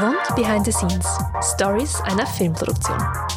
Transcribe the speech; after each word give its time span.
Wand 0.00 0.18
Behind 0.36 0.64
the 0.64 0.72
Scenes. 0.72 1.06
Stories 1.40 2.00
einer 2.02 2.26
Filmproduktion. 2.26 3.27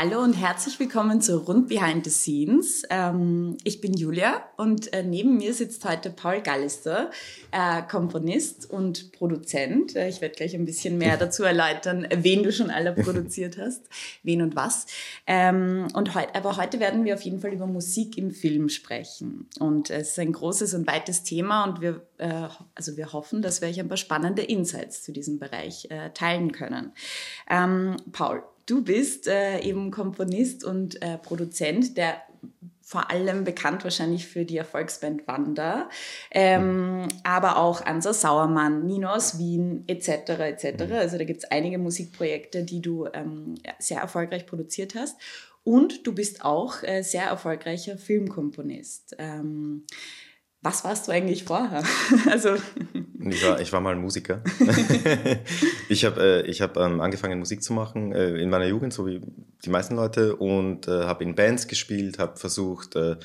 Hallo 0.00 0.22
und 0.22 0.34
herzlich 0.34 0.78
willkommen 0.78 1.20
zu 1.20 1.38
Rund 1.38 1.66
Behind 1.66 2.04
the 2.04 2.10
Scenes. 2.10 2.84
Ähm, 2.88 3.56
ich 3.64 3.80
bin 3.80 3.94
Julia 3.94 4.44
und 4.56 4.92
äh, 4.92 5.02
neben 5.02 5.38
mir 5.38 5.52
sitzt 5.52 5.84
heute 5.84 6.10
Paul 6.10 6.40
Gallister, 6.40 7.10
äh, 7.50 7.82
Komponist 7.82 8.70
und 8.70 9.10
Produzent. 9.10 9.96
Äh, 9.96 10.08
ich 10.08 10.20
werde 10.20 10.36
gleich 10.36 10.54
ein 10.54 10.66
bisschen 10.66 10.98
mehr 10.98 11.16
dazu 11.18 11.42
erläutern, 11.42 12.06
wen 12.14 12.44
du 12.44 12.52
schon 12.52 12.70
alle 12.70 12.92
produziert 12.92 13.58
hast, 13.58 13.88
wen 14.22 14.40
und 14.40 14.54
was. 14.54 14.86
Ähm, 15.26 15.88
und 15.94 16.14
heut, 16.14 16.28
aber 16.32 16.56
heute 16.56 16.78
werden 16.78 17.04
wir 17.04 17.14
auf 17.14 17.22
jeden 17.22 17.40
Fall 17.40 17.52
über 17.52 17.66
Musik 17.66 18.16
im 18.16 18.30
Film 18.30 18.68
sprechen. 18.68 19.48
Und 19.58 19.90
es 19.90 20.10
ist 20.10 20.18
ein 20.20 20.30
großes 20.30 20.74
und 20.74 20.86
weites 20.86 21.24
Thema 21.24 21.64
und 21.64 21.80
wir, 21.80 22.06
also 22.76 22.96
wir 22.96 23.12
hoffen, 23.12 23.42
dass 23.42 23.60
wir 23.60 23.68
euch 23.68 23.80
ein 23.80 23.88
paar 23.88 23.96
spannende 23.96 24.42
Insights 24.42 25.02
zu 25.02 25.10
diesem 25.10 25.40
Bereich 25.40 25.88
teilen 26.14 26.52
können. 26.52 26.92
Ähm, 27.48 27.96
Paul, 28.12 28.44
Du 28.68 28.82
bist 28.82 29.26
äh, 29.26 29.60
eben 29.60 29.90
Komponist 29.90 30.62
und 30.62 31.00
äh, 31.00 31.16
Produzent, 31.16 31.96
der 31.96 32.20
vor 32.82 33.10
allem 33.10 33.44
bekannt 33.44 33.82
wahrscheinlich 33.82 34.26
für 34.26 34.44
die 34.44 34.58
Erfolgsband 34.58 35.26
Wanda, 35.26 35.88
ähm, 36.30 37.00
mhm. 37.00 37.08
aber 37.24 37.56
auch 37.56 37.84
Ansa 37.84 38.12
Sauermann, 38.12 38.84
Nino 38.86 39.08
aus 39.08 39.38
Wien 39.38 39.84
etc. 39.86 40.08
etc. 40.40 40.84
Mhm. 40.84 40.92
Also 40.92 41.16
da 41.16 41.24
gibt 41.24 41.44
es 41.44 41.50
einige 41.50 41.78
Musikprojekte, 41.78 42.62
die 42.62 42.82
du 42.82 43.06
ähm, 43.14 43.54
sehr 43.78 44.00
erfolgreich 44.02 44.44
produziert 44.44 44.94
hast. 44.94 45.18
Und 45.64 46.06
du 46.06 46.14
bist 46.14 46.44
auch 46.44 46.82
äh, 46.82 47.02
sehr 47.02 47.24
erfolgreicher 47.24 47.96
Filmkomponist. 47.96 49.16
Ähm, 49.18 49.84
was 50.62 50.84
warst 50.84 51.06
du 51.06 51.12
eigentlich 51.12 51.44
vorher? 51.44 51.82
also 52.30 52.56
ich 53.20 53.44
war, 53.44 53.60
ich 53.60 53.72
war 53.72 53.80
mal 53.80 53.94
ein 53.94 54.00
Musiker. 54.00 54.42
ich 55.88 56.04
habe 56.04 56.20
äh, 56.20 56.46
ich 56.46 56.60
hab, 56.60 56.76
ähm, 56.76 57.00
angefangen 57.00 57.38
Musik 57.38 57.62
zu 57.62 57.72
machen 57.72 58.12
äh, 58.12 58.36
in 58.36 58.50
meiner 58.50 58.66
Jugend, 58.66 58.92
so 58.92 59.06
wie 59.06 59.20
die 59.64 59.70
meisten 59.70 59.94
Leute, 59.94 60.36
und 60.36 60.88
äh, 60.88 61.04
habe 61.04 61.24
in 61.24 61.34
Bands 61.34 61.68
gespielt, 61.68 62.18
habe 62.18 62.36
versucht 62.36 62.96
äh, 62.96 63.16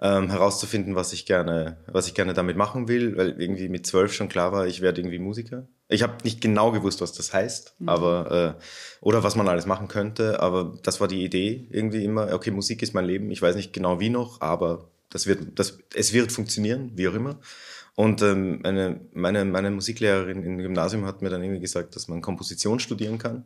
ähm, 0.00 0.30
herauszufinden, 0.30 0.94
was 0.94 1.12
ich 1.12 1.24
gerne, 1.24 1.78
was 1.86 2.06
ich 2.06 2.14
gerne 2.14 2.34
damit 2.34 2.56
machen 2.56 2.88
will, 2.88 3.16
weil 3.16 3.40
irgendwie 3.40 3.68
mit 3.68 3.86
zwölf 3.86 4.12
schon 4.12 4.28
klar 4.28 4.52
war, 4.52 4.66
ich 4.66 4.80
werde 4.80 5.00
irgendwie 5.00 5.18
Musiker. 5.18 5.66
Ich 5.88 6.02
habe 6.02 6.16
nicht 6.24 6.40
genau 6.40 6.72
gewusst, 6.72 7.00
was 7.00 7.12
das 7.12 7.32
heißt, 7.32 7.76
mhm. 7.78 7.88
aber 7.88 8.56
äh, 8.58 8.62
oder 9.00 9.22
was 9.22 9.36
man 9.36 9.48
alles 9.48 9.66
machen 9.66 9.88
könnte, 9.88 10.40
aber 10.40 10.74
das 10.82 11.00
war 11.00 11.08
die 11.08 11.24
Idee 11.24 11.68
irgendwie 11.70 12.04
immer. 12.04 12.32
Okay, 12.32 12.50
Musik 12.50 12.82
ist 12.82 12.94
mein 12.94 13.04
Leben. 13.04 13.30
Ich 13.30 13.40
weiß 13.40 13.56
nicht 13.56 13.72
genau 13.72 14.00
wie 14.00 14.10
noch, 14.10 14.40
aber 14.40 14.90
das 15.14 15.28
wird, 15.28 15.58
das, 15.58 15.78
es 15.94 16.12
wird 16.12 16.32
funktionieren, 16.32 16.90
wie 16.96 17.06
auch 17.06 17.14
immer. 17.14 17.38
Und 17.94 18.20
ähm, 18.20 18.58
meine, 18.64 19.00
meine, 19.12 19.44
meine 19.44 19.70
Musiklehrerin 19.70 20.42
im 20.42 20.58
Gymnasium 20.58 21.06
hat 21.06 21.22
mir 21.22 21.30
dann 21.30 21.40
irgendwie 21.40 21.60
gesagt, 21.60 21.94
dass 21.94 22.08
man 22.08 22.20
Komposition 22.20 22.80
studieren 22.80 23.18
kann. 23.18 23.44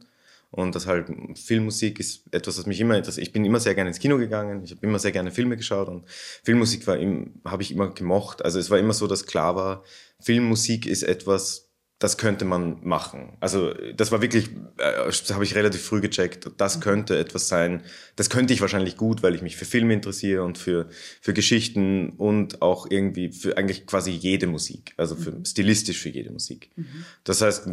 Und 0.50 0.74
das 0.74 0.86
halt 0.86 1.08
Filmmusik 1.38 2.00
ist 2.00 2.22
etwas, 2.32 2.56
was 2.58 2.64
mich 2.64 2.80
immer 2.80 2.96
interessiert. 2.96 3.26
Ich 3.26 3.34
bin 3.34 3.44
immer 3.44 3.60
sehr 3.60 3.74
gerne 3.74 3.90
ins 3.90 3.98
Kino 3.98 4.16
gegangen, 4.16 4.64
ich 4.64 4.70
habe 4.70 4.86
immer 4.86 4.98
sehr 4.98 5.12
gerne 5.12 5.30
Filme 5.30 5.58
geschaut 5.58 5.88
und 5.88 6.08
Filmmusik 6.42 6.86
habe 6.86 7.62
ich 7.62 7.70
immer 7.70 7.90
gemocht. 7.90 8.42
Also 8.42 8.58
es 8.58 8.70
war 8.70 8.78
immer 8.78 8.94
so, 8.94 9.06
dass 9.06 9.26
klar 9.26 9.56
war, 9.56 9.84
Filmmusik 10.20 10.86
ist 10.86 11.02
etwas, 11.02 11.67
das 11.98 12.16
könnte 12.16 12.44
man 12.44 12.78
machen. 12.84 13.36
Also 13.40 13.74
das 13.94 14.12
war 14.12 14.22
wirklich, 14.22 14.50
äh, 14.78 15.06
das 15.06 15.32
habe 15.32 15.44
ich 15.44 15.54
relativ 15.54 15.82
früh 15.82 16.00
gecheckt, 16.00 16.48
das 16.56 16.76
mhm. 16.76 16.80
könnte 16.80 17.18
etwas 17.18 17.48
sein, 17.48 17.82
das 18.14 18.30
könnte 18.30 18.54
ich 18.54 18.60
wahrscheinlich 18.60 18.96
gut, 18.96 19.22
weil 19.22 19.34
ich 19.34 19.42
mich 19.42 19.56
für 19.56 19.64
Filme 19.64 19.94
interessiere 19.94 20.44
und 20.44 20.58
für, 20.58 20.88
für 21.20 21.32
Geschichten 21.32 22.10
und 22.10 22.62
auch 22.62 22.86
irgendwie 22.88 23.32
für 23.32 23.56
eigentlich 23.56 23.86
quasi 23.86 24.12
jede 24.12 24.46
Musik, 24.46 24.94
also 24.96 25.16
für, 25.16 25.32
mhm. 25.32 25.44
stilistisch 25.44 25.98
für 25.98 26.10
jede 26.10 26.30
Musik. 26.30 26.70
Mhm. 26.76 27.04
Das 27.24 27.40
heißt, 27.40 27.68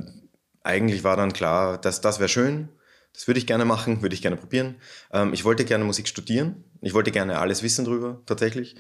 eigentlich 0.63 1.03
war 1.03 1.17
dann 1.17 1.33
klar, 1.33 1.79
dass 1.79 2.01
das 2.01 2.19
wäre 2.19 2.29
schön, 2.29 2.69
das 3.13 3.27
würde 3.27 3.37
ich 3.37 3.47
gerne 3.47 3.63
machen, 3.63 4.01
würde 4.01 4.15
ich 4.15 4.21
gerne 4.21 4.37
probieren. 4.37 4.75
Ähm, 5.13 5.33
ich 5.33 5.45
wollte 5.45 5.65
gerne 5.65 5.85
Musik 5.85 6.07
studieren, 6.07 6.63
ich 6.81 6.95
wollte 6.95 7.11
gerne 7.11 7.37
alles 7.39 7.61
wissen 7.61 7.85
drüber 7.85 8.23
tatsächlich. 8.25 8.75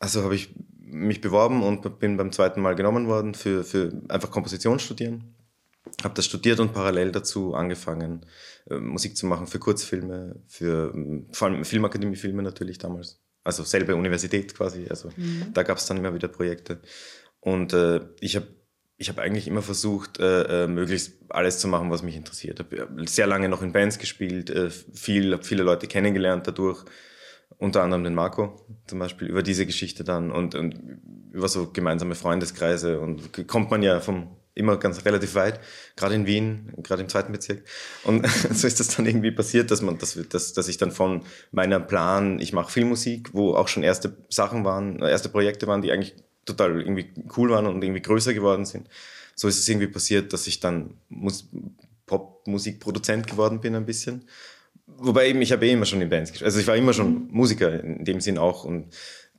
Also 0.00 0.24
habe 0.24 0.34
ich 0.34 0.52
mich 0.92 1.20
beworben 1.20 1.62
und 1.62 1.98
bin 1.98 2.16
beim 2.16 2.32
zweiten 2.32 2.60
Mal 2.60 2.74
genommen 2.74 3.08
worden 3.08 3.34
für, 3.34 3.64
für 3.64 3.92
einfach 4.08 4.30
Komposition 4.30 4.78
studieren. 4.78 5.34
Habe 6.04 6.14
das 6.14 6.26
studiert 6.26 6.60
und 6.60 6.72
parallel 6.72 7.12
dazu 7.12 7.54
angefangen, 7.54 8.26
äh, 8.70 8.76
Musik 8.76 9.16
zu 9.16 9.26
machen 9.26 9.46
für 9.46 9.58
Kurzfilme, 9.58 10.36
für 10.46 10.94
vor 11.32 11.48
allem 11.48 11.64
Filmakademie-Filme 11.64 12.42
natürlich 12.42 12.78
damals. 12.78 13.20
Also 13.44 13.64
selbe 13.64 13.96
Universität 13.96 14.54
quasi. 14.54 14.86
Also 14.88 15.10
mhm. 15.16 15.52
da 15.52 15.62
gab 15.64 15.78
es 15.78 15.86
dann 15.86 15.96
immer 15.96 16.14
wieder 16.14 16.28
Projekte. 16.28 16.80
Und 17.40 17.72
äh, 17.72 18.00
ich 18.20 18.36
habe 18.36 18.46
ich 18.98 19.08
hab 19.08 19.18
eigentlich 19.18 19.48
immer 19.48 19.62
versucht, 19.62 20.20
äh, 20.20 20.64
äh, 20.64 20.68
möglichst 20.68 21.14
alles 21.28 21.58
zu 21.58 21.66
machen, 21.66 21.90
was 21.90 22.04
mich 22.04 22.14
interessiert. 22.14 22.60
Habe 22.60 22.88
sehr 23.06 23.26
lange 23.26 23.48
noch 23.48 23.62
in 23.62 23.72
Bands 23.72 23.98
gespielt, 23.98 24.48
äh, 24.50 24.70
viel, 24.70 25.32
habe 25.32 25.42
viele 25.42 25.64
Leute 25.64 25.88
kennengelernt 25.88 26.46
dadurch 26.46 26.84
unter 27.58 27.82
anderem 27.82 28.04
den 28.04 28.14
Marco 28.14 28.64
zum 28.86 28.98
Beispiel, 28.98 29.28
über 29.28 29.42
diese 29.42 29.66
Geschichte 29.66 30.04
dann 30.04 30.30
und, 30.30 30.54
und 30.54 30.80
über 31.32 31.48
so 31.48 31.70
gemeinsame 31.72 32.14
Freundeskreise 32.14 33.00
und 33.00 33.46
kommt 33.46 33.70
man 33.70 33.82
ja 33.82 34.00
vom 34.00 34.36
immer 34.54 34.76
ganz 34.76 35.04
relativ 35.04 35.34
weit, 35.34 35.60
gerade 35.96 36.14
in 36.14 36.26
Wien, 36.26 36.72
gerade 36.82 37.02
im 37.02 37.08
zweiten 37.08 37.32
Bezirk. 37.32 37.64
Und 38.04 38.26
so 38.52 38.66
ist 38.66 38.80
das 38.80 38.88
dann 38.88 39.06
irgendwie 39.06 39.30
passiert, 39.30 39.70
dass 39.70 39.80
man, 39.80 39.98
dass, 39.98 40.18
dass, 40.28 40.52
dass 40.52 40.68
ich 40.68 40.76
dann 40.76 40.90
von 40.92 41.22
meiner 41.52 41.80
Plan, 41.80 42.38
ich 42.38 42.52
mache 42.52 42.70
Filmmusik, 42.70 43.32
wo 43.32 43.54
auch 43.54 43.68
schon 43.68 43.82
erste 43.82 44.16
Sachen 44.28 44.64
waren, 44.64 44.98
erste 44.98 45.28
Projekte 45.30 45.66
waren, 45.66 45.82
die 45.82 45.90
eigentlich 45.90 46.14
total 46.44 46.80
irgendwie 46.80 47.10
cool 47.36 47.50
waren 47.50 47.66
und 47.66 47.82
irgendwie 47.82 48.02
größer 48.02 48.34
geworden 48.34 48.66
sind. 48.66 48.88
So 49.34 49.48
ist 49.48 49.58
es 49.58 49.68
irgendwie 49.68 49.86
passiert, 49.86 50.32
dass 50.32 50.46
ich 50.46 50.60
dann 50.60 50.94
Popmusikproduzent 52.06 53.26
geworden 53.26 53.60
bin 53.60 53.74
ein 53.74 53.86
bisschen 53.86 54.26
Wobei 54.86 55.28
eben, 55.28 55.42
ich 55.42 55.52
habe 55.52 55.66
eh 55.66 55.72
immer 55.72 55.86
schon 55.86 56.00
in 56.00 56.08
Bands 56.08 56.32
gespielt. 56.32 56.46
Also 56.46 56.60
ich 56.60 56.66
war 56.66 56.76
immer 56.76 56.92
schon 56.92 57.28
Musiker 57.30 57.82
in 57.82 58.04
dem 58.04 58.20
Sinn 58.20 58.38
auch. 58.38 58.64
Und 58.64 58.94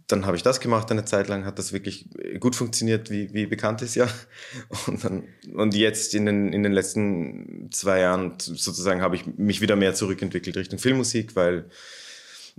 dann 0.08 0.26
habe 0.26 0.36
ich 0.36 0.44
das 0.44 0.60
gemacht 0.60 0.92
eine 0.92 1.06
Zeit 1.06 1.28
lang, 1.28 1.46
hat 1.46 1.60
das 1.60 1.74
wirklich 1.74 2.10
gut 2.40 2.56
funktioniert, 2.56 3.10
wie, 3.10 3.34
wie 3.34 3.46
bekannt 3.46 3.82
ist 3.82 3.96
ja. 3.96 4.08
Und, 4.88 5.04
dann, 5.04 5.24
und 5.54 5.74
jetzt 5.76 6.14
in 6.14 6.26
den, 6.26 6.52
in 6.54 6.64
den 6.64 6.74
letzten 6.74 7.70
zwei 7.72 8.00
Jahren 8.00 8.34
sozusagen 8.38 9.02
habe 9.02 9.16
ich 9.16 9.26
mich 9.26 9.62
wieder 9.62 9.76
mehr 9.76 9.94
zurückentwickelt 9.94 10.58
Richtung 10.58 10.80
Filmmusik, 10.80 11.36
weil 11.36 11.70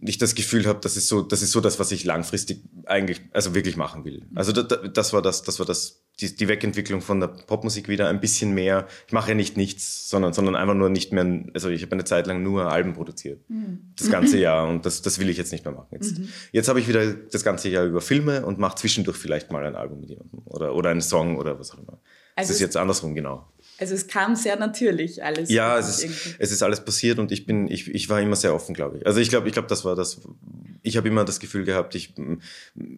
ich 0.00 0.18
das 0.18 0.34
Gefühl 0.34 0.66
habe, 0.66 0.80
das 0.80 0.96
ist 0.96 1.08
so, 1.08 1.22
das 1.22 1.42
ist 1.42 1.52
so 1.52 1.60
das, 1.60 1.78
was 1.78 1.92
ich 1.92 2.04
langfristig 2.04 2.62
eigentlich, 2.84 3.20
also 3.32 3.54
wirklich 3.54 3.76
machen 3.76 4.04
will. 4.04 4.22
Also 4.34 4.52
das, 4.52 4.80
das 4.92 5.12
war 5.12 5.22
das, 5.22 5.42
das 5.42 5.58
war 5.58 5.66
das, 5.66 6.02
die, 6.20 6.34
die 6.34 6.48
Wegentwicklung 6.48 7.00
von 7.00 7.20
der 7.20 7.28
Popmusik 7.28 7.88
wieder 7.88 8.08
ein 8.08 8.20
bisschen 8.20 8.54
mehr. 8.54 8.86
Ich 9.06 9.12
mache 9.12 9.30
ja 9.30 9.34
nicht 9.34 9.56
nichts, 9.56 10.08
sondern, 10.08 10.32
sondern 10.32 10.56
einfach 10.56 10.74
nur 10.74 10.90
nicht 10.90 11.12
mehr, 11.12 11.44
also 11.54 11.68
ich 11.70 11.82
habe 11.82 11.92
eine 11.92 12.04
Zeit 12.04 12.26
lang 12.26 12.42
nur 12.42 12.70
Alben 12.70 12.94
produziert. 12.94 13.48
Mhm. 13.48 13.92
Das 13.96 14.10
ganze 14.10 14.38
Jahr 14.40 14.68
und 14.68 14.84
das, 14.84 15.02
das 15.02 15.18
will 15.18 15.28
ich 15.28 15.36
jetzt 15.36 15.52
nicht 15.52 15.64
mehr 15.64 15.74
machen. 15.74 15.88
Jetzt, 15.92 16.18
mhm. 16.18 16.28
jetzt 16.52 16.68
habe 16.68 16.80
ich 16.80 16.88
wieder 16.88 17.14
das 17.14 17.44
ganze 17.44 17.68
Jahr 17.68 17.84
über 17.84 18.00
Filme 18.00 18.44
und 18.44 18.58
mache 18.58 18.76
zwischendurch 18.76 19.16
vielleicht 19.16 19.52
mal 19.52 19.64
ein 19.64 19.76
Album 19.76 20.00
mit 20.00 20.10
jemandem 20.10 20.40
oder, 20.44 20.74
oder 20.74 20.90
einen 20.90 21.02
Song 21.02 21.36
oder 21.36 21.58
was 21.58 21.70
auch 21.70 21.78
immer. 21.78 22.00
Also 22.36 22.48
das 22.48 22.56
ist 22.56 22.60
jetzt 22.60 22.76
andersrum, 22.76 23.14
genau. 23.14 23.48
Also 23.78 23.94
es 23.94 24.06
kam 24.06 24.36
sehr 24.36 24.56
natürlich 24.56 25.22
alles. 25.22 25.50
Ja, 25.50 25.78
es 25.78 26.02
ist, 26.02 26.36
es 26.38 26.52
ist 26.52 26.62
alles 26.62 26.84
passiert 26.84 27.18
und 27.18 27.32
ich 27.32 27.46
bin, 27.46 27.68
ich, 27.68 27.88
ich 27.88 28.08
war 28.08 28.20
immer 28.20 28.36
sehr 28.36 28.54
offen, 28.54 28.74
glaube 28.74 28.98
ich. 28.98 29.06
Also 29.06 29.20
ich 29.20 29.30
glaube, 29.30 29.48
ich 29.48 29.52
glaube, 29.52 29.68
das 29.68 29.84
war 29.84 29.96
das. 29.96 30.20
Ich 30.82 30.96
habe 30.96 31.08
immer 31.08 31.24
das 31.24 31.40
Gefühl 31.40 31.64
gehabt, 31.64 31.94
ich, 31.94 32.14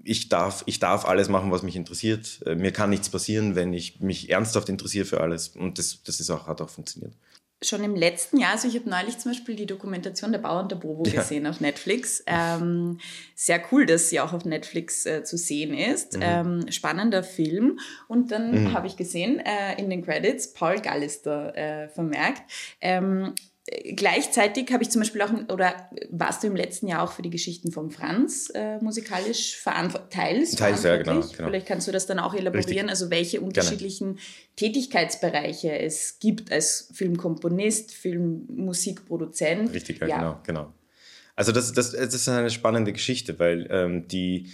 ich 0.05 0.29
darf, 0.29 0.65
ich 0.67 0.81
darf 0.81 1.05
alles 1.05 1.29
machen, 1.29 1.51
was 1.51 1.63
mich 1.63 1.77
interessiert. 1.77 2.41
Äh, 2.45 2.57
mir 2.57 2.73
kann 2.73 2.91
nichts 2.91 3.09
passieren, 3.09 3.55
wenn 3.55 3.73
ich 3.73 4.01
mich 4.01 4.31
ernsthaft 4.31 4.69
interessiere 4.69 5.07
für 5.07 5.21
alles. 5.21 5.49
Und 5.49 5.79
das, 5.79 6.03
das 6.03 6.21
ist 6.21 6.31
auch, 6.31 6.47
hat 6.47 6.61
auch 6.61 6.71
funktioniert 6.71 7.15
schon 7.63 7.83
im 7.83 7.95
letzten 7.95 8.39
Jahr, 8.39 8.53
also 8.53 8.69
ich 8.69 8.75
habe 8.75 8.89
neulich 8.89 9.19
zum 9.19 9.33
Beispiel 9.33 9.57
die 9.57 9.67
Dokumentation 9.67 10.33
Der 10.33 10.39
Bauer 10.39 10.61
und 10.61 10.71
der 10.71 10.77
Bobo 10.77 11.05
ja. 11.07 11.21
gesehen 11.21 11.47
auf 11.47 11.61
Netflix. 11.61 12.23
Ähm, 12.27 12.99
sehr 13.35 13.63
cool, 13.73 13.87
dass 13.87 14.11
sie 14.11 14.21
auch 14.21 14.33
auf 14.33 14.45
Netflix 14.45 15.07
äh, 15.07 15.25
zu 15.25 15.39
sehen 15.39 15.73
ist. 15.73 16.17
Mhm. 16.17 16.23
Ähm, 16.23 16.71
spannender 16.71 17.23
Film. 17.23 17.79
Und 18.09 18.31
dann 18.31 18.65
mhm. 18.65 18.73
habe 18.75 18.87
ich 18.87 18.97
gesehen 18.97 19.41
äh, 19.41 19.79
in 19.79 19.89
den 19.89 20.05
Credits 20.05 20.53
Paul 20.53 20.81
Gallister 20.81 21.57
äh, 21.57 21.89
vermerkt. 21.89 22.43
Ähm, 22.81 23.35
gleichzeitig 23.95 24.73
habe 24.73 24.85
ich 24.85 24.91
zum 24.91 25.01
Beispiel 25.01 25.23
auch, 25.23 25.33
oder 25.53 25.89
warst 26.11 26.43
du 26.43 26.47
im 26.47 26.57
letzten 26.57 26.87
Jahr 26.87 27.03
auch 27.03 27.13
für 27.13 27.23
die 27.23 27.31
Geschichten 27.31 27.73
von 27.73 27.91
Franz 27.91 28.51
äh, 28.55 28.79
musikalisch 28.79 29.57
verantwortlich? 29.57 30.11
Teils, 30.11 30.53
Teils 30.53 30.83
ja, 30.85 30.97
genau, 30.97 31.21
genau, 31.21 31.49
Vielleicht 31.49 31.67
kannst 31.67 31.89
du 31.89 31.93
das 31.93 32.07
dann 32.07 32.19
auch 32.19 32.35
elaborieren, 32.35 32.87
Richtig. 32.87 32.91
also 32.91 33.11
welche 33.11 33.41
unterschiedlichen 33.41 34.15
Gerne. 34.15 34.21
Tätigkeitsbereiche 34.57 35.77
es 35.79 36.19
gibt 36.21 36.53
als 36.53 36.91
Filmkomponist, 36.95 37.93
Filmmusikproduzent. 37.93 39.73
Richtig, 39.73 40.01
ja, 40.01 40.07
ja. 40.07 40.17
genau, 40.17 40.41
genau. 40.45 40.75
Also 41.35 41.53
das, 41.53 41.73
das, 41.73 41.93
das 41.93 42.15
ist 42.15 42.29
eine 42.29 42.51
spannende 42.51 42.93
Geschichte, 42.93 43.39
weil 43.39 43.67
ähm, 43.71 44.09
die, 44.09 44.53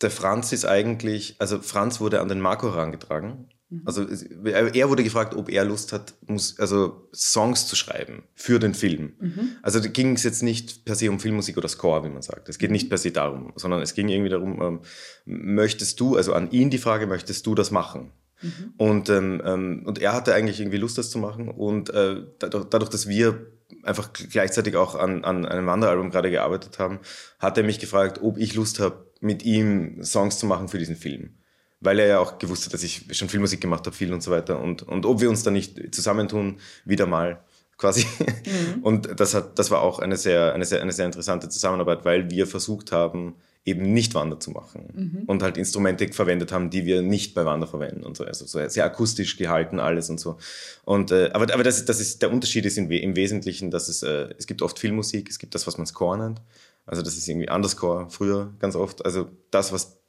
der 0.00 0.10
Franz 0.10 0.52
ist 0.52 0.64
eigentlich, 0.64 1.36
also 1.38 1.60
Franz 1.60 2.00
wurde 2.00 2.20
an 2.20 2.28
den 2.28 2.40
Marco 2.40 2.72
herangetragen. 2.72 3.48
Also 3.84 4.06
er 4.44 4.88
wurde 4.90 5.02
gefragt, 5.02 5.34
ob 5.34 5.48
er 5.48 5.64
Lust 5.64 5.92
hat, 5.92 6.14
also 6.58 7.08
Songs 7.14 7.66
zu 7.66 7.76
schreiben 7.76 8.24
für 8.34 8.58
den 8.58 8.74
Film. 8.74 9.14
Mhm. 9.18 9.56
Also 9.62 9.80
da 9.80 9.88
ging 9.88 10.14
es 10.14 10.24
jetzt 10.24 10.42
nicht 10.42 10.84
per 10.84 10.94
se 10.94 11.10
um 11.10 11.18
Filmmusik 11.18 11.56
oder 11.56 11.68
Score, 11.68 12.04
wie 12.04 12.10
man 12.10 12.22
sagt. 12.22 12.48
Es 12.48 12.58
geht 12.58 12.70
nicht 12.70 12.88
per 12.88 12.98
se 12.98 13.12
darum, 13.12 13.52
sondern 13.56 13.80
es 13.80 13.94
ging 13.94 14.08
irgendwie 14.08 14.30
darum, 14.30 14.60
ähm, 14.60 14.80
möchtest 15.24 16.00
du, 16.00 16.16
also 16.16 16.34
an 16.34 16.50
ihn 16.50 16.70
die 16.70 16.78
Frage, 16.78 17.06
möchtest 17.06 17.46
du 17.46 17.54
das 17.54 17.70
machen? 17.70 18.12
Mhm. 18.42 18.74
Und, 18.76 19.08
ähm, 19.08 19.42
ähm, 19.44 19.82
und 19.86 20.00
er 20.00 20.12
hatte 20.12 20.34
eigentlich 20.34 20.60
irgendwie 20.60 20.78
Lust, 20.78 20.98
das 20.98 21.10
zu 21.10 21.18
machen. 21.18 21.48
Und 21.48 21.90
äh, 21.90 22.16
dadurch, 22.38 22.64
dadurch, 22.64 22.90
dass 22.90 23.08
wir 23.08 23.46
einfach 23.84 24.12
gleichzeitig 24.12 24.76
auch 24.76 24.96
an, 24.96 25.24
an 25.24 25.46
einem 25.46 25.66
Wanderalbum 25.66 26.10
gerade 26.10 26.30
gearbeitet 26.30 26.78
haben, 26.78 27.00
hat 27.38 27.56
er 27.56 27.64
mich 27.64 27.78
gefragt, 27.78 28.20
ob 28.22 28.36
ich 28.36 28.54
Lust 28.54 28.80
habe, 28.80 29.10
mit 29.20 29.44
ihm 29.44 30.02
Songs 30.02 30.38
zu 30.38 30.46
machen 30.46 30.68
für 30.68 30.78
diesen 30.78 30.96
Film 30.96 31.36
weil 31.82 31.98
er 31.98 32.06
ja 32.06 32.18
auch 32.20 32.38
gewusst 32.38 32.64
hat, 32.66 32.74
dass 32.74 32.82
ich 32.82 33.04
schon 33.12 33.28
viel 33.28 33.40
Musik 33.40 33.60
gemacht 33.60 33.84
habe, 33.86 33.94
viel 33.94 34.12
und 34.12 34.22
so 34.22 34.30
weiter. 34.30 34.60
Und, 34.60 34.82
und 34.82 35.04
ob 35.04 35.20
wir 35.20 35.28
uns 35.28 35.42
da 35.42 35.50
nicht 35.50 35.94
zusammentun, 35.94 36.58
wieder 36.84 37.06
mal 37.06 37.42
quasi. 37.76 38.06
Mhm. 38.46 38.82
Und 38.82 39.20
das, 39.20 39.34
hat, 39.34 39.58
das 39.58 39.70
war 39.70 39.82
auch 39.82 39.98
eine 39.98 40.16
sehr, 40.16 40.54
eine, 40.54 40.64
sehr, 40.64 40.80
eine 40.80 40.92
sehr 40.92 41.06
interessante 41.06 41.48
Zusammenarbeit, 41.48 42.04
weil 42.04 42.30
wir 42.30 42.46
versucht 42.46 42.92
haben, 42.92 43.34
eben 43.64 43.92
nicht 43.92 44.14
Wander 44.14 44.40
zu 44.40 44.50
machen 44.50 44.88
mhm. 44.92 45.22
und 45.28 45.40
halt 45.42 45.56
Instrumente 45.56 46.08
verwendet 46.08 46.50
haben, 46.50 46.70
die 46.70 46.84
wir 46.84 47.00
nicht 47.00 47.32
bei 47.32 47.44
Wander 47.44 47.68
verwenden 47.68 48.02
und 48.02 48.16
so. 48.16 48.24
Also 48.24 48.44
so 48.44 48.58
sehr 48.68 48.84
akustisch 48.84 49.36
gehalten 49.36 49.78
alles 49.78 50.10
und 50.10 50.18
so. 50.18 50.36
Und, 50.84 51.12
äh, 51.12 51.30
aber 51.32 51.52
aber 51.54 51.62
das, 51.62 51.84
das 51.84 52.00
ist, 52.00 52.22
der 52.22 52.32
Unterschied 52.32 52.66
ist 52.66 52.76
im, 52.76 52.90
im 52.90 53.14
Wesentlichen, 53.14 53.70
dass 53.70 53.88
es, 53.88 54.02
äh, 54.02 54.30
es 54.36 54.48
gibt 54.48 54.62
oft 54.62 54.80
Filmmusik, 54.80 55.30
es 55.30 55.38
gibt 55.38 55.54
das, 55.54 55.68
was 55.68 55.78
man 55.78 55.86
Score 55.86 56.18
nennt. 56.18 56.42
Also 56.86 57.02
das 57.02 57.16
ist 57.16 57.28
irgendwie 57.28 57.50
Underscore 57.50 58.08
früher 58.10 58.52
ganz 58.58 58.74
oft. 58.74 59.04
Also 59.04 59.28
das, 59.52 59.72
was 59.72 60.01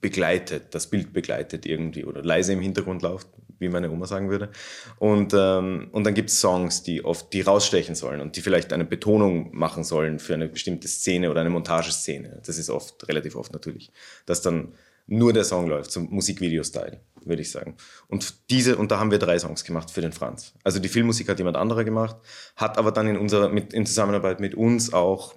begleitet, 0.00 0.74
das 0.74 0.88
Bild 0.88 1.12
begleitet 1.12 1.66
irgendwie 1.66 2.04
oder 2.04 2.22
leise 2.22 2.52
im 2.52 2.60
Hintergrund 2.60 3.02
läuft, 3.02 3.28
wie 3.58 3.68
meine 3.68 3.90
Oma 3.90 4.06
sagen 4.06 4.30
würde. 4.30 4.50
Und, 4.98 5.32
ähm, 5.34 5.88
und 5.92 6.04
dann 6.04 6.14
gibt 6.14 6.30
es 6.30 6.40
Songs, 6.40 6.82
die 6.82 7.04
oft 7.04 7.32
die 7.32 7.40
rausstechen 7.40 7.94
sollen 7.94 8.20
und 8.20 8.36
die 8.36 8.40
vielleicht 8.40 8.72
eine 8.72 8.84
Betonung 8.84 9.54
machen 9.56 9.84
sollen 9.84 10.18
für 10.18 10.34
eine 10.34 10.48
bestimmte 10.48 10.88
Szene 10.88 11.30
oder 11.30 11.40
eine 11.40 11.50
Montageszene. 11.50 12.40
Das 12.44 12.58
ist 12.58 12.70
oft, 12.70 13.08
relativ 13.08 13.36
oft 13.36 13.52
natürlich, 13.52 13.90
dass 14.26 14.42
dann 14.42 14.74
nur 15.06 15.32
der 15.32 15.44
Song 15.44 15.68
läuft, 15.68 15.92
zum 15.92 16.10
Musikvideo-Style, 16.10 17.00
würde 17.24 17.42
ich 17.42 17.50
sagen. 17.50 17.76
Und 18.08 18.50
diese, 18.50 18.76
und 18.76 18.90
da 18.90 18.98
haben 18.98 19.10
wir 19.10 19.18
drei 19.18 19.38
Songs 19.38 19.64
gemacht 19.64 19.90
für 19.90 20.00
den 20.00 20.12
Franz. 20.12 20.52
Also 20.64 20.80
die 20.80 20.88
Filmmusik 20.88 21.28
hat 21.28 21.38
jemand 21.38 21.56
anderer 21.56 21.84
gemacht, 21.84 22.16
hat 22.56 22.76
aber 22.76 22.90
dann 22.90 23.06
in 23.06 23.16
unserer, 23.16 23.48
mit, 23.48 23.72
in 23.72 23.86
Zusammenarbeit 23.86 24.40
mit 24.40 24.54
uns 24.54 24.92
auch 24.92 25.34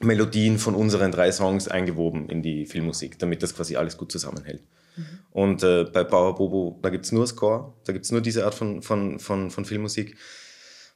Melodien 0.00 0.58
von 0.58 0.74
unseren 0.74 1.12
drei 1.12 1.30
Songs 1.30 1.68
eingewoben 1.68 2.28
in 2.28 2.42
die 2.42 2.66
Filmmusik, 2.66 3.18
damit 3.18 3.42
das 3.42 3.54
quasi 3.54 3.76
alles 3.76 3.96
gut 3.96 4.10
zusammenhält. 4.10 4.62
Mhm. 4.96 5.04
Und 5.30 5.62
äh, 5.62 5.84
bei 5.84 6.04
Bauer 6.04 6.34
Bobo, 6.34 6.78
da 6.82 6.90
gibt 6.90 7.04
es 7.04 7.12
nur 7.12 7.26
Score, 7.26 7.74
da 7.84 7.92
gibt 7.92 8.06
es 8.06 8.12
nur 8.12 8.20
diese 8.20 8.44
Art 8.44 8.54
von, 8.54 8.82
von, 8.82 9.18
von, 9.18 9.50
von 9.50 9.64
Filmmusik. 9.64 10.16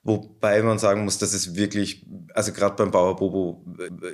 Wobei 0.03 0.63
man 0.63 0.79
sagen 0.79 1.05
muss, 1.05 1.19
dass 1.19 1.33
es 1.33 1.55
wirklich, 1.55 2.05
also 2.35 2.53
gerade 2.53 2.77
beim 2.77 2.91
Bauer 2.91 3.17
Bobo 3.17 3.65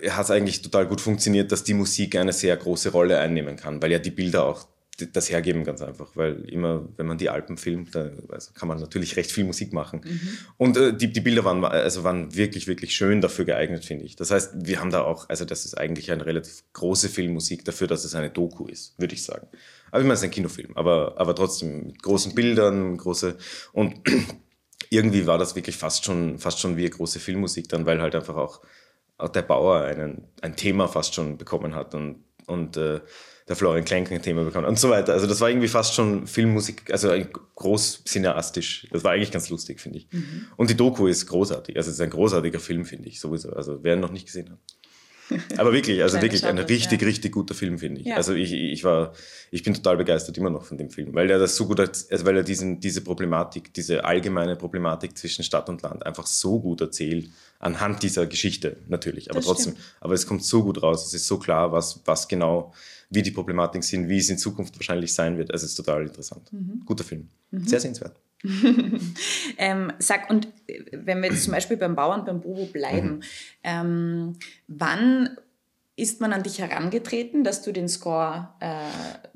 äh, 0.03 0.11
hat 0.11 0.25
es 0.25 0.31
eigentlich 0.31 0.63
total 0.63 0.87
gut 0.87 1.01
funktioniert, 1.01 1.51
dass 1.51 1.65
die 1.65 1.75
Musik 1.75 2.17
eine 2.17 2.33
sehr 2.33 2.57
große 2.57 2.91
Rolle 2.91 3.19
einnehmen 3.19 3.57
kann, 3.57 3.83
weil 3.83 3.93
ja 3.93 3.99
die 3.99 4.11
Bilder 4.11 4.45
auch 4.45 4.69
das 5.07 5.31
hergeben 5.31 5.65
ganz 5.65 5.83
einfach, 5.83 6.17
weil 6.17 6.49
immer, 6.49 6.89
wenn 6.97 7.07
man 7.07 7.19
die 7.19 7.31
Alpen 7.31 7.57
filmt, 7.57 7.95
da 7.95 8.11
also 8.29 8.53
kann 8.53 8.69
man 8.69 8.79
natürlich 8.79 9.17
recht 9.17 9.33
viel 9.33 9.45
Musik 9.45 9.73
machen. 9.73 10.01
Mhm. 10.05 10.21
Und 10.57 10.77
äh, 10.77 10.97
die, 10.97 11.13
die 11.13 11.21
Bilder 11.21 11.45
waren, 11.45 11.65
also 11.65 12.05
waren 12.05 12.35
wirklich, 12.35 12.67
wirklich 12.67 12.95
schön 12.95 13.21
dafür 13.21 13.45
geeignet, 13.45 13.85
finde 13.85 14.05
ich. 14.05 14.17
Das 14.17 14.31
heißt, 14.31 14.67
wir 14.67 14.81
haben 14.81 14.91
da 14.91 15.03
auch, 15.03 15.29
also 15.29 15.45
das 15.45 15.65
ist 15.65 15.79
eigentlich 15.79 16.11
eine 16.11 16.27
relativ 16.27 16.65
große 16.73 17.09
Filmmusik 17.09 17.65
dafür, 17.65 17.87
dass 17.87 18.05
es 18.05 18.15
eine 18.15 18.31
Doku 18.31 18.67
ist, 18.67 18.99
würde 18.99 19.15
ich 19.15 19.25
sagen. 19.25 19.47
Aber 19.91 20.01
ich 20.01 20.05
meine, 20.05 20.15
es 20.15 20.21
ist 20.21 20.25
ein 20.25 20.31
Kinofilm, 20.31 20.77
aber, 20.77 21.15
aber 21.19 21.35
trotzdem 21.35 21.87
mit 21.87 22.03
großen 22.03 22.35
Bildern, 22.35 22.97
große 22.97 23.37
und 23.73 24.01
irgendwie 24.91 25.27
war 25.27 25.39
das 25.39 25.55
wirklich 25.57 25.77
fast 25.77 26.05
schon, 26.05 26.39
fast 26.39 26.61
schon 26.61 26.77
wie 26.77 26.83
eine 26.83 26.91
große 26.91 27.21
Filmmusik 27.21 27.69
dann, 27.69 27.87
weil 27.87 28.01
halt 28.01 28.15
einfach 28.15 28.37
auch, 28.37 28.61
auch 29.19 29.29
der 29.29 29.43
Bauer 29.43 29.83
einen, 29.83 30.29
ein 30.43 30.57
Thema 30.57 30.89
fast 30.89 31.15
schon 31.15 31.39
bekommen 31.39 31.75
hat 31.75 31.95
und, 31.95 32.25
und 32.47 32.77
äh, 32.77 33.01
der 33.51 33.57
Florian 33.57 33.85
Klenk 33.85 34.13
ein 34.13 34.23
Thema 34.23 34.45
bekommen 34.45 34.65
und 34.65 34.79
so 34.79 34.91
weiter. 34.91 35.13
Also 35.13 35.27
das 35.27 35.41
war 35.41 35.51
irgendwie 35.51 35.67
fast 35.67 35.95
schon 35.95 36.29
Filmmusik, 36.29 36.89
also 36.93 37.13
groß 37.57 38.05
cineastisch. 38.05 38.87
Das 38.93 39.03
war 39.03 39.11
eigentlich 39.11 39.33
ganz 39.33 39.51
lustig, 39.51 39.81
finde 39.81 39.99
ich. 39.99 40.07
Mhm. 40.13 40.47
Und 40.57 40.71
die 40.71 40.77
Doku 40.77 41.09
ist 41.09 41.27
großartig. 41.27 41.77
Also 41.77 41.91
es 41.91 41.97
ist 41.97 42.01
ein 42.01 42.11
großartiger 42.11 42.61
Film, 42.61 42.85
finde 42.85 43.09
ich 43.09 43.19
sowieso. 43.19 43.53
Also 43.53 43.83
wer 43.83 43.95
ihn 43.95 44.01
noch 44.01 44.13
nicht 44.13 44.27
gesehen 44.27 44.51
hat. 44.51 44.59
Aber 45.57 45.73
wirklich, 45.73 46.03
also 46.03 46.21
wirklich 46.21 46.45
ein 46.45 46.59
richtig, 46.59 47.03
richtig 47.03 47.33
guter 47.33 47.55
Film, 47.55 47.79
finde 47.79 48.01
ich. 48.01 48.07
Ja. 48.09 48.17
Also 48.17 48.35
ich, 48.35 48.53
ich 48.53 48.85
war, 48.85 49.13
ich 49.51 49.63
bin 49.63 49.75
total 49.75 49.97
begeistert 49.97 50.37
immer 50.39 50.51
noch 50.51 50.65
von 50.65 50.79
dem 50.79 50.91
Film, 50.91 51.15
weil 51.15 51.31
er 51.31 51.39
das 51.39 51.57
so 51.57 51.67
gut, 51.67 51.81
also 51.81 52.27
weil 52.27 52.37
er 52.37 52.43
diesen, 52.43 52.81
diese 52.81 53.01
Problematik, 53.01 53.73
diese 53.75 54.05
allgemeine 54.05 54.57
Problematik 54.57 55.17
zwischen 55.17 55.45
Stadt 55.45 55.69
und 55.69 55.83
Land 55.83 56.05
einfach 56.07 56.27
so 56.27 56.61
gut 56.61 56.81
erzählt, 56.81 57.31
anhand 57.59 58.03
dieser 58.03 58.27
Geschichte 58.27 58.77
natürlich. 58.89 59.31
Aber 59.31 59.39
das 59.39 59.47
trotzdem, 59.47 59.73
stimmt. 59.75 59.97
aber 60.01 60.15
es 60.15 60.27
kommt 60.27 60.45
so 60.45 60.63
gut 60.63 60.83
raus, 60.83 61.07
es 61.07 61.15
ist 61.15 61.27
so 61.27 61.39
klar, 61.39 61.73
was, 61.73 62.01
was 62.05 62.29
genau 62.29 62.73
wie 63.11 63.23
die 63.23 63.33
Problematiken 63.33 63.83
sind, 63.83 64.09
wie 64.09 64.19
es 64.19 64.31
in 64.31 64.39
Zukunft 64.39 64.77
wahrscheinlich 64.77 65.13
sein 65.13 65.37
wird. 65.37 65.51
Also 65.53 65.65
es 65.65 65.73
ist 65.73 65.77
total 65.77 66.03
interessant. 66.03 66.53
Mhm. 66.53 66.83
Guter 66.87 67.05
Film. 67.05 67.29
Mhm. 67.51 67.67
Sehr 67.67 67.81
sehenswert. 67.81 68.17
ähm, 69.59 69.93
sag, 69.99 70.31
und 70.31 70.49
äh, 70.67 70.85
wenn 70.93 71.23
wir 71.23 71.31
jetzt 71.31 71.45
zum 71.45 71.53
Beispiel 71.53 71.77
beim 71.77 71.95
Bauern, 71.95 72.25
beim 72.25 72.41
Bobo 72.41 72.67
bleiben, 72.67 73.17
mhm. 73.17 73.23
ähm, 73.65 74.33
wann 74.69 75.37
ist 75.97 76.21
man 76.21 76.33
an 76.33 76.43
dich 76.43 76.59
herangetreten, 76.59 77.45
dass 77.45 77.63
du 77.63 77.73
den 77.73 77.89
Score 77.89 78.49
äh, 78.61 79.29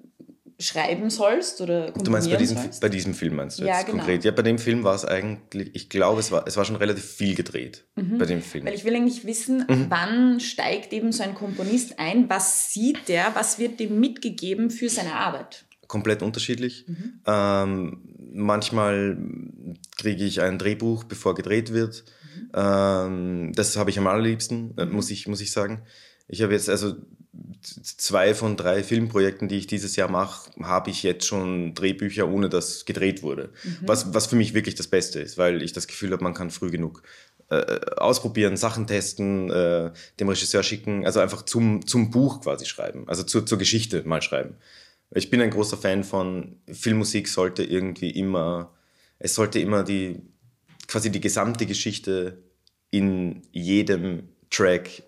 schreiben 0.59 1.11
sollst 1.11 1.61
oder 1.61 1.91
Du 1.91 2.11
meinst 2.11 2.31
bei 2.31 2.37
diesem, 2.37 2.59
bei 2.81 2.89
diesem 2.89 3.15
Film 3.15 3.37
meinst 3.37 3.59
du 3.59 3.65
ja, 3.65 3.77
jetzt 3.77 3.87
genau. 3.87 3.99
konkret? 3.99 4.25
Ja, 4.25 4.31
bei 4.31 4.43
dem 4.43 4.59
Film 4.59 4.85
war 4.85 4.95
es 4.95 5.05
eigentlich, 5.05 5.71
ich 5.75 5.89
glaube, 5.89 6.21
es 6.21 6.31
war, 6.31 6.47
es 6.47 6.57
war 6.57 6.65
schon 6.65 6.77
relativ 6.77 7.05
viel 7.05 7.35
gedreht 7.35 7.85
mhm. 7.97 8.19
bei 8.19 8.27
dem 8.27 8.41
Film. 8.41 8.65
Weil 8.65 8.75
ich 8.75 8.85
will 8.85 8.95
eigentlich 8.95 9.27
wissen, 9.27 9.65
mhm. 9.69 9.87
wann 9.89 10.41
steigt 10.41 10.93
eben 10.93 11.13
so 11.13 11.23
ein 11.23 11.35
Komponist 11.35 11.99
ein, 11.99 12.31
was 12.31 12.73
sieht 12.73 13.09
der, 13.09 13.35
was 13.35 13.59
wird 13.59 13.81
dem 13.81 13.99
mitgegeben 13.99 14.71
für 14.71 14.89
seine 14.89 15.15
Arbeit? 15.15 15.67
Komplett 15.89 16.23
unterschiedlich. 16.23 16.87
Mhm. 16.87 17.21
Ähm, 17.27 18.03
manchmal 18.35 19.17
kriege 19.97 20.25
ich 20.25 20.41
ein 20.41 20.59
Drehbuch, 20.59 21.05
bevor 21.05 21.35
gedreht 21.35 21.73
wird. 21.73 22.05
Mhm. 22.35 22.51
Ähm, 22.55 23.53
das 23.55 23.77
habe 23.77 23.91
ich 23.91 23.99
am 23.99 24.07
allerliebsten, 24.07 24.77
äh, 24.77 24.87
muss, 24.87 25.11
ich, 25.11 25.27
muss 25.29 25.41
ich 25.41 25.53
sagen. 25.53 25.83
Ich 26.29 26.43
habe 26.43 26.53
jetzt, 26.53 26.69
also 26.69 26.95
zwei 27.83 28.35
von 28.35 28.57
drei 28.57 28.83
Filmprojekten, 28.83 29.49
die 29.49 29.57
ich 29.57 29.67
dieses 29.67 29.97
Jahr 29.97 30.11
mache, 30.11 30.51
habe 30.63 30.91
ich 30.91 31.03
jetzt 31.03 31.27
schon 31.27 31.75
Drehbücher, 31.75 32.29
ohne 32.29 32.49
dass 32.49 32.85
gedreht 32.85 33.23
wurde. 33.23 33.51
Mhm. 33.63 33.79
Was, 33.83 34.15
was 34.15 34.27
für 34.27 34.37
mich 34.37 34.55
wirklich 34.55 34.75
das 34.75 34.87
Beste 34.87 35.21
ist, 35.21 35.39
weil 35.39 35.63
ich 35.63 35.73
das 35.73 35.87
Gefühl 35.87 36.13
habe, 36.13 36.23
man 36.23 36.35
kann 36.35 36.51
früh 36.51 36.71
genug 36.71 37.03
äh, 37.51 37.81
ausprobieren, 37.97 38.57
Sachen 38.57 38.87
testen, 38.87 39.51
äh, 39.51 39.91
dem 40.21 40.29
Regisseur 40.29 40.63
schicken, 40.63 41.05
also 41.05 41.21
einfach 41.21 41.43
zum, 41.43 41.87
zum 41.87 42.11
Buch 42.11 42.41
quasi 42.43 42.65
schreiben, 42.65 43.05
also 43.07 43.23
zur, 43.23 43.45
zur 43.45 43.59
Geschichte 43.59 44.03
mal 44.07 44.23
schreiben. 44.23 44.57
Ich 45.11 45.31
bin 45.31 45.41
ein 45.41 45.51
großer 45.51 45.77
Fan 45.77 46.05
von 46.05 46.61
Filmmusik 46.71 47.29
sollte 47.29 47.63
irgendwie 47.63 48.11
immer, 48.11 48.75
es 49.19 49.35
sollte 49.35 49.61
immer 49.61 49.85
die 49.85 50.21
quasi 50.87 51.11
die 51.11 51.21
gesamte 51.21 51.67
Geschichte 51.67 52.43
in 52.91 53.43
jedem 53.53 54.29
Track 54.51 55.03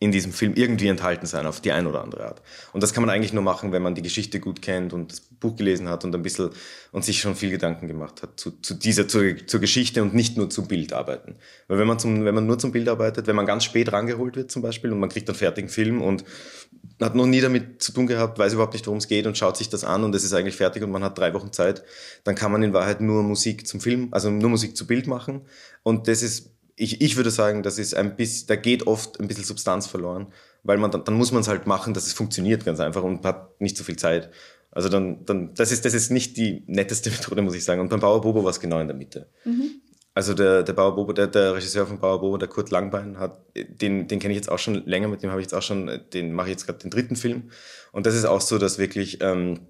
in 0.00 0.12
diesem 0.12 0.32
Film 0.32 0.52
irgendwie 0.54 0.86
enthalten 0.86 1.26
sein, 1.26 1.46
auf 1.46 1.60
die 1.60 1.72
eine 1.72 1.88
oder 1.88 2.02
andere 2.02 2.26
Art. 2.26 2.42
Und 2.72 2.84
das 2.84 2.92
kann 2.92 3.04
man 3.04 3.10
eigentlich 3.10 3.32
nur 3.32 3.42
machen, 3.42 3.72
wenn 3.72 3.82
man 3.82 3.96
die 3.96 4.02
Geschichte 4.02 4.38
gut 4.38 4.62
kennt 4.62 4.92
und 4.92 5.10
das 5.10 5.20
Buch 5.20 5.56
gelesen 5.56 5.88
hat 5.88 6.04
und 6.04 6.14
ein 6.14 6.22
bisschen 6.22 6.50
und 6.92 7.04
sich 7.04 7.20
schon 7.20 7.34
viel 7.34 7.50
Gedanken 7.50 7.88
gemacht 7.88 8.22
hat 8.22 8.38
zu, 8.38 8.52
zu 8.60 8.74
dieser, 8.74 9.08
zur, 9.08 9.46
zur 9.46 9.58
Geschichte 9.58 10.00
und 10.02 10.14
nicht 10.14 10.36
nur 10.36 10.50
zum 10.50 10.68
Bild 10.68 10.92
arbeiten. 10.92 11.34
Weil 11.66 11.78
wenn 11.78 11.88
man, 11.88 11.98
zum, 11.98 12.24
wenn 12.24 12.34
man 12.34 12.46
nur 12.46 12.60
zum 12.60 12.70
Bild 12.70 12.88
arbeitet, 12.88 13.26
wenn 13.26 13.34
man 13.34 13.46
ganz 13.46 13.64
spät 13.64 13.92
rangeholt 13.92 14.36
wird 14.36 14.52
zum 14.52 14.62
Beispiel 14.62 14.92
und 14.92 15.00
man 15.00 15.08
kriegt 15.08 15.28
einen 15.28 15.36
fertigen 15.36 15.68
Film 15.68 16.00
und 16.00 16.24
hat 17.00 17.16
noch 17.16 17.26
nie 17.26 17.40
damit 17.40 17.82
zu 17.82 17.92
tun 17.92 18.06
gehabt, 18.06 18.38
weiß 18.38 18.52
überhaupt 18.52 18.74
nicht, 18.74 18.86
worum 18.86 18.98
es 18.98 19.08
geht 19.08 19.26
und 19.26 19.36
schaut 19.36 19.56
sich 19.56 19.68
das 19.68 19.82
an 19.82 20.04
und 20.04 20.14
es 20.14 20.22
ist 20.22 20.32
eigentlich 20.32 20.56
fertig 20.56 20.84
und 20.84 20.92
man 20.92 21.02
hat 21.02 21.18
drei 21.18 21.34
Wochen 21.34 21.52
Zeit, 21.52 21.82
dann 22.22 22.36
kann 22.36 22.52
man 22.52 22.62
in 22.62 22.72
Wahrheit 22.72 23.00
nur 23.00 23.24
Musik 23.24 23.66
zum 23.66 23.80
Film, 23.80 24.08
also 24.12 24.30
nur 24.30 24.50
Musik 24.50 24.76
zu 24.76 24.86
Bild 24.86 25.08
machen. 25.08 25.42
Und 25.82 26.06
das 26.06 26.22
ist 26.22 26.50
ich, 26.78 27.00
ich 27.00 27.16
würde 27.16 27.30
sagen, 27.30 27.62
das 27.62 27.78
ist 27.78 27.94
ein 27.94 28.16
bisschen, 28.16 28.46
da 28.48 28.56
geht 28.56 28.86
oft 28.86 29.20
ein 29.20 29.28
bisschen 29.28 29.44
Substanz 29.44 29.86
verloren, 29.86 30.32
weil 30.62 30.78
man 30.78 30.90
dann, 30.90 31.04
dann 31.04 31.14
muss 31.14 31.32
man 31.32 31.40
es 31.42 31.48
halt 31.48 31.66
machen, 31.66 31.94
dass 31.94 32.06
es 32.06 32.12
funktioniert 32.12 32.64
ganz 32.64 32.80
einfach 32.80 33.02
und 33.02 33.24
hat 33.24 33.60
nicht 33.60 33.76
so 33.76 33.84
viel 33.84 33.96
Zeit. 33.96 34.30
Also 34.70 34.88
dann, 34.88 35.24
dann 35.24 35.54
das 35.54 35.72
ist, 35.72 35.84
das 35.84 35.94
ist 35.94 36.10
nicht 36.10 36.36
die 36.36 36.62
netteste 36.66 37.10
Methode, 37.10 37.42
muss 37.42 37.54
ich 37.54 37.64
sagen. 37.64 37.80
Und 37.80 37.88
beim 37.88 38.00
Bauer 38.00 38.20
Bobo 38.20 38.44
war 38.44 38.50
es 38.50 38.60
genau 38.60 38.80
in 38.80 38.86
der 38.86 38.96
Mitte. 38.96 39.28
Mhm. 39.44 39.80
Also 40.14 40.34
der, 40.34 40.64
der 40.64 40.72
Bauer 40.72 40.96
Bobo, 40.96 41.12
der, 41.12 41.28
der 41.28 41.54
Regisseur 41.54 41.86
von 41.86 42.00
Bauer 42.00 42.20
Bobo, 42.20 42.38
der 42.38 42.48
Kurt 42.48 42.70
Langbein, 42.70 43.18
hat, 43.18 43.40
den, 43.56 44.08
den 44.08 44.18
kenne 44.18 44.32
ich 44.32 44.38
jetzt 44.38 44.50
auch 44.50 44.58
schon 44.58 44.84
länger, 44.84 45.06
mit 45.06 45.22
dem 45.22 45.30
habe 45.30 45.40
ich 45.40 45.44
jetzt 45.44 45.54
auch 45.54 45.62
schon, 45.62 46.00
den 46.12 46.32
mache 46.32 46.48
ich 46.48 46.52
jetzt 46.52 46.66
gerade 46.66 46.80
den 46.80 46.90
dritten 46.90 47.14
Film. 47.14 47.50
Und 47.92 48.04
das 48.04 48.16
ist 48.16 48.24
auch 48.24 48.40
so, 48.40 48.58
dass 48.58 48.78
wirklich, 48.78 49.18
ähm, 49.20 49.60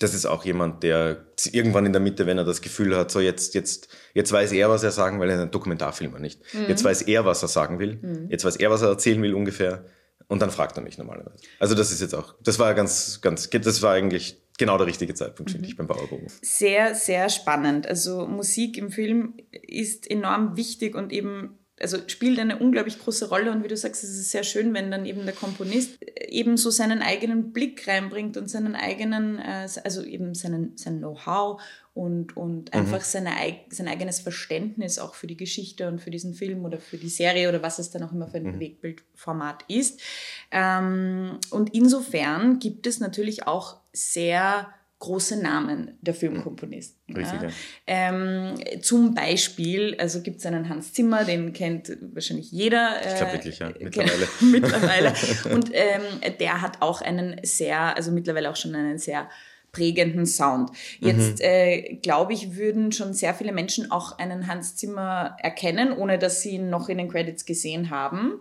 das 0.00 0.14
ist 0.14 0.26
auch 0.26 0.44
jemand, 0.44 0.82
der 0.82 1.26
irgendwann 1.52 1.86
in 1.86 1.92
der 1.92 2.00
Mitte, 2.00 2.26
wenn 2.26 2.38
er 2.38 2.44
das 2.44 2.62
Gefühl 2.62 2.96
hat, 2.96 3.10
so 3.10 3.20
jetzt, 3.20 3.54
jetzt, 3.54 3.88
jetzt 4.14 4.32
weiß 4.32 4.52
er, 4.52 4.68
was 4.68 4.82
er 4.82 4.90
sagen 4.90 5.20
will, 5.20 5.30
ein 5.30 5.50
Dokumentarfilmer 5.50 6.18
nicht. 6.18 6.40
Mhm. 6.54 6.68
Jetzt 6.68 6.84
weiß 6.84 7.02
er, 7.02 7.24
was 7.24 7.42
er 7.42 7.48
sagen 7.48 7.78
will. 7.78 7.98
Mhm. 8.00 8.30
Jetzt 8.30 8.44
weiß 8.44 8.56
er, 8.56 8.70
was 8.70 8.82
er 8.82 8.88
erzählen 8.88 9.22
will 9.22 9.34
ungefähr. 9.34 9.84
Und 10.26 10.40
dann 10.40 10.50
fragt 10.50 10.76
er 10.76 10.82
mich 10.82 10.96
normalerweise. 10.96 11.44
Also 11.58 11.74
das 11.74 11.92
ist 11.92 12.00
jetzt 12.00 12.14
auch, 12.14 12.34
das 12.42 12.58
war 12.58 12.72
ganz, 12.74 13.20
ganz, 13.20 13.50
das 13.50 13.82
war 13.82 13.92
eigentlich 13.92 14.42
genau 14.58 14.78
der 14.78 14.86
richtige 14.86 15.14
Zeitpunkt, 15.14 15.52
finde 15.52 15.68
ich, 15.68 15.76
beim 15.76 15.86
Bauerbogen. 15.86 16.28
Sehr, 16.40 16.94
sehr 16.94 17.28
spannend. 17.28 17.86
Also 17.86 18.26
Musik 18.26 18.78
im 18.78 18.90
Film 18.90 19.34
ist 19.50 20.10
enorm 20.10 20.56
wichtig 20.56 20.94
und 20.94 21.12
eben 21.12 21.58
also 21.80 21.98
spielt 22.06 22.38
eine 22.38 22.58
unglaublich 22.58 22.98
große 23.00 23.28
Rolle 23.28 23.50
und 23.50 23.64
wie 23.64 23.68
du 23.68 23.76
sagst, 23.76 24.04
es 24.04 24.10
ist 24.10 24.30
sehr 24.30 24.44
schön, 24.44 24.72
wenn 24.74 24.90
dann 24.90 25.06
eben 25.06 25.24
der 25.24 25.34
Komponist 25.34 25.98
eben 26.28 26.56
so 26.56 26.70
seinen 26.70 27.02
eigenen 27.02 27.52
Blick 27.52 27.88
reinbringt 27.88 28.36
und 28.36 28.48
seinen 28.48 28.76
eigenen, 28.76 29.38
äh, 29.38 29.68
also 29.82 30.02
eben 30.04 30.34
seinen, 30.34 30.76
sein 30.76 30.98
Know-how 30.98 31.60
und, 31.92 32.36
und 32.36 32.72
mhm. 32.72 32.80
einfach 32.80 33.00
seine, 33.00 33.30
sein 33.70 33.88
eigenes 33.88 34.20
Verständnis 34.20 35.00
auch 35.00 35.14
für 35.14 35.26
die 35.26 35.36
Geschichte 35.36 35.88
und 35.88 36.00
für 36.00 36.10
diesen 36.10 36.34
Film 36.34 36.64
oder 36.64 36.78
für 36.78 36.96
die 36.96 37.08
Serie 37.08 37.48
oder 37.48 37.62
was 37.62 37.80
es 37.80 37.90
dann 37.90 38.04
auch 38.04 38.12
immer 38.12 38.28
für 38.28 38.36
ein 38.36 38.44
mhm. 38.44 38.52
Bewegtbildformat 38.52 39.64
ist. 39.66 40.00
Ähm, 40.52 41.38
und 41.50 41.74
insofern 41.74 42.60
gibt 42.60 42.86
es 42.86 43.00
natürlich 43.00 43.48
auch 43.48 43.78
sehr 43.92 44.68
große 45.04 45.40
Namen 45.40 45.98
der 46.00 46.14
Filmkomponisten. 46.14 47.14
Richtig, 47.14 47.42
ja. 47.42 47.48
Ähm, 47.86 48.54
zum 48.80 49.14
Beispiel, 49.14 49.96
also 49.98 50.22
gibt 50.22 50.38
es 50.38 50.46
einen 50.46 50.68
Hans 50.68 50.92
Zimmer, 50.94 51.24
den 51.24 51.52
kennt 51.52 51.96
wahrscheinlich 52.14 52.50
jeder. 52.50 53.02
Äh, 53.02 53.10
ich 53.10 53.16
glaube 53.16 53.32
wirklich, 53.34 53.58
ja, 53.58 53.72
mittlerweile. 53.78 54.28
mittlerweile. 54.40 55.12
Und 55.54 55.70
ähm, 55.72 56.02
der 56.40 56.62
hat 56.62 56.80
auch 56.80 57.02
einen 57.02 57.40
sehr, 57.42 57.96
also 57.96 58.12
mittlerweile 58.12 58.50
auch 58.50 58.56
schon 58.56 58.74
einen 58.74 58.98
sehr 58.98 59.28
prägenden 59.72 60.24
Sound. 60.24 60.70
Jetzt 61.00 61.40
mhm. 61.40 61.44
äh, 61.44 61.96
glaube 61.96 62.32
ich, 62.32 62.56
würden 62.56 62.92
schon 62.92 63.12
sehr 63.12 63.34
viele 63.34 63.52
Menschen 63.52 63.90
auch 63.90 64.18
einen 64.18 64.46
Hans 64.46 64.76
Zimmer 64.76 65.36
erkennen, 65.42 65.92
ohne 65.92 66.18
dass 66.18 66.40
sie 66.40 66.52
ihn 66.52 66.70
noch 66.70 66.88
in 66.88 66.96
den 66.96 67.10
Credits 67.10 67.44
gesehen 67.44 67.90
haben. 67.90 68.40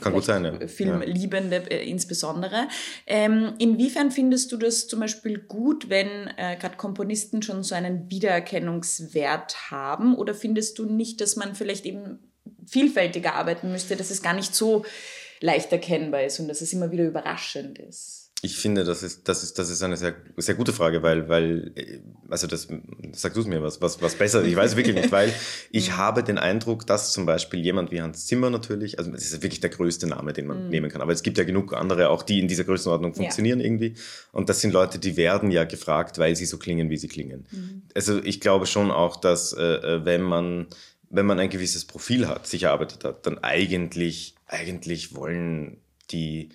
Kann 0.00 0.12
gut 0.12 0.24
sein, 0.24 0.44
ja. 0.44 0.68
Filmliebende 0.68 1.70
äh, 1.70 1.88
insbesondere. 1.88 2.68
Ähm, 3.06 3.54
inwiefern 3.58 4.10
findest 4.10 4.52
du 4.52 4.58
das 4.58 4.88
zum 4.88 5.00
Beispiel 5.00 5.38
gut, 5.38 5.88
wenn 5.88 6.28
äh, 6.36 6.56
gerade 6.60 6.76
Komponisten 6.76 7.40
schon 7.42 7.62
so 7.62 7.74
einen 7.74 8.10
Wiedererkennungswert 8.10 9.70
haben? 9.70 10.14
Oder 10.14 10.34
findest 10.34 10.78
du 10.78 10.84
nicht, 10.84 11.20
dass 11.22 11.36
man 11.36 11.54
vielleicht 11.54 11.86
eben 11.86 12.18
vielfältiger 12.66 13.34
arbeiten 13.34 13.72
müsste, 13.72 13.96
dass 13.96 14.10
es 14.10 14.22
gar 14.22 14.34
nicht 14.34 14.54
so 14.54 14.84
leicht 15.40 15.72
erkennbar 15.72 16.24
ist 16.24 16.40
und 16.40 16.48
dass 16.48 16.60
es 16.60 16.72
immer 16.74 16.90
wieder 16.90 17.06
überraschend 17.06 17.78
ist? 17.78 18.27
Ich 18.40 18.56
finde, 18.56 18.84
das 18.84 19.02
ist, 19.02 19.28
das 19.28 19.42
ist, 19.42 19.58
das 19.58 19.68
ist 19.68 19.82
eine 19.82 19.96
sehr, 19.96 20.14
sehr 20.36 20.54
gute 20.54 20.72
Frage, 20.72 21.02
weil, 21.02 21.28
weil, 21.28 21.72
also 22.28 22.46
das, 22.46 22.68
sag 23.12 23.34
du 23.34 23.40
es 23.40 23.46
mir 23.46 23.62
was, 23.62 23.80
was, 23.80 24.00
was 24.00 24.14
besser, 24.14 24.44
ich 24.44 24.54
weiß 24.54 24.76
wirklich 24.76 24.94
nicht, 24.94 25.10
weil 25.10 25.32
ich 25.72 25.96
habe 25.96 26.22
den 26.22 26.38
Eindruck, 26.38 26.86
dass 26.86 27.12
zum 27.12 27.26
Beispiel 27.26 27.58
jemand 27.58 27.90
wie 27.90 28.00
Hans 28.00 28.26
Zimmer 28.26 28.48
natürlich, 28.50 29.00
also 29.00 29.12
es 29.12 29.32
ist 29.32 29.42
wirklich 29.42 29.58
der 29.58 29.70
größte 29.70 30.06
Name, 30.06 30.32
den 30.32 30.46
man 30.46 30.64
mhm. 30.64 30.70
nehmen 30.70 30.88
kann, 30.88 31.02
aber 31.02 31.10
es 31.10 31.24
gibt 31.24 31.36
ja 31.36 31.42
genug 31.42 31.74
andere 31.74 32.10
auch, 32.10 32.22
die 32.22 32.38
in 32.38 32.46
dieser 32.46 32.62
Größenordnung 32.62 33.12
funktionieren 33.12 33.58
ja. 33.58 33.66
irgendwie 33.66 33.94
und 34.30 34.48
das 34.48 34.60
sind 34.60 34.72
Leute, 34.72 35.00
die 35.00 35.16
werden 35.16 35.50
ja 35.50 35.64
gefragt, 35.64 36.18
weil 36.18 36.36
sie 36.36 36.46
so 36.46 36.58
klingen, 36.58 36.90
wie 36.90 36.96
sie 36.96 37.08
klingen. 37.08 37.44
Mhm. 37.50 37.82
Also 37.96 38.22
ich 38.22 38.40
glaube 38.40 38.66
schon 38.66 38.92
auch, 38.92 39.16
dass 39.16 39.52
äh, 39.52 39.62
äh 39.62 40.04
wenn 40.04 40.22
man, 40.22 40.68
wenn 41.10 41.26
man 41.26 41.40
ein 41.40 41.50
gewisses 41.50 41.86
Profil 41.86 42.28
hat, 42.28 42.46
sich 42.46 42.64
erarbeitet 42.64 43.02
hat, 43.02 43.26
dann 43.26 43.38
eigentlich, 43.38 44.36
eigentlich 44.46 45.16
wollen 45.16 45.78
die, 46.12 46.50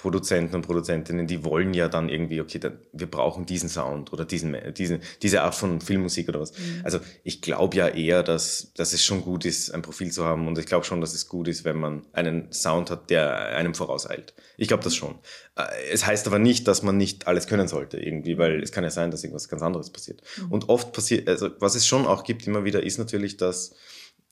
Produzenten 0.00 0.54
und 0.54 0.62
Produzentinnen, 0.62 1.26
die 1.26 1.44
wollen 1.44 1.74
ja 1.74 1.88
dann 1.88 2.08
irgendwie, 2.08 2.40
okay, 2.40 2.58
dann, 2.58 2.78
wir 2.92 3.06
brauchen 3.06 3.44
diesen 3.44 3.68
Sound 3.68 4.14
oder 4.14 4.24
diesen, 4.24 4.56
diesen, 4.72 5.00
diese 5.20 5.42
Art 5.42 5.54
von 5.54 5.82
Filmmusik 5.82 6.28
oder 6.30 6.40
was. 6.40 6.52
Mhm. 6.52 6.80
Also 6.84 7.00
ich 7.22 7.42
glaube 7.42 7.76
ja 7.76 7.88
eher, 7.88 8.22
dass, 8.22 8.72
dass 8.74 8.94
es 8.94 9.04
schon 9.04 9.20
gut 9.20 9.44
ist, 9.44 9.70
ein 9.70 9.82
Profil 9.82 10.10
zu 10.10 10.24
haben 10.24 10.48
und 10.48 10.56
ich 10.58 10.64
glaube 10.64 10.86
schon, 10.86 11.02
dass 11.02 11.12
es 11.12 11.28
gut 11.28 11.48
ist, 11.48 11.64
wenn 11.64 11.76
man 11.76 12.06
einen 12.12 12.50
Sound 12.50 12.90
hat, 12.90 13.10
der 13.10 13.54
einem 13.56 13.74
vorauseilt. 13.74 14.32
Ich 14.56 14.68
glaube 14.68 14.82
das 14.82 14.94
schon. 14.94 15.18
Äh, 15.56 15.64
es 15.92 16.06
heißt 16.06 16.26
aber 16.26 16.38
nicht, 16.38 16.66
dass 16.66 16.82
man 16.82 16.96
nicht 16.96 17.26
alles 17.26 17.46
können 17.46 17.68
sollte 17.68 17.98
irgendwie, 17.98 18.38
weil 18.38 18.62
es 18.62 18.72
kann 18.72 18.84
ja 18.84 18.90
sein, 18.90 19.10
dass 19.10 19.22
irgendwas 19.22 19.50
ganz 19.50 19.62
anderes 19.62 19.90
passiert. 19.90 20.22
Mhm. 20.38 20.52
Und 20.52 20.68
oft 20.70 20.92
passiert, 20.92 21.28
also 21.28 21.50
was 21.58 21.74
es 21.74 21.86
schon 21.86 22.06
auch 22.06 22.24
gibt 22.24 22.46
immer 22.46 22.64
wieder, 22.64 22.82
ist 22.82 22.96
natürlich, 22.96 23.36
dass 23.36 23.74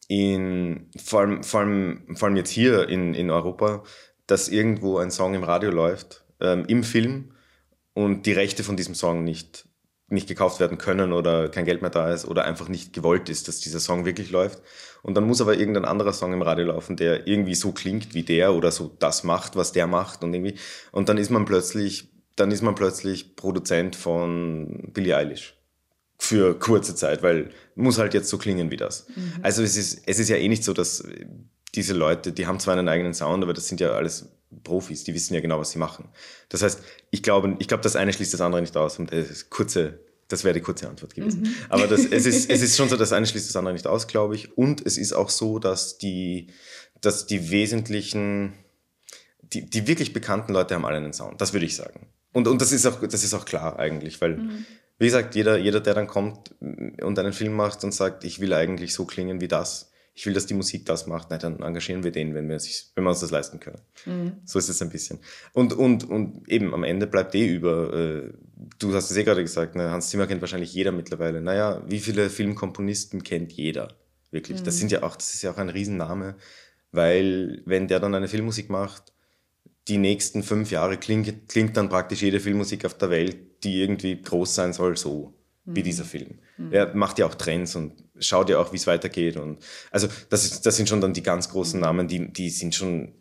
in, 0.08 0.90
vor 0.96 1.20
allem, 1.20 1.42
vor 1.44 1.60
allem, 1.60 2.16
vor 2.16 2.28
allem 2.28 2.36
jetzt 2.36 2.50
hier 2.50 2.88
in, 2.88 3.12
in 3.12 3.30
Europa, 3.30 3.84
dass 4.28 4.48
irgendwo 4.48 4.98
ein 4.98 5.10
Song 5.10 5.34
im 5.34 5.42
Radio 5.42 5.70
läuft, 5.70 6.22
ähm, 6.40 6.64
im 6.68 6.84
Film 6.84 7.32
und 7.94 8.26
die 8.26 8.32
Rechte 8.32 8.62
von 8.62 8.76
diesem 8.76 8.94
Song 8.94 9.24
nicht, 9.24 9.66
nicht 10.08 10.28
gekauft 10.28 10.60
werden 10.60 10.78
können 10.78 11.12
oder 11.12 11.48
kein 11.48 11.64
Geld 11.64 11.82
mehr 11.82 11.90
da 11.90 12.12
ist 12.12 12.26
oder 12.26 12.44
einfach 12.44 12.68
nicht 12.68 12.92
gewollt 12.92 13.28
ist, 13.28 13.48
dass 13.48 13.58
dieser 13.58 13.80
Song 13.80 14.04
wirklich 14.04 14.30
läuft. 14.30 14.62
Und 15.02 15.14
dann 15.16 15.26
muss 15.26 15.40
aber 15.40 15.58
irgendein 15.58 15.84
anderer 15.84 16.12
Song 16.12 16.32
im 16.32 16.42
Radio 16.42 16.66
laufen, 16.66 16.96
der 16.96 17.26
irgendwie 17.26 17.54
so 17.54 17.72
klingt 17.72 18.14
wie 18.14 18.22
der 18.22 18.54
oder 18.54 18.70
so 18.70 18.94
das 18.98 19.24
macht, 19.24 19.56
was 19.56 19.72
der 19.72 19.86
macht 19.86 20.22
und 20.22 20.32
irgendwie. 20.34 20.54
Und 20.92 21.08
dann 21.08 21.18
ist 21.18 21.30
man 21.30 21.44
plötzlich, 21.44 22.10
dann 22.36 22.50
ist 22.50 22.62
man 22.62 22.74
plötzlich 22.74 23.34
Produzent 23.34 23.96
von 23.96 24.90
Billie 24.92 25.16
Eilish 25.16 25.54
für 26.18 26.58
kurze 26.58 26.94
Zeit, 26.94 27.22
weil 27.22 27.50
muss 27.76 27.98
halt 27.98 28.12
jetzt 28.12 28.28
so 28.28 28.38
klingen 28.38 28.70
wie 28.70 28.76
das. 28.76 29.06
Mhm. 29.08 29.32
Also 29.42 29.62
es 29.62 29.76
ist, 29.76 30.02
es 30.04 30.18
ist 30.18 30.28
ja 30.28 30.36
eh 30.36 30.48
nicht 30.48 30.64
so, 30.64 30.72
dass 30.72 31.04
diese 31.74 31.94
Leute, 31.94 32.32
die 32.32 32.46
haben 32.46 32.60
zwar 32.60 32.76
einen 32.76 32.88
eigenen 32.88 33.14
Sound, 33.14 33.42
aber 33.42 33.52
das 33.52 33.68
sind 33.68 33.80
ja 33.80 33.90
alles 33.92 34.28
Profis, 34.64 35.04
die 35.04 35.14
wissen 35.14 35.34
ja 35.34 35.40
genau, 35.40 35.58
was 35.58 35.70
sie 35.70 35.78
machen. 35.78 36.08
Das 36.48 36.62
heißt, 36.62 36.82
ich 37.10 37.22
glaube, 37.22 37.56
ich 37.58 37.68
glaube, 37.68 37.82
das 37.82 37.96
eine 37.96 38.12
schließt 38.12 38.32
das 38.32 38.40
andere 38.40 38.60
nicht 38.62 38.76
aus. 38.76 38.98
Und 38.98 39.12
das 39.12 39.28
ist 39.30 39.50
kurze, 39.50 40.00
das 40.28 40.44
wäre 40.44 40.54
die 40.54 40.60
kurze 40.60 40.88
Antwort 40.88 41.14
gewesen. 41.14 41.42
Mhm. 41.42 41.54
Aber 41.68 41.86
das, 41.86 42.04
es, 42.06 42.26
ist, 42.26 42.50
es 42.50 42.62
ist 42.62 42.76
schon 42.76 42.88
so, 42.88 42.96
das 42.96 43.12
eine 43.12 43.26
schließt 43.26 43.48
das 43.48 43.56
andere 43.56 43.74
nicht 43.74 43.86
aus, 43.86 44.06
glaube 44.06 44.34
ich. 44.34 44.56
Und 44.56 44.84
es 44.86 44.96
ist 44.96 45.12
auch 45.12 45.28
so, 45.28 45.58
dass 45.58 45.98
die, 45.98 46.48
dass 47.00 47.26
die 47.26 47.50
wesentlichen, 47.50 48.54
die, 49.42 49.68
die 49.68 49.86
wirklich 49.86 50.12
bekannten 50.12 50.52
Leute 50.52 50.74
haben 50.74 50.86
alle 50.86 50.96
einen 50.96 51.12
Sound. 51.12 51.40
Das 51.40 51.52
würde 51.52 51.66
ich 51.66 51.76
sagen. 51.76 52.08
Und, 52.32 52.48
und 52.48 52.60
das 52.60 52.72
ist 52.72 52.86
auch, 52.86 53.00
das 53.00 53.24
ist 53.24 53.34
auch 53.34 53.44
klar 53.44 53.78
eigentlich, 53.78 54.20
weil, 54.20 54.36
mhm. 54.36 54.66
wie 54.98 55.06
gesagt, 55.06 55.34
jeder, 55.34 55.58
jeder, 55.58 55.80
der 55.80 55.94
dann 55.94 56.06
kommt 56.06 56.54
und 56.60 57.18
einen 57.18 57.32
Film 57.32 57.54
macht 57.54 57.84
und 57.84 57.92
sagt, 57.92 58.24
ich 58.24 58.40
will 58.40 58.52
eigentlich 58.54 58.94
so 58.94 59.04
klingen 59.04 59.40
wie 59.40 59.48
das, 59.48 59.87
ich 60.18 60.26
will, 60.26 60.34
dass 60.34 60.46
die 60.46 60.54
Musik 60.54 60.84
das 60.84 61.06
macht, 61.06 61.28
na, 61.30 61.38
dann 61.38 61.62
engagieren 61.62 62.02
wir 62.02 62.10
den, 62.10 62.34
wenn 62.34 62.48
wir, 62.48 62.58
sich, 62.58 62.90
wenn 62.96 63.04
wir 63.04 63.10
uns 63.10 63.20
das 63.20 63.30
leisten 63.30 63.60
können. 63.60 63.80
Mhm. 64.04 64.32
So 64.44 64.58
ist 64.58 64.68
es 64.68 64.82
ein 64.82 64.90
bisschen. 64.90 65.20
Und, 65.52 65.72
und, 65.72 66.10
und 66.10 66.48
eben 66.48 66.74
am 66.74 66.82
Ende 66.82 67.06
bleibt 67.06 67.36
eh 67.36 67.46
über, 67.46 67.94
äh, 67.94 68.32
du 68.80 68.92
hast 68.94 69.12
es 69.12 69.16
eh 69.16 69.22
gerade 69.22 69.42
gesagt, 69.42 69.76
ne, 69.76 69.92
Hans 69.92 70.10
Zimmer 70.10 70.26
kennt 70.26 70.40
wahrscheinlich 70.40 70.74
jeder 70.74 70.90
mittlerweile. 70.90 71.40
Naja, 71.40 71.84
wie 71.86 72.00
viele 72.00 72.30
Filmkomponisten 72.30 73.22
kennt 73.22 73.52
jeder? 73.52 73.94
Wirklich. 74.32 74.58
Mhm. 74.58 74.64
Das 74.64 74.78
sind 74.78 74.90
ja 74.90 75.04
auch, 75.04 75.14
das 75.14 75.34
ist 75.34 75.42
ja 75.42 75.52
auch 75.52 75.58
ein 75.58 75.68
Riesenname, 75.68 76.34
weil 76.90 77.62
wenn 77.64 77.86
der 77.86 78.00
dann 78.00 78.12
eine 78.16 78.26
Filmmusik 78.26 78.70
macht, 78.70 79.12
die 79.86 79.98
nächsten 79.98 80.42
fünf 80.42 80.72
Jahre 80.72 80.96
klingt, 80.96 81.48
klingt 81.48 81.76
dann 81.76 81.88
praktisch 81.88 82.22
jede 82.22 82.40
Filmmusik 82.40 82.84
auf 82.84 82.98
der 82.98 83.10
Welt, 83.10 83.62
die 83.62 83.80
irgendwie 83.80 84.20
groß 84.20 84.52
sein 84.52 84.72
soll, 84.72 84.96
so 84.96 85.32
wie 85.64 85.84
dieser 85.84 86.02
mhm. 86.02 86.08
Film. 86.08 86.38
Mhm. 86.58 86.72
Er 86.72 86.94
macht 86.94 87.18
ja 87.18 87.26
auch 87.26 87.34
Trends 87.34 87.74
und 87.74 87.92
schaut 88.18 88.50
ja 88.50 88.58
auch, 88.58 88.72
wie 88.72 88.76
es 88.76 88.86
weitergeht. 88.86 89.36
Und 89.36 89.58
also 89.90 90.08
das, 90.28 90.44
ist, 90.44 90.66
das 90.66 90.76
sind 90.76 90.88
schon 90.88 91.00
dann 91.00 91.14
die 91.14 91.22
ganz 91.22 91.48
großen 91.48 91.80
Namen, 91.80 92.08
die, 92.08 92.32
die 92.32 92.50
sind 92.50 92.74
schon, 92.74 93.14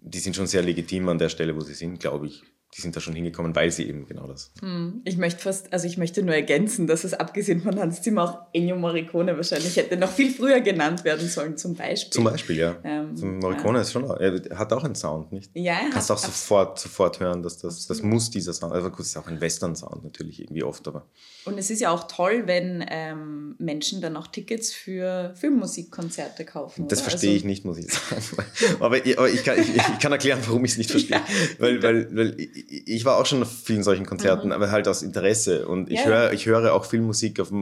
die 0.00 0.18
sind 0.18 0.36
schon 0.36 0.46
sehr 0.46 0.62
legitim 0.62 1.08
an 1.08 1.18
der 1.18 1.30
Stelle, 1.30 1.56
wo 1.56 1.60
sie 1.60 1.74
sind, 1.74 1.98
glaube 1.98 2.26
ich 2.26 2.42
die 2.76 2.80
sind 2.80 2.96
da 2.96 3.00
schon 3.00 3.14
hingekommen, 3.14 3.54
weil 3.54 3.70
sie 3.70 3.86
eben 3.88 4.06
genau 4.06 4.26
das. 4.26 4.50
Hm. 4.60 5.02
Ich 5.04 5.16
möchte 5.16 5.40
fast, 5.40 5.72
also 5.72 5.86
ich 5.86 5.96
möchte 5.96 6.22
nur 6.22 6.34
ergänzen, 6.34 6.88
dass 6.88 7.04
es 7.04 7.14
abgesehen 7.14 7.60
von 7.60 7.78
Hans 7.78 8.02
Zimmer 8.02 8.24
auch 8.24 8.38
Ennio 8.52 8.74
Morricone 8.74 9.36
wahrscheinlich 9.36 9.76
hätte 9.76 9.96
noch 9.96 10.10
viel 10.10 10.32
früher 10.32 10.60
genannt 10.60 11.04
werden 11.04 11.28
sollen, 11.28 11.56
zum 11.56 11.74
Beispiel. 11.74 12.10
Zum 12.10 12.24
Beispiel, 12.24 12.56
ja. 12.56 12.76
Ähm, 12.82 13.38
Morricone 13.38 13.78
ja. 13.78 13.82
ist 13.82 13.92
schon, 13.92 14.04
er 14.04 14.58
hat 14.58 14.72
auch 14.72 14.82
einen 14.82 14.96
Sound, 14.96 15.30
nicht? 15.30 15.52
Ja, 15.54 15.74
er 15.84 15.90
Kannst 15.90 16.10
auch 16.10 16.18
sofort, 16.18 16.80
sofort 16.80 17.20
hören, 17.20 17.42
dass 17.42 17.58
das, 17.58 17.86
das 17.86 18.02
muss 18.02 18.30
dieser 18.30 18.52
Sound, 18.52 18.72
also 18.72 18.90
gut, 18.90 19.00
es 19.00 19.08
ist 19.08 19.16
auch 19.16 19.28
ein 19.28 19.40
Western-Sound 19.40 20.02
natürlich 20.02 20.40
irgendwie 20.40 20.64
oft, 20.64 20.88
aber. 20.88 21.06
Und 21.44 21.58
es 21.58 21.70
ist 21.70 21.80
ja 21.80 21.90
auch 21.90 22.08
toll, 22.08 22.44
wenn 22.46 22.84
ähm, 22.88 23.54
Menschen 23.58 24.00
dann 24.00 24.16
auch 24.16 24.26
Tickets 24.26 24.72
für 24.72 25.32
Filmmusikkonzerte 25.36 26.44
kaufen. 26.44 26.88
Das 26.88 27.00
oder? 27.00 27.10
verstehe 27.10 27.30
also, 27.30 27.38
ich 27.38 27.44
nicht, 27.44 27.64
muss 27.64 27.78
ich 27.78 27.92
sagen. 27.92 28.22
aber, 28.80 29.04
ich, 29.04 29.16
aber 29.16 29.28
ich, 29.28 29.44
kann, 29.44 29.60
ich, 29.60 29.76
ich, 29.76 29.98
kann 30.00 30.10
erklären, 30.10 30.40
warum 30.46 30.64
ich 30.64 30.72
es 30.72 30.78
nicht 30.78 30.90
verstehe. 30.90 31.16
ja. 31.18 31.24
Weil, 31.58 31.82
weil, 31.82 32.16
weil 32.16 32.36
ich 32.68 33.04
war 33.04 33.16
auch 33.16 33.26
schon 33.26 33.42
auf 33.42 33.50
vielen 33.50 33.82
solchen 33.82 34.06
Konzerten, 34.06 34.48
mhm. 34.48 34.52
aber 34.52 34.70
halt 34.70 34.88
aus 34.88 35.02
Interesse. 35.02 35.66
Und 35.66 35.90
ich, 35.90 36.00
ja. 36.00 36.06
höre, 36.06 36.32
ich 36.32 36.46
höre 36.46 36.72
auch 36.72 36.84
viel 36.84 37.00
Musik 37.00 37.40
auf, 37.40 37.52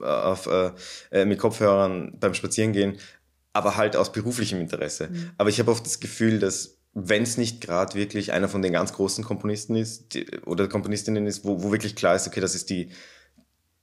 auf, 0.00 0.46
äh, 0.46 0.70
äh, 1.10 1.24
mit 1.24 1.38
Kopfhörern 1.38 2.16
beim 2.18 2.34
Spazierengehen, 2.34 2.98
aber 3.52 3.76
halt 3.76 3.96
aus 3.96 4.12
beruflichem 4.12 4.60
Interesse. 4.60 5.08
Mhm. 5.10 5.30
Aber 5.38 5.48
ich 5.48 5.58
habe 5.58 5.70
oft 5.70 5.84
das 5.86 6.00
Gefühl, 6.00 6.38
dass 6.38 6.78
wenn 6.94 7.24
es 7.24 7.36
nicht 7.36 7.60
gerade 7.60 7.94
wirklich 7.94 8.32
einer 8.32 8.48
von 8.48 8.62
den 8.62 8.72
ganz 8.72 8.92
großen 8.92 9.24
Komponisten 9.24 9.74
ist 9.74 10.14
die, 10.14 10.26
oder 10.46 10.68
Komponistinnen 10.68 11.26
ist, 11.26 11.44
wo, 11.44 11.62
wo 11.62 11.72
wirklich 11.72 11.96
klar 11.96 12.14
ist, 12.14 12.28
okay, 12.28 12.40
das 12.40 12.54
ist 12.54 12.70
die, 12.70 12.90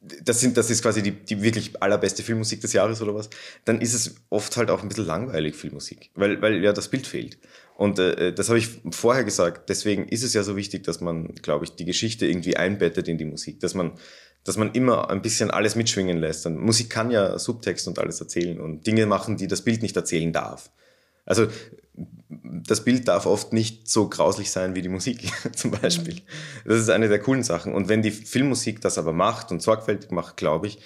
das, 0.02 0.40
sind, 0.40 0.58
das 0.58 0.70
ist 0.70 0.82
quasi 0.82 1.04
die, 1.04 1.12
die 1.12 1.42
wirklich 1.42 1.82
allerbeste 1.82 2.24
Filmmusik 2.24 2.62
des 2.62 2.74
Jahres 2.74 3.02
oder 3.02 3.14
was, 3.14 3.30
dann 3.66 3.82
ist 3.82 3.94
es 3.94 4.16
oft 4.30 4.56
halt 4.58 4.72
auch 4.72 4.82
ein 4.82 4.88
bisschen 4.88 5.06
langweilig, 5.06 5.56
Filmmusik, 5.56 6.10
weil, 6.16 6.42
weil 6.42 6.64
ja 6.64 6.74
das 6.74 6.88
Bild 6.88 7.06
fehlt. 7.06 7.38
Und 7.82 7.98
äh, 7.98 8.28
äh, 8.28 8.32
das 8.32 8.50
habe 8.50 8.60
ich 8.60 8.70
vorher 8.92 9.24
gesagt. 9.24 9.68
Deswegen 9.68 10.08
ist 10.08 10.22
es 10.22 10.36
ja 10.36 10.44
so 10.44 10.56
wichtig, 10.56 10.84
dass 10.84 11.02
man, 11.02 11.34
glaube 11.42 11.66
ich, 11.66 11.72
die 11.72 11.84
Geschichte 11.84 12.28
irgendwie 12.28 12.56
einbettet 12.56 13.08
in 13.08 13.18
die 13.18 13.26
Musik, 13.26 13.60
dass 13.60 13.74
man, 13.74 13.94
dass 14.44 14.56
man 14.56 14.72
immer 14.74 15.10
ein 15.10 15.24
bisschen 15.24 15.50
alles 15.50 15.76
mitschwingen 15.76 16.20
lässt. 16.20 16.46
Und 16.46 16.60
Musik 16.60 16.92
kann 16.92 17.10
ja 17.10 17.40
Subtext 17.40 17.88
und 17.88 17.98
alles 17.98 18.22
erzählen 18.22 18.62
und 18.62 18.86
Dinge 18.86 19.08
machen, 19.08 19.36
die 19.36 19.48
das 19.48 19.64
Bild 19.64 19.82
nicht 19.82 19.96
erzählen 19.96 20.32
darf. 20.32 20.70
Also 21.26 21.48
das 22.30 22.84
Bild 22.84 23.08
darf 23.08 23.26
oft 23.26 23.52
nicht 23.52 23.90
so 23.90 24.08
grauslich 24.10 24.52
sein 24.52 24.76
wie 24.76 24.84
die 24.84 24.88
Musik 24.88 25.32
zum 25.56 25.72
Beispiel. 25.72 26.22
Das 26.66 26.80
ist 26.80 26.90
eine 26.92 27.10
der 27.10 27.18
coolen 27.18 27.42
Sachen. 27.42 27.74
Und 27.74 27.90
wenn 27.90 28.04
die 28.04 28.12
Filmmusik 28.12 28.80
das 28.82 29.00
aber 29.00 29.12
macht 29.12 29.50
und 29.50 29.60
sorgfältig 29.60 30.12
macht, 30.12 30.38
glaube 30.38 30.68
ich, 30.68 30.78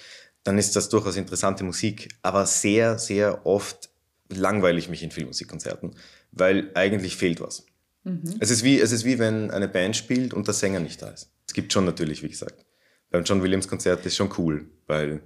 dann 0.44 0.56
ist 0.56 0.74
das 0.76 0.88
durchaus 0.88 1.16
interessante 1.16 1.62
Musik. 1.62 2.08
Aber 2.22 2.46
sehr, 2.46 2.98
sehr 2.98 3.44
oft 3.44 3.90
langweile 4.28 4.78
ich 4.78 4.88
mich 4.88 5.02
in 5.02 5.10
Filmmusikkonzerten, 5.10 5.94
weil 6.36 6.70
eigentlich 6.74 7.16
fehlt 7.16 7.40
was. 7.40 7.66
Mhm. 8.04 8.36
Es, 8.40 8.50
ist 8.50 8.62
wie, 8.62 8.78
es 8.80 8.92
ist 8.92 9.04
wie 9.04 9.18
wenn 9.18 9.50
eine 9.50 9.68
Band 9.68 9.96
spielt 9.96 10.32
und 10.32 10.46
der 10.46 10.54
Sänger 10.54 10.80
nicht 10.80 11.02
da 11.02 11.08
ist. 11.08 11.32
Es 11.46 11.54
gibt 11.54 11.72
schon 11.72 11.84
natürlich, 11.84 12.22
wie 12.22 12.28
gesagt. 12.28 12.64
Beim 13.10 13.24
John 13.24 13.42
Williams 13.42 13.68
Konzert 13.68 14.04
ist 14.06 14.16
schon 14.16 14.32
cool, 14.38 14.70
weil 14.86 15.22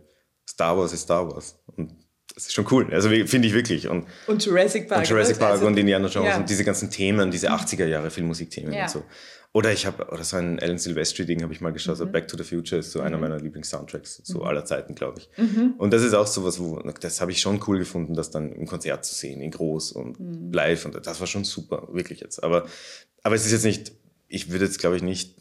Star 0.48 0.76
Wars 0.76 0.92
ist 0.92 1.02
Star 1.02 1.30
Wars. 1.30 1.58
Und 1.66 1.94
das 2.34 2.46
ist 2.46 2.54
schon 2.54 2.66
cool. 2.70 2.88
Also 2.92 3.08
finde 3.08 3.48
ich 3.48 3.54
wirklich. 3.54 3.88
Und, 3.88 4.06
und 4.26 4.44
Jurassic 4.44 4.88
Park. 4.88 5.00
Und 5.00 5.08
Jurassic 5.08 5.38
Park 5.38 5.52
also, 5.52 5.66
und 5.66 5.78
Indiana 5.78 6.08
Jones 6.08 6.28
ja. 6.28 6.36
und 6.36 6.48
diese 6.48 6.64
ganzen 6.64 6.90
Themen, 6.90 7.30
diese 7.30 7.50
80er 7.50 7.86
Jahre 7.86 8.10
Filmmusikthemen 8.10 8.72
ja. 8.72 8.82
und 8.82 8.90
so. 8.90 9.04
Oder 9.52 9.72
ich 9.72 9.84
habe, 9.84 10.06
oder 10.10 10.22
so 10.22 10.36
ein 10.36 10.60
Alan 10.60 10.78
Silvestri-Ding 10.78 11.42
habe 11.42 11.52
ich 11.52 11.60
mal 11.60 11.72
geschaut, 11.72 11.96
mhm. 11.96 11.98
so 11.98 12.06
Back 12.06 12.28
to 12.28 12.36
the 12.36 12.44
Future 12.44 12.78
ist 12.78 12.92
so 12.92 13.00
mhm. 13.00 13.06
einer 13.06 13.18
meiner 13.18 13.40
Lieblings-Soundtracks, 13.40 14.20
so 14.22 14.38
mhm. 14.38 14.44
aller 14.44 14.64
Zeiten, 14.64 14.94
glaube 14.94 15.18
ich. 15.18 15.28
Mhm. 15.36 15.74
Und 15.76 15.92
das 15.92 16.02
ist 16.02 16.14
auch 16.14 16.28
so 16.28 16.44
was, 16.44 16.60
wo, 16.60 16.78
das 16.78 17.20
habe 17.20 17.32
ich 17.32 17.40
schon 17.40 17.60
cool 17.66 17.78
gefunden, 17.78 18.14
das 18.14 18.30
dann 18.30 18.52
im 18.52 18.66
Konzert 18.66 19.04
zu 19.04 19.14
sehen, 19.14 19.40
in 19.40 19.50
groß 19.50 19.90
und 19.92 20.20
mhm. 20.20 20.52
live. 20.52 20.84
Und 20.84 21.04
das 21.04 21.18
war 21.18 21.26
schon 21.26 21.42
super, 21.42 21.88
wirklich 21.90 22.20
jetzt. 22.20 22.44
Aber, 22.44 22.66
aber 23.24 23.34
es 23.34 23.44
ist 23.44 23.50
jetzt 23.50 23.64
nicht, 23.64 23.92
ich 24.28 24.52
würde 24.52 24.66
jetzt, 24.66 24.78
glaube 24.78 24.94
ich, 24.94 25.02
nicht, 25.02 25.34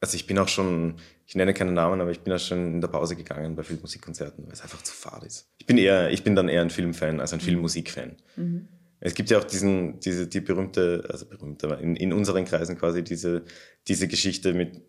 also 0.00 0.14
ich 0.14 0.28
bin 0.28 0.38
auch 0.38 0.48
schon, 0.48 0.94
ich 1.26 1.34
nenne 1.34 1.54
keine 1.54 1.72
Namen, 1.72 2.00
aber 2.00 2.12
ich 2.12 2.20
bin 2.20 2.32
auch 2.32 2.38
schon 2.38 2.74
in 2.74 2.80
der 2.80 2.88
Pause 2.88 3.16
gegangen 3.16 3.56
bei 3.56 3.64
Filmmusikkonzerten, 3.64 4.46
weil 4.46 4.52
es 4.52 4.62
einfach 4.62 4.82
zu 4.82 4.94
fad 4.94 5.24
ist. 5.24 5.48
Ich 5.58 5.66
bin 5.66 5.76
eher, 5.76 6.10
ich 6.10 6.22
bin 6.22 6.36
dann 6.36 6.48
eher 6.48 6.62
ein 6.62 6.70
Filmfan 6.70 7.20
als 7.20 7.32
ein 7.32 7.40
mhm. 7.40 7.44
Filmmusikfan. 7.44 8.16
Mhm. 8.36 8.68
Es 9.00 9.14
gibt 9.14 9.30
ja 9.30 9.38
auch 9.38 9.44
diesen, 9.44 9.98
diese, 10.00 10.28
die 10.28 10.40
berühmte, 10.40 11.04
also 11.10 11.26
berühmte, 11.26 11.66
in, 11.82 11.96
in 11.96 12.12
unseren 12.12 12.44
Kreisen 12.44 12.78
quasi 12.78 13.02
diese, 13.02 13.44
diese 13.88 14.08
Geschichte 14.08 14.54
mit 14.54 14.82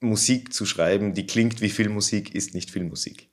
Musik 0.00 0.52
zu 0.52 0.66
schreiben, 0.66 1.14
die 1.14 1.26
klingt 1.26 1.60
wie 1.60 1.68
Filmmusik, 1.68 2.34
ist 2.34 2.54
nicht 2.54 2.70
Filmmusik. 2.70 3.25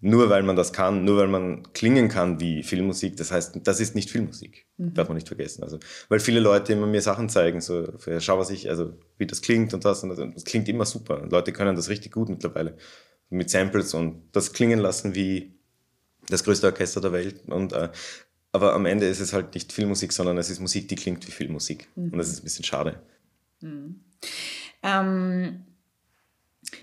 Nur 0.00 0.30
weil 0.30 0.44
man 0.44 0.54
das 0.54 0.72
kann, 0.72 1.04
nur 1.04 1.16
weil 1.16 1.26
man 1.26 1.72
klingen 1.72 2.08
kann 2.08 2.38
wie 2.38 2.62
Filmmusik, 2.62 3.16
das 3.16 3.32
heißt, 3.32 3.58
das 3.64 3.80
ist 3.80 3.96
nicht 3.96 4.10
Filmmusik. 4.10 4.66
Mhm. 4.76 4.94
Darf 4.94 5.08
man 5.08 5.16
nicht 5.16 5.26
vergessen. 5.26 5.64
Also, 5.64 5.80
weil 6.08 6.20
viele 6.20 6.38
Leute 6.38 6.72
immer 6.72 6.86
mir 6.86 7.02
Sachen 7.02 7.28
zeigen, 7.28 7.60
so, 7.60 7.88
schau 8.20 8.38
was 8.38 8.50
ich, 8.50 8.70
also, 8.70 8.92
wie 9.16 9.26
das 9.26 9.42
klingt 9.42 9.74
und 9.74 9.84
das 9.84 10.04
und 10.04 10.10
das. 10.10 10.20
Und 10.20 10.36
das 10.36 10.44
klingt 10.44 10.68
immer 10.68 10.84
super. 10.84 11.20
Und 11.20 11.32
Leute 11.32 11.52
können 11.52 11.74
das 11.74 11.88
richtig 11.88 12.12
gut 12.12 12.28
mittlerweile. 12.28 12.76
Mit 13.28 13.50
Samples 13.50 13.92
und 13.92 14.22
das 14.32 14.52
klingen 14.52 14.78
lassen 14.78 15.14
wie 15.14 15.58
das 16.28 16.44
größte 16.44 16.66
Orchester 16.68 17.00
der 17.00 17.12
Welt. 17.12 17.42
Und 17.48 17.72
äh, 17.72 17.90
aber 18.52 18.74
am 18.74 18.86
Ende 18.86 19.06
ist 19.06 19.20
es 19.20 19.32
halt 19.32 19.54
nicht 19.54 19.72
Filmmusik, 19.72 20.12
sondern 20.12 20.38
es 20.38 20.48
ist 20.48 20.60
Musik, 20.60 20.88
die 20.88 20.94
klingt 20.94 21.26
wie 21.26 21.32
Filmmusik. 21.32 21.88
Mhm. 21.96 22.12
Und 22.12 22.18
das 22.18 22.28
ist 22.28 22.40
ein 22.40 22.44
bisschen 22.44 22.64
schade. 22.64 23.02
Mhm. 23.60 24.00
Ähm, 24.82 25.64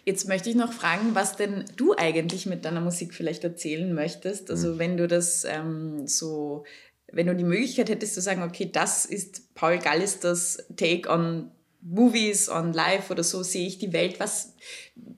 jetzt 0.04 0.27
möchte 0.27 0.50
ich 0.50 0.56
noch 0.56 0.74
fragen, 0.74 1.15
was 1.15 1.36
denn 1.36 1.65
du 1.75 1.96
eigentlich 1.96 2.46
mit 2.46 2.65
deiner 2.65 2.82
Musik 2.82 3.13
vielleicht 3.13 3.44
erzählen 3.44 3.94
möchtest. 3.94 4.50
Also 4.51 4.74
mhm. 4.74 4.80
wenn 4.80 4.98
du 4.98 5.08
das 5.08 5.46
ähm, 5.46 6.08
so, 6.08 6.65
wenn 7.12 7.27
du 7.27 7.36
die 7.36 7.44
Möglichkeit 7.44 7.89
hättest 7.89 8.13
zu 8.13 8.22
sagen, 8.22 8.44
okay, 8.44 8.70
das 8.72 9.06
ist 9.06 9.54
Paul 9.56 9.80
Gallisters 9.80 10.65
Take 10.75 11.10
on 11.10 11.51
Movies, 11.82 12.50
on 12.50 12.74
Live 12.74 13.12
oder 13.12 13.24
so 13.24 13.44
sehe 13.44 13.68
ich 13.68 13.77
die 13.77 13.94
Welt. 13.94 14.20
Was, 14.20 14.56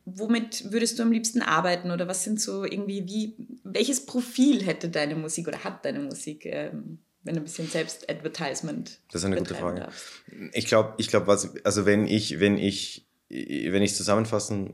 womit 0.04 0.72
würdest 0.72 1.00
du 1.00 1.04
am 1.04 1.14
liebsten 1.14 1.42
arbeiten 1.42 1.92
oder 1.92 2.10
was 2.10 2.26
sind 2.26 2.42
so 2.42 2.66
irgendwie, 2.66 3.06
wie, 3.08 3.36
welches 3.64 4.06
Profil 4.06 4.64
hätte 4.64 4.90
deine 4.90 5.16
Musik 5.16 5.48
oder 5.48 5.64
hat 5.64 5.86
deine 5.86 6.00
Musik, 6.00 6.46
ähm, 6.46 7.00
wenn 7.24 7.36
du 7.36 7.42
ein 7.42 7.46
bisschen 7.46 7.70
Selbst-Advertisement 7.70 9.00
Das 9.12 9.22
ist 9.22 9.26
eine 9.26 9.38
gute 9.38 9.56
Frage. 9.56 9.82
Darfst? 9.82 10.22
Ich 10.52 10.66
glaube, 10.66 10.94
ich 10.98 11.08
glaube, 11.08 11.28
was, 11.28 11.56
also 11.64 11.86
wenn 11.86 12.06
ich, 12.06 12.42
wenn 12.42 12.58
ich, 12.58 13.07
wenn 13.30 13.82
ich 13.82 13.96
zusammenfassen 13.96 14.74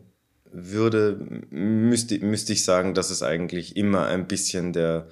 würde, 0.52 1.48
müsste, 1.50 2.20
müsste 2.20 2.54
ich 2.54 2.64
sagen, 2.64 2.94
dass 2.94 3.10
es 3.10 3.24
eigentlich 3.24 3.76
immer 3.76 4.06
ein 4.06 4.28
bisschen 4.28 4.74
der, 4.74 5.08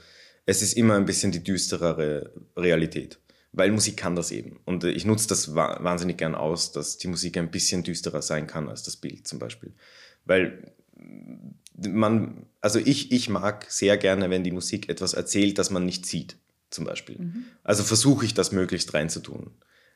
es 0.45 0.61
ist 0.61 0.73
immer 0.73 0.95
ein 0.95 1.05
bisschen 1.05 1.31
die 1.31 1.43
düsterere 1.43 2.31
Realität 2.55 3.19
weil 3.53 3.71
Musik 3.71 3.97
kann 3.97 4.15
das 4.15 4.31
eben. 4.31 4.59
Und 4.65 4.83
ich 4.83 5.05
nutze 5.05 5.27
das 5.27 5.53
wahnsinnig 5.55 6.17
gern 6.17 6.35
aus, 6.35 6.71
dass 6.71 6.97
die 6.97 7.07
Musik 7.07 7.37
ein 7.37 7.51
bisschen 7.51 7.83
düsterer 7.83 8.21
sein 8.21 8.47
kann 8.47 8.69
als 8.69 8.83
das 8.83 8.97
Bild 8.97 9.27
zum 9.27 9.39
Beispiel. 9.39 9.73
Weil 10.25 10.71
man, 11.77 12.45
also 12.61 12.79
ich, 12.79 13.11
ich 13.11 13.29
mag 13.29 13.65
sehr 13.69 13.97
gerne, 13.97 14.29
wenn 14.29 14.43
die 14.43 14.51
Musik 14.51 14.89
etwas 14.89 15.13
erzählt, 15.13 15.57
das 15.57 15.69
man 15.69 15.85
nicht 15.85 16.05
sieht, 16.05 16.37
zum 16.69 16.85
Beispiel. 16.85 17.17
Mhm. 17.19 17.45
Also 17.63 17.83
versuche 17.83 18.25
ich 18.25 18.33
das 18.33 18.51
möglichst 18.51 18.93
reinzutun. 18.93 19.51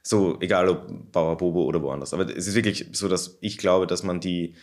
So, 0.08 0.38
egal 0.39 0.70
ob 0.70 1.12
Bauer 1.12 1.36
Bobo 1.36 1.63
oder 1.63 1.82
woanders. 1.82 2.13
Aber 2.13 2.30
es 2.30 2.46
ist 2.46 2.54
wirklich 2.54 2.89
so, 2.91 3.08
dass 3.08 3.39
ich 3.41 3.58
glaube, 3.58 3.88
dass 3.88 4.04
man 4.04 4.20
die, 4.20 4.54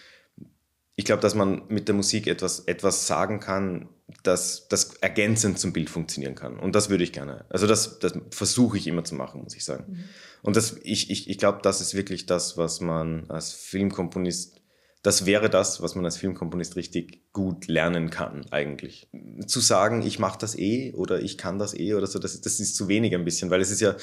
ich 0.95 1.05
glaube, 1.05 1.21
dass 1.21 1.35
man 1.35 1.63
mit 1.67 1.89
der 1.89 1.97
Musik 1.97 2.29
etwas, 2.29 2.61
etwas 2.61 3.09
sagen 3.09 3.41
kann, 3.41 3.89
dass 4.23 4.69
das 4.69 4.95
ergänzend 5.01 5.59
zum 5.59 5.73
Bild 5.73 5.91
funktionieren 5.91 6.37
kann. 6.37 6.61
Und 6.61 6.77
das 6.77 6.91
würde 6.91 7.03
ich 7.03 7.13
gerne. 7.13 7.45
Also 7.49 7.67
das, 7.67 7.99
das 7.99 8.17
versuche 8.31 8.79
ich 8.79 8.87
immer 8.87 9.03
zu 9.03 9.17
machen, 9.17 9.43
muss 9.43 9.57
ich 9.57 9.65
sagen. 9.65 9.85
Mhm. 9.89 10.05
Und 10.43 10.55
das, 10.55 10.77
ich, 10.85 11.11
ich, 11.11 11.29
ich 11.29 11.39
glaube, 11.39 11.59
das 11.61 11.81
ist 11.81 11.95
wirklich 11.95 12.27
das, 12.27 12.57
was 12.57 12.81
man 12.81 13.29
als 13.29 13.51
Filmkomponist 13.53 14.62
das 15.03 15.27
wäre 15.27 15.51
das, 15.51 15.83
was 15.83 15.97
man 15.97 16.05
als 16.05 16.17
Filmkomponist 16.17 16.77
richtig 16.77 17.33
gut 17.33 17.67
lernen 17.67 18.11
kann, 18.11 18.47
eigentlich. 18.53 19.09
Zu 19.47 19.59
sagen, 19.59 20.03
ich 20.03 20.21
mache 20.21 20.39
das 20.39 20.57
eh 20.57 20.93
oder 20.95 21.21
ich 21.21 21.37
kann 21.37 21.59
das 21.59 21.75
eh 21.75 21.95
oder 21.95 22.07
so, 22.07 22.21
das, 22.21 22.41
das 22.41 22.61
ist 22.61 22.77
zu 22.77 22.87
wenig 22.87 23.13
ein 23.15 23.25
bisschen, 23.25 23.51
weil 23.51 23.61
es 23.61 23.73
ist 23.73 23.81
ja, 23.81 23.97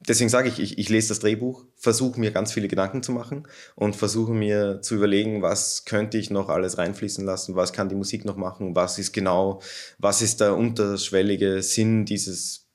deswegen 0.00 0.30
sage 0.30 0.48
ich, 0.48 0.58
ich, 0.58 0.78
ich 0.78 0.88
lese 0.88 1.08
das 1.10 1.18
Drehbuch, 1.18 1.66
versuche 1.76 2.18
mir 2.18 2.30
ganz 2.30 2.52
viele 2.52 2.68
Gedanken 2.68 3.02
zu 3.02 3.12
machen 3.12 3.46
und 3.74 3.96
versuche 3.96 4.32
mir 4.32 4.80
zu 4.80 4.94
überlegen, 4.94 5.42
was 5.42 5.84
könnte 5.84 6.16
ich 6.16 6.30
noch 6.30 6.48
alles 6.48 6.78
reinfließen 6.78 7.24
lassen, 7.24 7.54
was 7.54 7.74
kann 7.74 7.90
die 7.90 7.94
Musik 7.94 8.24
noch 8.24 8.36
machen, 8.36 8.74
was 8.74 8.98
ist 8.98 9.12
genau, 9.12 9.60
was 9.98 10.22
ist 10.22 10.40
der 10.40 10.56
unterschwellige 10.56 11.62
Sinn 11.62 12.06
dieses 12.06 12.66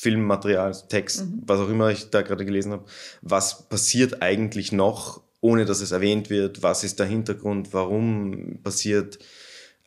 Filmmaterial, 0.00 0.74
Text, 0.88 1.22
mhm. 1.24 1.42
was 1.46 1.60
auch 1.60 1.68
immer 1.70 1.90
ich 1.90 2.10
da 2.10 2.20
gerade 2.20 2.44
gelesen 2.44 2.72
habe, 2.72 2.84
was 3.22 3.68
passiert 3.68 4.20
eigentlich 4.20 4.72
noch 4.72 5.22
ohne 5.40 5.64
dass 5.64 5.80
es 5.80 5.90
erwähnt 5.90 6.30
wird, 6.30 6.62
was 6.62 6.84
ist 6.84 6.98
der 6.98 7.06
Hintergrund, 7.06 7.72
warum 7.72 8.60
passiert. 8.62 9.18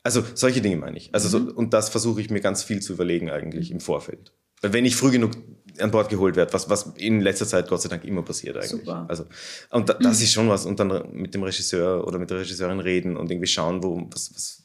Also 0.01 0.23
solche 0.33 0.61
Dinge 0.61 0.77
meine 0.77 0.97
ich. 0.97 1.09
Also 1.13 1.39
mhm. 1.39 1.47
so, 1.47 1.53
und 1.53 1.73
das 1.73 1.89
versuche 1.89 2.21
ich 2.21 2.29
mir 2.29 2.41
ganz 2.41 2.63
viel 2.63 2.81
zu 2.81 2.93
überlegen 2.93 3.29
eigentlich 3.29 3.71
im 3.71 3.79
Vorfeld. 3.79 4.33
Wenn 4.61 4.85
ich 4.85 4.95
früh 4.95 5.11
genug 5.11 5.31
an 5.79 5.91
Bord 5.91 6.09
geholt 6.09 6.35
werde, 6.35 6.53
was, 6.53 6.69
was 6.69 6.93
in 6.97 7.21
letzter 7.21 7.47
Zeit 7.47 7.67
Gott 7.67 7.81
sei 7.81 7.89
Dank 7.89 8.03
immer 8.05 8.21
passiert 8.21 8.55
eigentlich. 8.55 8.69
Super. 8.69 9.05
Also, 9.09 9.25
und 9.71 9.89
da, 9.89 9.93
das 9.95 10.21
ist 10.21 10.31
schon 10.31 10.47
was. 10.49 10.65
Und 10.65 10.79
dann 10.79 11.11
mit 11.11 11.33
dem 11.33 11.43
Regisseur 11.43 12.05
oder 12.07 12.19
mit 12.19 12.29
der 12.29 12.39
Regisseurin 12.39 12.79
reden 12.79 13.17
und 13.17 13.31
irgendwie 13.31 13.47
schauen, 13.47 13.83
wo, 13.83 14.07
was, 14.11 14.33
was, 14.33 14.62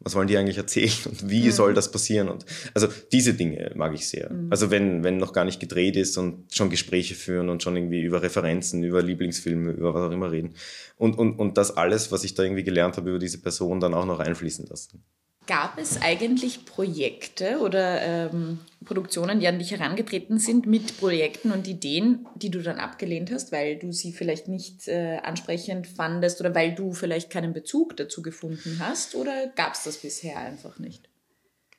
was 0.00 0.14
wollen 0.14 0.28
die 0.28 0.36
eigentlich 0.36 0.56
erzählen 0.56 0.92
und 1.04 1.30
wie 1.30 1.46
mhm. 1.46 1.52
soll 1.52 1.74
das 1.74 1.92
passieren? 1.92 2.28
Und 2.28 2.44
also 2.74 2.88
diese 3.12 3.34
Dinge 3.34 3.72
mag 3.74 3.94
ich 3.94 4.08
sehr. 4.08 4.32
Mhm. 4.32 4.48
Also 4.50 4.70
wenn, 4.70 5.04
wenn 5.04 5.18
noch 5.18 5.32
gar 5.32 5.44
nicht 5.44 5.60
gedreht 5.60 5.96
ist 5.96 6.16
und 6.16 6.52
schon 6.54 6.70
Gespräche 6.70 7.14
führen 7.14 7.48
und 7.48 7.62
schon 7.62 7.76
irgendwie 7.76 8.02
über 8.02 8.22
Referenzen, 8.22 8.82
über 8.82 9.02
Lieblingsfilme, 9.02 9.72
über 9.72 9.94
was 9.94 10.08
auch 10.08 10.12
immer 10.12 10.30
reden. 10.30 10.54
Und, 10.96 11.18
und, 11.18 11.38
und 11.38 11.56
das 11.58 11.76
alles, 11.76 12.10
was 12.12 12.24
ich 12.24 12.34
da 12.34 12.42
irgendwie 12.42 12.64
gelernt 12.64 12.96
habe 12.96 13.10
über 13.10 13.18
diese 13.18 13.38
Person, 13.38 13.80
dann 13.80 13.94
auch 13.94 14.06
noch 14.06 14.20
einfließen 14.20 14.66
lassen. 14.66 15.02
Gab 15.46 15.78
es 15.78 16.00
eigentlich 16.00 16.64
Projekte 16.64 17.58
oder 17.58 18.00
ähm, 18.02 18.60
Produktionen, 18.84 19.40
die 19.40 19.48
an 19.48 19.58
dich 19.58 19.72
herangetreten 19.72 20.38
sind 20.38 20.66
mit 20.66 20.98
Projekten 20.98 21.50
und 21.50 21.66
Ideen, 21.66 22.26
die 22.36 22.50
du 22.50 22.62
dann 22.62 22.78
abgelehnt 22.78 23.32
hast, 23.32 23.50
weil 23.50 23.76
du 23.76 23.90
sie 23.92 24.12
vielleicht 24.12 24.48
nicht 24.48 24.86
äh, 24.86 25.18
ansprechend 25.22 25.86
fandest 25.86 26.40
oder 26.40 26.54
weil 26.54 26.74
du 26.74 26.92
vielleicht 26.92 27.30
keinen 27.30 27.52
Bezug 27.52 27.96
dazu 27.96 28.22
gefunden 28.22 28.78
hast? 28.78 29.14
Oder 29.14 29.48
gab 29.56 29.74
es 29.74 29.84
das 29.84 29.96
bisher 29.96 30.38
einfach 30.38 30.78
nicht? 30.78 31.08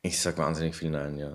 Ich 0.02 0.20
sag 0.20 0.38
wahnsinnig 0.38 0.76
viel 0.76 0.90
Nein, 0.90 1.18
ja. 1.18 1.32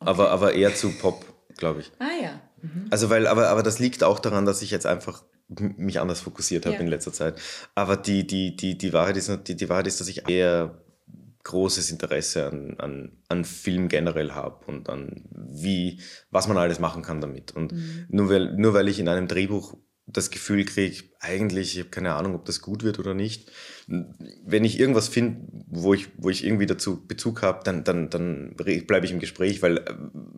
Okay. 0.00 0.10
Aber, 0.10 0.30
aber 0.30 0.54
eher 0.54 0.74
zu 0.74 0.90
Pop, 0.90 1.24
glaube 1.56 1.80
ich. 1.80 1.92
Ah 1.98 2.22
ja. 2.22 2.40
Mhm. 2.62 2.86
Also 2.90 3.10
weil, 3.10 3.26
aber, 3.26 3.48
aber 3.48 3.62
das 3.62 3.78
liegt 3.78 4.04
auch 4.04 4.18
daran, 4.18 4.44
dass 4.46 4.62
ich 4.62 4.70
jetzt 4.70 4.86
einfach 4.86 5.24
mich 5.48 6.00
anders 6.00 6.20
fokussiert 6.20 6.66
habe 6.66 6.74
ja. 6.76 6.80
in 6.80 6.88
letzter 6.88 7.12
Zeit. 7.12 7.40
Aber 7.74 7.96
die, 7.96 8.26
die, 8.26 8.54
die, 8.54 8.76
die, 8.76 8.92
Wahrheit 8.92 9.16
ist, 9.16 9.30
die, 9.46 9.56
die 9.56 9.68
Wahrheit 9.68 9.86
ist, 9.86 10.00
dass 10.00 10.08
ich 10.08 10.28
eher 10.28 10.78
großes 11.44 11.90
Interesse 11.90 12.46
an, 12.46 12.76
an, 12.78 13.12
an 13.28 13.44
Film 13.44 13.88
generell 13.88 14.32
habe 14.32 14.64
und 14.66 14.88
an 14.88 15.24
wie, 15.32 16.00
was 16.30 16.48
man 16.48 16.56
alles 16.56 16.78
machen 16.78 17.02
kann 17.02 17.20
damit. 17.20 17.52
Und 17.52 17.72
mhm. 17.72 18.06
nur, 18.08 18.28
weil, 18.30 18.54
nur 18.56 18.74
weil 18.74 18.88
ich 18.88 18.98
in 18.98 19.08
einem 19.08 19.28
Drehbuch 19.28 19.76
das 20.10 20.30
Gefühl 20.30 20.64
kriege, 20.64 21.04
eigentlich, 21.20 21.74
ich 21.74 21.80
habe 21.80 21.90
keine 21.90 22.14
Ahnung, 22.14 22.34
ob 22.34 22.44
das 22.46 22.62
gut 22.62 22.82
wird 22.82 22.98
oder 22.98 23.12
nicht. 23.12 23.50
Wenn 23.86 24.64
ich 24.64 24.80
irgendwas 24.80 25.08
finde, 25.08 25.40
wo 25.66 25.92
ich, 25.92 26.08
wo 26.16 26.30
ich 26.30 26.44
irgendwie 26.44 26.66
dazu 26.66 27.06
Bezug 27.06 27.42
habe, 27.42 27.60
dann, 27.64 27.84
dann, 27.84 28.08
dann 28.08 28.54
bleibe 28.56 29.04
ich 29.04 29.12
im 29.12 29.18
Gespräch, 29.18 29.60
weil, 29.60 29.84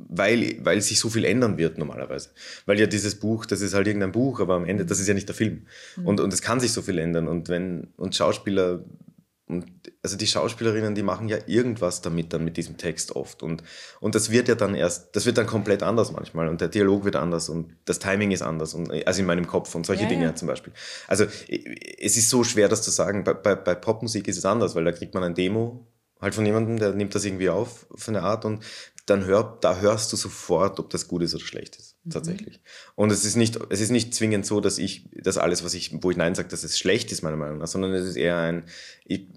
weil, 0.08 0.56
weil 0.64 0.80
sich 0.80 0.98
so 0.98 1.08
viel 1.08 1.24
ändern 1.24 1.56
wird 1.56 1.78
normalerweise. 1.78 2.30
Weil 2.66 2.80
ja 2.80 2.86
dieses 2.86 3.14
Buch, 3.20 3.46
das 3.46 3.60
ist 3.60 3.74
halt 3.74 3.86
irgendein 3.86 4.12
Buch, 4.12 4.40
aber 4.40 4.54
am 4.54 4.64
Ende, 4.64 4.84
das 4.86 4.98
ist 4.98 5.06
ja 5.06 5.14
nicht 5.14 5.28
der 5.28 5.36
Film. 5.36 5.66
Mhm. 5.96 6.06
Und, 6.06 6.20
und 6.20 6.32
es 6.32 6.42
kann 6.42 6.58
sich 6.58 6.72
so 6.72 6.82
viel 6.82 6.98
ändern. 6.98 7.28
Und 7.28 7.48
wenn, 7.48 7.88
und 7.96 8.16
Schauspieler 8.16 8.84
und 9.50 9.66
also 10.02 10.16
die 10.16 10.26
Schauspielerinnen, 10.26 10.94
die 10.94 11.02
machen 11.02 11.28
ja 11.28 11.38
irgendwas 11.46 12.00
damit 12.00 12.32
dann 12.32 12.44
mit 12.44 12.56
diesem 12.56 12.76
Text 12.76 13.16
oft. 13.16 13.42
Und, 13.42 13.62
und 14.00 14.14
das 14.14 14.30
wird 14.30 14.48
ja 14.48 14.54
dann 14.54 14.74
erst, 14.74 15.14
das 15.16 15.26
wird 15.26 15.38
dann 15.38 15.46
komplett 15.46 15.82
anders 15.82 16.12
manchmal. 16.12 16.48
Und 16.48 16.60
der 16.60 16.68
Dialog 16.68 17.04
wird 17.04 17.16
anders 17.16 17.48
und 17.48 17.76
das 17.84 17.98
Timing 17.98 18.30
ist 18.30 18.42
anders. 18.42 18.74
Und, 18.74 18.90
also 19.06 19.20
in 19.20 19.26
meinem 19.26 19.46
Kopf 19.46 19.74
und 19.74 19.84
solche 19.84 20.04
ja, 20.04 20.08
Dinge 20.08 20.24
ja. 20.24 20.34
zum 20.34 20.48
Beispiel. 20.48 20.72
Also 21.08 21.24
es 21.24 22.16
ist 22.16 22.30
so 22.30 22.44
schwer, 22.44 22.68
das 22.68 22.82
zu 22.82 22.90
sagen. 22.90 23.24
Bei, 23.24 23.34
bei, 23.34 23.54
bei 23.54 23.74
Popmusik 23.74 24.28
ist 24.28 24.38
es 24.38 24.44
anders, 24.44 24.74
weil 24.74 24.84
da 24.84 24.92
kriegt 24.92 25.14
man 25.14 25.24
ein 25.24 25.34
Demo 25.34 25.86
halt 26.20 26.34
von 26.34 26.44
jemandem, 26.44 26.78
der 26.78 26.92
nimmt 26.92 27.14
das 27.14 27.24
irgendwie 27.24 27.48
auf, 27.48 27.86
von 27.94 28.14
der 28.14 28.24
Art 28.24 28.44
und 28.44 28.62
dann 29.06 29.24
hör, 29.24 29.58
da 29.60 29.80
hörst 29.80 30.12
du 30.12 30.16
sofort, 30.16 30.78
ob 30.78 30.90
das 30.90 31.08
gut 31.08 31.22
ist 31.22 31.34
oder 31.34 31.44
schlecht 31.44 31.76
ist, 31.76 31.96
mhm. 32.04 32.10
tatsächlich. 32.10 32.60
Und 32.94 33.10
es 33.10 33.24
ist 33.24 33.36
nicht, 33.36 33.58
es 33.70 33.80
ist 33.80 33.90
nicht 33.90 34.14
zwingend 34.14 34.46
so, 34.46 34.60
dass 34.60 34.78
ich, 34.78 35.08
dass 35.12 35.38
alles, 35.38 35.64
was 35.64 35.74
ich, 35.74 36.02
wo 36.02 36.10
ich 36.10 36.16
Nein 36.16 36.34
sage, 36.34 36.48
dass 36.48 36.62
es 36.62 36.78
schlecht 36.78 37.10
ist, 37.10 37.22
meiner 37.22 37.36
Meinung 37.36 37.58
nach, 37.58 37.66
sondern 37.66 37.92
es 37.92 38.06
ist 38.06 38.16
eher 38.16 38.38
ein, 38.38 38.64
ich, 39.04 39.28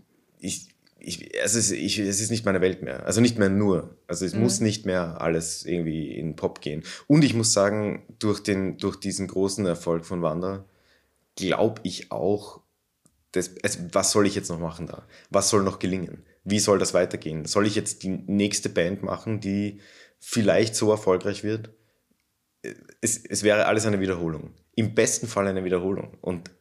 ich, 0.44 0.68
ich, 1.00 1.36
es, 1.36 1.56
ist, 1.56 1.72
ich, 1.72 2.00
es 2.00 2.20
ist 2.20 2.30
nicht 2.30 2.46
meine 2.46 2.62
Welt 2.62 2.82
mehr. 2.82 3.06
Also 3.06 3.22
nicht 3.22 3.40
mehr 3.40 3.50
nur. 3.50 3.98
Also 4.08 4.26
es 4.26 4.34
mhm. 4.34 4.42
muss 4.42 4.60
nicht 4.60 4.86
mehr 4.86 5.22
alles 5.22 5.66
irgendwie 5.66 6.12
in 6.12 6.36
Pop 6.36 6.62
gehen. 6.62 6.84
Und 7.08 7.24
ich 7.24 7.34
muss 7.34 7.54
sagen, 7.54 8.04
durch, 8.20 8.42
den, 8.42 8.78
durch 8.78 8.98
diesen 8.98 9.28
großen 9.28 9.66
Erfolg 9.66 10.06
von 10.06 10.22
Wanda 10.22 10.66
glaube 11.36 11.82
ich 11.84 12.12
auch, 12.12 12.62
das, 13.32 13.52
also 13.64 13.80
was 13.92 14.12
soll 14.12 14.28
ich 14.28 14.36
jetzt 14.36 14.50
noch 14.50 14.60
machen 14.60 14.86
da? 14.86 15.08
Was 15.30 15.50
soll 15.50 15.64
noch 15.64 15.80
gelingen? 15.80 16.24
Wie 16.44 16.60
soll 16.60 16.78
das 16.78 16.94
weitergehen? 16.94 17.46
Soll 17.46 17.66
ich 17.66 17.76
jetzt 17.76 18.04
die 18.04 18.10
nächste 18.10 18.70
Band 18.70 19.02
machen, 19.02 19.40
die 19.40 19.80
vielleicht 20.20 20.76
so 20.76 20.92
erfolgreich 20.92 21.44
wird? 21.44 21.70
Es, 23.02 23.18
es 23.18 23.44
wäre 23.44 23.66
alles 23.66 23.86
eine 23.86 24.00
Wiederholung. 24.00 24.52
Im 24.76 24.94
besten 24.94 25.28
Fall 25.28 25.48
eine 25.48 25.64
Wiederholung. 25.64 26.18
Und, 26.22 26.52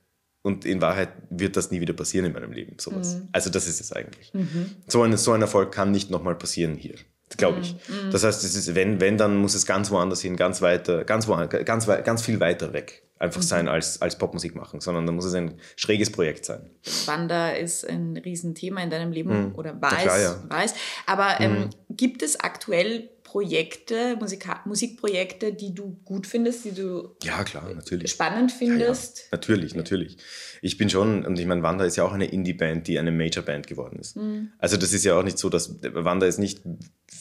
und 0.43 0.65
in 0.65 0.81
Wahrheit 0.81 1.11
wird 1.31 1.57
das 1.57 1.71
nie 1.71 1.81
wieder 1.81 1.95
passieren 1.95 2.27
in 2.27 2.33
meinem 2.33 2.53
Leben, 2.53 2.77
sowas. 2.79 3.15
Mhm. 3.15 3.29
Also 3.33 3.51
das 3.51 3.67
ist 3.67 3.81
es 3.81 3.93
eigentlich. 3.93 4.35
Mhm. 4.35 4.71
So, 4.87 5.03
ein, 5.03 5.17
so 5.17 5.33
ein 5.33 5.41
Erfolg 5.41 5.73
kann 5.73 5.91
nicht 5.91 6.11
nochmal 6.11 6.35
passieren 6.35 6.75
hier 6.75 6.95
glaube 7.39 7.61
ich. 7.61 7.75
Mhm. 7.89 8.11
Das 8.11 8.25
heißt, 8.25 8.45
es 8.45 8.55
ist, 8.55 8.75
wenn, 8.75 9.01
wenn, 9.01 9.17
dann 9.17 9.37
muss 9.37 9.55
es 9.55 9.65
ganz 9.65 9.91
woanders 9.91 10.21
hin, 10.21 10.37
ganz 10.37 10.61
weiter, 10.61 11.05
ganz, 11.05 11.27
wo, 11.29 11.35
ganz, 11.65 11.87
ganz 11.87 12.23
viel 12.23 12.41
weiter 12.41 12.75
weg 12.75 13.05
einfach 13.23 13.41
mhm. 13.41 13.47
sein 13.47 13.69
als, 13.69 14.03
als 14.03 14.19
Popmusik 14.19 14.57
machen, 14.57 14.81
sondern 14.81 15.07
da 15.07 15.13
muss 15.13 15.25
es 15.25 15.35
ein 15.35 15.55
schräges 15.77 16.11
Projekt 16.11 16.45
sein. 16.45 16.69
Wanda 17.07 17.51
ist 17.51 17.89
ein 17.89 18.17
Riesenthema 18.17 18.83
in 18.83 18.91
deinem 18.91 19.13
Leben 19.13 19.49
mhm. 19.49 19.55
oder 19.55 19.81
war 19.81 20.05
ja, 20.05 20.19
ja. 20.19 20.43
weiß. 20.49 20.75
Aber 21.07 21.41
ähm, 21.41 21.53
mhm. 21.53 21.71
gibt 21.97 22.23
es 22.23 22.41
aktuell 22.41 23.09
Projekte, 23.33 24.15
Musika 24.21 24.61
Musikprojekte, 24.67 25.55
die 25.55 25.75
du 25.75 25.97
gut 26.05 26.27
findest, 26.27 26.67
die 26.67 26.73
du 26.73 27.17
ja, 27.23 27.43
klar, 27.45 27.73
natürlich. 27.75 28.11
spannend 28.11 28.53
findest? 28.53 29.17
Ja, 29.17 29.23
ja. 29.23 29.29
Natürlich, 29.33 29.75
natürlich. 29.75 30.19
Ich 30.61 30.77
bin 30.77 30.91
schon, 30.91 31.25
und 31.25 31.39
ich 31.39 31.47
meine, 31.47 31.63
Wanda 31.63 31.87
ist 31.87 31.97
ja 31.97 32.05
auch 32.05 32.13
eine 32.13 32.27
Indie-Band, 32.27 32.87
die 32.89 32.99
eine 32.99 33.11
Major-Band 33.11 33.67
geworden 33.67 33.99
ist. 33.99 34.17
Mhm. 34.17 34.53
Also 34.59 34.77
das 34.77 34.93
ist 34.93 35.07
ja 35.07 35.19
auch 35.19 35.23
nicht 35.23 35.39
so, 35.39 35.49
dass 35.49 35.79
Wanda 35.83 36.27
ist 36.27 36.39
nicht, 36.41 36.61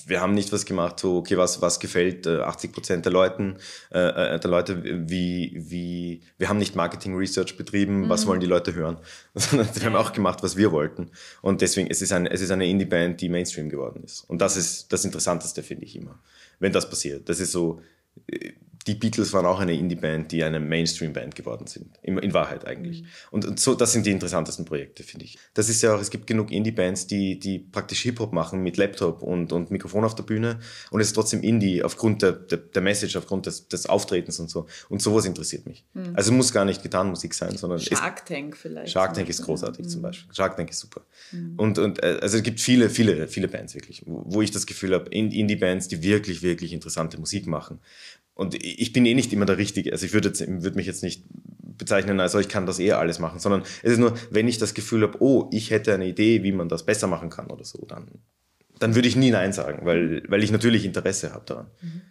wir 0.06 0.20
haben 0.20 0.34
nicht 0.34 0.52
was 0.52 0.66
gemacht, 0.66 1.00
so, 1.00 1.16
okay, 1.16 1.38
was, 1.38 1.62
was 1.62 1.80
gefällt 1.80 2.28
80 2.28 2.70
äh, 2.70 2.74
Prozent 2.74 3.06
der 3.06 3.14
Leuten, 3.14 3.56
äh, 3.94 4.36
äh, 4.36 4.40
der 4.40 4.52
Leute, 4.52 4.84
wie, 4.84 5.54
wie, 5.56 6.24
wir 6.38 6.50
haben 6.50 6.60
nicht 6.60 6.76
Marketing-Research 6.76 7.56
betrieben, 7.56 8.02
mhm. 8.02 8.10
was 8.10 8.28
wollen 8.28 8.42
die 8.42 8.48
Leute 8.48 8.74
hören, 8.76 8.98
sondern 9.34 9.70
wir 9.74 9.84
haben 9.86 9.96
auch 9.96 10.12
gemacht, 10.12 10.44
was 10.44 10.58
wir 10.58 10.74
wollten. 10.74 11.10
Und 11.42 11.62
deswegen, 11.62 11.90
es 11.90 12.02
ist, 12.02 12.12
ein, 12.12 12.28
es 12.28 12.42
ist 12.42 12.52
eine 12.52 12.68
Indie-Band, 12.68 13.22
die 13.22 13.30
Mainstream 13.30 13.70
geworden 13.70 14.04
ist. 14.04 14.30
Und 14.30 14.42
das 14.42 14.58
ist 14.58 14.92
das 14.92 15.06
Interessanteste, 15.06 15.64
finde 15.64 15.86
ich 15.86 16.01
immer, 16.02 16.20
wenn 16.60 16.72
das 16.72 16.90
passiert. 16.90 17.28
Das 17.30 17.40
ist 17.40 17.52
so, 17.52 17.82
die 18.88 18.96
Beatles 18.96 19.34
waren 19.34 19.46
auch 19.46 19.60
eine 19.60 19.74
Indie-Band, 19.74 20.32
die 20.32 20.44
eine 20.44 20.60
Mainstream-Band 20.60 21.36
geworden 21.36 21.68
sind. 21.68 21.98
In, 22.02 22.18
in 22.18 22.34
Wahrheit 22.34 22.66
eigentlich. 22.66 23.04
Mhm. 23.04 23.08
Und, 23.32 23.46
und, 23.46 23.60
so, 23.60 23.76
das 23.76 23.94
sind 23.94 24.06
die 24.06 24.12
interessantesten 24.12 24.66
Projekte, 24.66 25.04
finde 25.04 25.26
ich. 25.26 25.38
Das 25.54 25.70
ist 25.70 25.82
ja 25.82 25.96
auch, 25.96 26.00
es 26.00 26.10
gibt 26.10 26.28
genug 26.28 26.52
Indie-Bands, 26.52 27.08
die, 27.08 27.40
die 27.40 27.60
praktisch 27.60 28.02
Hip-Hop 28.02 28.34
machen 28.34 28.62
mit 28.64 28.78
Laptop 28.78 29.22
und, 29.22 29.52
und 29.52 29.72
Mikrofon 29.72 30.04
auf 30.04 30.16
der 30.16 30.24
Bühne. 30.24 30.60
Und 30.90 31.02
es 31.02 31.08
ist 31.08 31.14
trotzdem 31.14 31.42
Indie 31.44 31.84
aufgrund 31.84 32.22
der, 32.22 32.32
der, 32.34 32.58
der 32.58 32.82
Message, 32.82 33.16
aufgrund 33.16 33.46
des, 33.46 33.68
des 33.68 33.86
Auftretens 33.86 34.40
und 34.40 34.50
so. 34.50 34.66
Und 34.90 35.02
sowas 35.02 35.26
interessiert 35.26 35.66
mich. 35.66 35.86
Mhm. 35.94 36.14
Also 36.16 36.32
muss 36.32 36.52
gar 36.52 36.66
nicht 36.66 36.82
Gitarrenmusik 36.82 37.34
sein, 37.34 37.58
sondern. 37.58 37.80
Shark 37.80 38.26
Tank 38.26 38.58
vielleicht. 38.58 38.92
Shark 38.92 39.14
Tank 39.14 39.30
ist 39.30 39.44
großartig 39.44 39.86
mhm. 39.86 39.90
zum 39.90 40.02
Beispiel. 40.02 40.34
Shark 40.34 40.58
Tank 40.58 40.70
ist 40.70 40.80
super. 40.80 41.02
Mhm. 41.32 41.54
Und, 41.58 41.80
und 41.80 42.04
äh, 42.04 42.20
also 42.22 42.38
es 42.38 42.44
gibt 42.44 42.60
viele, 42.60 42.90
viele, 42.90 43.28
viele 43.28 43.48
Bands 43.48 43.76
wirklich, 43.76 44.04
wo 44.06 44.42
ich 44.42 44.52
das 44.52 44.66
Gefühl 44.66 44.94
habe, 44.94 45.10
Indie-Bands, 45.10 45.88
die 45.88 46.04
wirklich, 46.04 46.42
wirklich 46.42 46.74
interessante 46.74 47.20
Musik 47.20 47.48
machen. 47.48 47.80
Und 48.34 48.56
ich 48.64 48.94
bin 48.94 49.06
eh 49.06 49.14
nicht 49.14 49.32
immer 49.34 49.46
der 49.46 49.58
Richtige. 49.58 49.92
Also 49.92 50.06
ich 50.06 50.14
würde, 50.14 50.32
würde 50.40 50.76
mich 50.76 50.88
jetzt 50.88 51.04
nicht 51.04 51.26
bezeichnen, 51.78 52.20
also 52.20 52.40
ich 52.40 52.48
kann 52.48 52.66
das 52.66 52.80
eher 52.80 53.00
alles 53.00 53.20
machen, 53.20 53.40
sondern 53.40 53.64
es 53.82 53.94
ist 53.94 53.98
nur, 53.98 54.14
wenn 54.30 54.48
ich 54.48 54.58
das 54.58 54.74
Gefühl 54.74 55.02
habe, 55.02 55.18
oh, 55.20 55.50
ich 55.52 55.72
hätte 55.72 55.94
eine 55.94 56.08
Idee, 56.08 56.44
wie 56.44 56.52
man 56.52 56.70
das 56.70 56.86
besser 56.86 57.08
machen 57.08 57.30
kann 57.30 57.48
oder 57.48 57.66
so, 57.66 57.86
dann, 57.88 58.08
dann 58.80 58.96
würde 58.96 59.08
ich 59.08 59.16
nie 59.16 59.32
Nein 59.32 59.52
sagen, 59.52 59.86
weil, 59.86 60.24
weil 60.28 60.44
ich 60.44 60.52
natürlich 60.52 60.86
Interesse 60.86 61.34
habe 61.34 61.46
daran. 61.46 61.68
Mhm. 61.82 62.02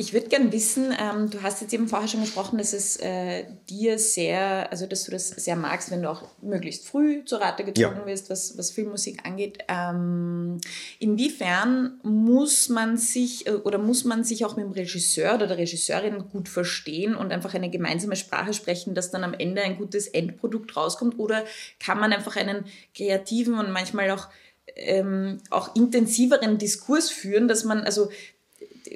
Ich 0.00 0.12
würde 0.12 0.28
gerne 0.28 0.52
wissen, 0.52 0.94
ähm, 0.96 1.28
du 1.28 1.42
hast 1.42 1.60
jetzt 1.60 1.74
eben 1.74 1.88
vorher 1.88 2.06
schon 2.06 2.20
gesprochen, 2.20 2.56
dass 2.56 2.72
es 2.72 2.96
äh, 2.98 3.44
dir 3.68 3.98
sehr, 3.98 4.70
also 4.70 4.86
dass 4.86 5.02
du 5.02 5.10
das 5.10 5.30
sehr 5.30 5.56
magst, 5.56 5.90
wenn 5.90 6.02
du 6.02 6.10
auch 6.10 6.22
möglichst 6.40 6.86
früh 6.86 7.24
zur 7.24 7.40
Rate 7.40 7.64
gezogen 7.64 7.96
ja. 7.98 8.06
wirst, 8.06 8.30
was, 8.30 8.56
was 8.56 8.70
Filmmusik 8.70 9.26
angeht. 9.26 9.58
Ähm, 9.66 10.60
inwiefern 11.00 11.98
muss 12.04 12.68
man 12.68 12.96
sich 12.96 13.48
äh, 13.48 13.54
oder 13.54 13.78
muss 13.78 14.04
man 14.04 14.22
sich 14.22 14.44
auch 14.44 14.56
mit 14.56 14.66
dem 14.66 14.72
Regisseur 14.72 15.34
oder 15.34 15.48
der 15.48 15.58
Regisseurin 15.58 16.28
gut 16.28 16.48
verstehen 16.48 17.16
und 17.16 17.32
einfach 17.32 17.54
eine 17.54 17.68
gemeinsame 17.68 18.14
Sprache 18.14 18.54
sprechen, 18.54 18.94
dass 18.94 19.10
dann 19.10 19.24
am 19.24 19.34
Ende 19.34 19.62
ein 19.62 19.78
gutes 19.78 20.06
Endprodukt 20.06 20.76
rauskommt? 20.76 21.18
Oder 21.18 21.44
kann 21.80 21.98
man 21.98 22.12
einfach 22.12 22.36
einen 22.36 22.66
kreativen 22.94 23.54
und 23.58 23.72
manchmal 23.72 24.12
auch 24.12 24.28
ähm, 24.76 25.38
auch 25.50 25.74
intensiveren 25.74 26.58
Diskurs 26.58 27.10
führen, 27.10 27.48
dass 27.48 27.64
man, 27.64 27.80
also 27.80 28.10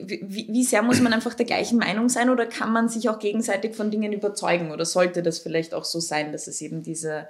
wie, 0.03 0.49
wie 0.51 0.65
sehr 0.65 0.83
muss 0.83 1.01
man 1.01 1.13
einfach 1.13 1.35
der 1.35 1.47
gleichen 1.47 1.79
Meinung 1.79 2.09
sein 2.09 2.31
oder 2.31 2.47
kann 2.47 2.73
man 2.73 2.89
sich 2.89 3.09
auch 3.09 3.19
gegenseitig 3.19 3.75
von 3.75 3.91
Dingen 3.91 4.13
überzeugen 4.13 4.71
oder 4.71 4.85
sollte 4.85 5.23
das 5.23 5.39
vielleicht 5.39 5.75
auch 5.75 5.85
so 5.85 6.01
sein, 6.01 6.33
dass 6.33 6.47
es 6.47 6.61
eben 6.61 6.83
diese, 6.83 7.29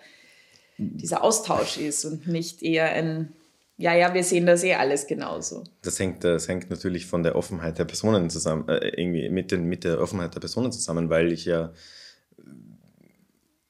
dieser 0.78 1.22
Austausch 1.22 1.78
ist 1.78 2.04
und 2.04 2.26
nicht 2.26 2.62
eher 2.62 2.92
ein, 2.92 3.32
ja, 3.76 3.94
ja, 3.94 4.14
wir 4.14 4.24
sehen 4.24 4.46
das 4.46 4.62
eh 4.64 4.74
alles 4.74 5.06
genauso. 5.06 5.64
Das 5.82 5.98
hängt, 5.98 6.24
das 6.24 6.48
hängt 6.48 6.70
natürlich 6.70 7.06
von 7.06 7.22
der 7.22 7.36
Offenheit 7.36 7.78
der 7.78 7.84
Personen 7.84 8.30
zusammen, 8.30 8.68
äh, 8.68 8.88
irgendwie 8.88 9.28
mit, 9.28 9.50
den, 9.50 9.64
mit 9.64 9.84
der 9.84 10.00
Offenheit 10.00 10.34
der 10.34 10.40
Personen 10.40 10.72
zusammen, 10.72 11.10
weil 11.10 11.32
ich 11.32 11.44
ja 11.44 11.72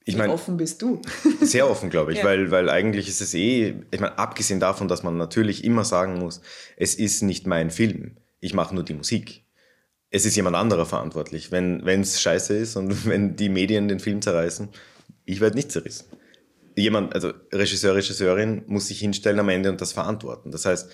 ich 0.05 0.17
meine, 0.17 0.33
offen 0.33 0.57
bist 0.57 0.81
du. 0.81 1.01
sehr 1.41 1.69
offen, 1.69 1.89
glaube 1.89 2.11
ich, 2.11 2.19
ja. 2.19 2.25
weil, 2.25 2.51
weil 2.51 2.69
eigentlich 2.69 3.07
ist 3.07 3.21
es 3.21 3.33
eh, 3.33 3.75
ich 3.89 3.99
meine, 3.99 4.17
abgesehen 4.17 4.59
davon, 4.59 4.89
dass 4.89 5.01
man 5.01 5.17
natürlich 5.17 5.63
immer 5.63 5.85
sagen 5.85 6.19
muss, 6.19 6.41
es 6.75 6.95
ist 6.95 7.21
nicht 7.21 7.47
mein 7.47 7.71
Film 7.71 8.17
ich 8.43 8.53
mache 8.53 8.75
nur 8.75 8.83
die 8.83 8.93
Musik. 8.93 9.45
Es 10.09 10.25
ist 10.25 10.35
jemand 10.35 10.57
anderer 10.57 10.85
verantwortlich. 10.85 11.51
Wenn 11.51 11.81
es 11.87 12.21
scheiße 12.21 12.55
ist 12.55 12.75
und 12.75 13.05
wenn 13.07 13.35
die 13.35 13.49
Medien 13.49 13.87
den 13.87 13.99
Film 13.99 14.21
zerreißen, 14.21 14.69
ich 15.25 15.39
werde 15.39 15.55
nicht 15.55 15.71
zerrissen. 15.71 16.05
Jemand, 16.75 17.13
also 17.13 17.31
Regisseur, 17.53 17.95
Regisseurin 17.95 18.63
muss 18.65 18.87
sich 18.87 18.99
hinstellen 18.99 19.39
am 19.39 19.47
Ende 19.47 19.69
und 19.69 19.79
das 19.79 19.93
verantworten. 19.93 20.51
Das 20.51 20.65
heißt, 20.65 20.89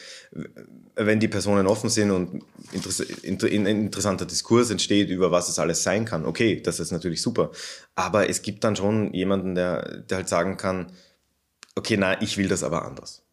wenn 0.96 1.20
die 1.20 1.30
Personen 1.30 1.68
offen 1.68 1.90
sind 1.90 2.12
und 2.12 2.44
ein 2.74 3.66
interessanter 3.66 4.26
Diskurs 4.26 4.70
entsteht 4.70 5.10
über 5.10 5.32
was 5.32 5.50
es 5.50 5.58
alles 5.58 5.82
sein 5.84 6.06
kann, 6.06 6.26
okay, 6.26 6.62
das 6.62 6.80
ist 6.80 6.92
natürlich 6.92 7.22
super. 7.22 7.52
Aber 7.96 8.30
es 8.30 8.42
gibt 8.42 8.64
dann 8.64 8.76
schon 8.76 9.14
jemanden, 9.14 9.56
der, 9.56 10.02
der 10.02 10.18
halt 10.18 10.30
sagen 10.30 10.58
kann, 10.58 10.92
okay, 11.76 11.96
na, 11.98 12.22
ich 12.22 12.38
will 12.38 12.50
das 12.50 12.62
aber 12.62 12.86
anders. 12.86 13.24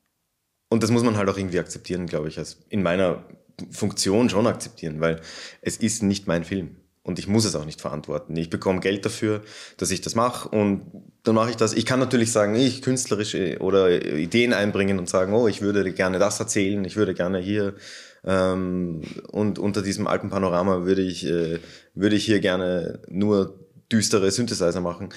Und 0.69 0.83
das 0.83 0.91
muss 0.91 1.03
man 1.03 1.17
halt 1.17 1.29
auch 1.29 1.37
irgendwie 1.37 1.61
akzeptieren, 1.61 2.07
glaube 2.07 2.29
ich. 2.29 2.39
Also 2.39 2.57
in 2.69 2.83
meiner 2.83 3.25
Funktion 3.71 4.29
schon 4.29 4.47
akzeptieren, 4.47 5.01
weil 5.01 5.21
es 5.62 5.77
ist 5.77 6.03
nicht 6.03 6.27
mein 6.27 6.45
Film 6.45 6.77
und 7.03 7.19
ich 7.19 7.29
muss 7.29 7.45
es 7.45 7.55
auch 7.55 7.64
nicht 7.64 7.81
verantworten. 7.81 8.37
Ich 8.37 8.51
bekomme 8.51 8.81
Geld 8.81 9.05
dafür, 9.05 9.42
dass 9.77 9.92
ich 9.92 10.01
das 10.01 10.14
mache 10.16 10.49
und 10.49 10.83
dann 11.23 11.37
mache 11.37 11.51
ich 11.51 11.57
das. 11.57 11.73
Ich 11.73 11.87
kann 11.87 12.01
natürlich 12.01 12.33
sagen, 12.33 12.57
ich 12.57 12.83
künstlerische 12.83 13.59
oder 13.61 14.03
Ideen 14.16 14.53
einbringen 14.53 14.99
und 14.99 15.09
sagen, 15.09 15.33
oh, 15.33 15.47
ich 15.47 15.62
würde 15.62 15.92
gerne 15.92 16.19
das 16.19 16.40
erzählen, 16.40 16.85
ich 16.85 16.97
würde 16.97 17.14
gerne 17.14 17.38
hier 17.38 17.75
ähm, 18.25 19.03
und 19.31 19.59
unter 19.59 19.83
diesem 19.83 20.09
Alpenpanorama 20.09 20.85
würde 20.85 21.03
ich, 21.03 21.25
äh, 21.25 21.61
würde 21.95 22.16
ich 22.16 22.25
hier 22.25 22.40
gerne 22.40 23.01
nur 23.09 23.59
düstere 23.90 24.31
Synthesizer 24.33 24.81
machen. 24.81 25.11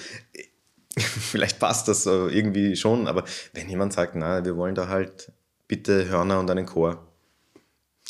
Vielleicht 0.96 1.58
passt 1.58 1.88
das 1.88 2.06
irgendwie 2.06 2.76
schon, 2.76 3.08
aber 3.08 3.24
wenn 3.52 3.68
jemand 3.68 3.92
sagt, 3.92 4.14
na, 4.14 4.44
wir 4.44 4.56
wollen 4.56 4.76
da 4.76 4.88
halt 4.88 5.32
bitte 5.66 6.08
Hörner 6.08 6.38
und 6.38 6.50
einen 6.50 6.66
Chor, 6.66 7.09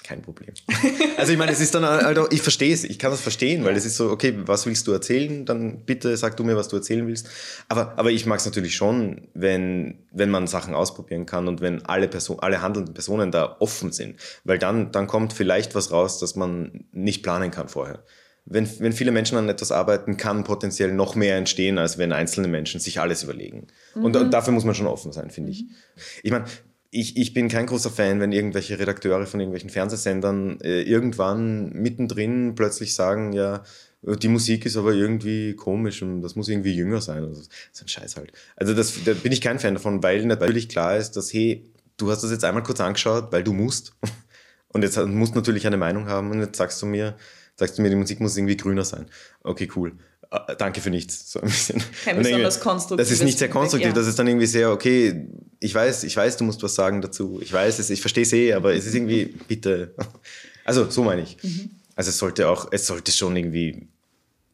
kein 0.04 0.22
Problem. 0.22 0.50
Also 1.16 1.32
ich 1.32 1.38
meine, 1.38 1.52
es 1.52 1.60
ist 1.60 1.74
dann 1.74 1.84
halt 1.84 2.18
auch, 2.18 2.30
ich 2.30 2.42
verstehe 2.42 2.72
es, 2.72 2.84
ich 2.84 2.98
kann 2.98 3.10
das 3.10 3.20
verstehen, 3.20 3.64
weil 3.64 3.76
es 3.76 3.84
ist 3.84 3.96
so, 3.96 4.10
okay, 4.10 4.34
was 4.46 4.66
willst 4.66 4.86
du 4.86 4.92
erzählen? 4.92 5.44
Dann 5.44 5.84
bitte 5.84 6.16
sag 6.16 6.36
du 6.36 6.44
mir, 6.44 6.56
was 6.56 6.68
du 6.68 6.76
erzählen 6.76 7.06
willst. 7.06 7.28
Aber, 7.68 7.98
aber 7.98 8.10
ich 8.10 8.26
mag 8.26 8.38
es 8.38 8.46
natürlich 8.46 8.74
schon, 8.74 9.28
wenn, 9.34 9.98
wenn 10.12 10.30
man 10.30 10.46
Sachen 10.46 10.74
ausprobieren 10.74 11.26
kann 11.26 11.48
und 11.48 11.60
wenn 11.60 11.84
alle 11.84 12.08
Person, 12.08 12.38
alle 12.40 12.62
handelnden 12.62 12.94
Personen 12.94 13.30
da 13.30 13.56
offen 13.60 13.92
sind. 13.92 14.18
Weil 14.44 14.58
dann, 14.58 14.92
dann 14.92 15.06
kommt 15.06 15.32
vielleicht 15.32 15.74
was 15.74 15.92
raus, 15.92 16.18
das 16.18 16.36
man 16.36 16.84
nicht 16.92 17.22
planen 17.22 17.50
kann 17.50 17.68
vorher. 17.68 18.02
wenn, 18.46 18.68
wenn 18.80 18.92
viele 18.92 19.12
Menschen 19.12 19.38
an 19.38 19.48
etwas 19.48 19.70
arbeiten, 19.70 20.16
kann 20.16 20.44
potenziell 20.44 20.92
noch 20.92 21.14
mehr 21.14 21.36
entstehen, 21.36 21.78
als 21.78 21.98
wenn 21.98 22.12
einzelne 22.12 22.48
Menschen 22.48 22.80
sich 22.80 23.00
alles 23.00 23.22
überlegen. 23.22 23.68
Mhm. 23.94 24.04
Und, 24.04 24.16
und, 24.16 24.30
dafür 24.32 24.52
muss 24.52 24.64
man 24.64 24.74
schon 24.74 24.86
offen 24.86 25.12
sein, 25.12 25.30
finde 25.30 25.50
ich. 25.50 25.66
Ich 26.22 26.30
meine, 26.30 26.46
ich, 26.90 27.16
ich 27.16 27.32
bin 27.32 27.48
kein 27.48 27.66
großer 27.66 27.90
Fan, 27.90 28.20
wenn 28.20 28.32
irgendwelche 28.32 28.78
Redakteure 28.78 29.26
von 29.26 29.40
irgendwelchen 29.40 29.70
Fernsehsendern 29.70 30.60
äh, 30.60 30.82
irgendwann 30.82 31.70
mittendrin 31.72 32.54
plötzlich 32.54 32.94
sagen, 32.94 33.32
ja, 33.32 33.62
die 34.02 34.28
Musik 34.28 34.64
ist 34.64 34.76
aber 34.76 34.92
irgendwie 34.92 35.54
komisch 35.54 36.02
und 36.02 36.22
das 36.22 36.34
muss 36.34 36.48
irgendwie 36.48 36.74
jünger 36.74 37.00
sein. 37.00 37.22
Also, 37.22 37.42
das 37.42 37.48
ist 37.72 37.82
ein 37.82 37.88
Scheiß 37.88 38.16
halt. 38.16 38.32
Also 38.56 38.74
das, 38.74 39.04
da 39.04 39.12
bin 39.12 39.30
ich 39.30 39.40
kein 39.40 39.58
Fan 39.58 39.74
davon, 39.74 40.02
weil 40.02 40.24
natürlich 40.24 40.68
klar 40.68 40.96
ist, 40.96 41.12
dass, 41.12 41.32
hey, 41.32 41.70
du 41.98 42.10
hast 42.10 42.22
das 42.22 42.30
jetzt 42.30 42.44
einmal 42.44 42.62
kurz 42.62 42.80
angeschaut, 42.80 43.30
weil 43.30 43.44
du 43.44 43.52
musst. 43.52 43.92
Und 44.72 44.82
jetzt 44.82 44.96
musst 45.04 45.34
du 45.34 45.38
natürlich 45.38 45.66
eine 45.66 45.76
Meinung 45.76 46.06
haben 46.06 46.30
und 46.30 46.38
jetzt 46.38 46.56
sagst 46.56 46.80
du 46.80 46.86
mir, 46.86 47.16
sagst 47.56 47.76
du 47.76 47.82
mir, 47.82 47.90
die 47.90 47.96
Musik 47.96 48.20
muss 48.20 48.36
irgendwie 48.36 48.56
grüner 48.56 48.84
sein. 48.84 49.06
Okay, 49.42 49.68
cool. 49.74 49.94
Uh, 50.32 50.54
danke 50.56 50.80
für 50.80 50.90
nichts. 50.90 51.32
So 51.32 51.40
ein 51.40 51.48
bisschen. 51.48 51.82
Kein 52.04 52.18
besonders 52.18 52.60
konstruktiv. 52.60 53.04
Das 53.04 53.10
ist 53.10 53.22
nicht 53.24 53.38
sehr 53.38 53.48
konstruktiv. 53.48 53.88
Ja. 53.88 53.94
Das 53.94 54.06
ist 54.06 54.18
dann 54.18 54.28
irgendwie 54.28 54.46
sehr, 54.46 54.70
okay, 54.70 55.26
ich 55.58 55.74
weiß, 55.74 56.04
ich 56.04 56.16
weiß, 56.16 56.36
du 56.36 56.44
musst 56.44 56.62
was 56.62 56.74
sagen 56.74 57.02
dazu. 57.02 57.40
Ich 57.42 57.52
weiß 57.52 57.80
es, 57.80 57.90
ich 57.90 58.00
verstehe 58.00 58.22
es 58.22 58.32
eh, 58.32 58.52
aber 58.52 58.74
es 58.74 58.86
ist 58.86 58.94
irgendwie, 58.94 59.34
bitte. 59.48 59.94
Also, 60.64 60.88
so 60.88 61.02
meine 61.02 61.22
ich. 61.22 61.36
Mhm. 61.42 61.70
Also, 61.96 62.10
es 62.10 62.18
sollte 62.18 62.48
auch, 62.48 62.68
es 62.70 62.86
sollte 62.86 63.10
schon 63.10 63.34
irgendwie 63.36 63.88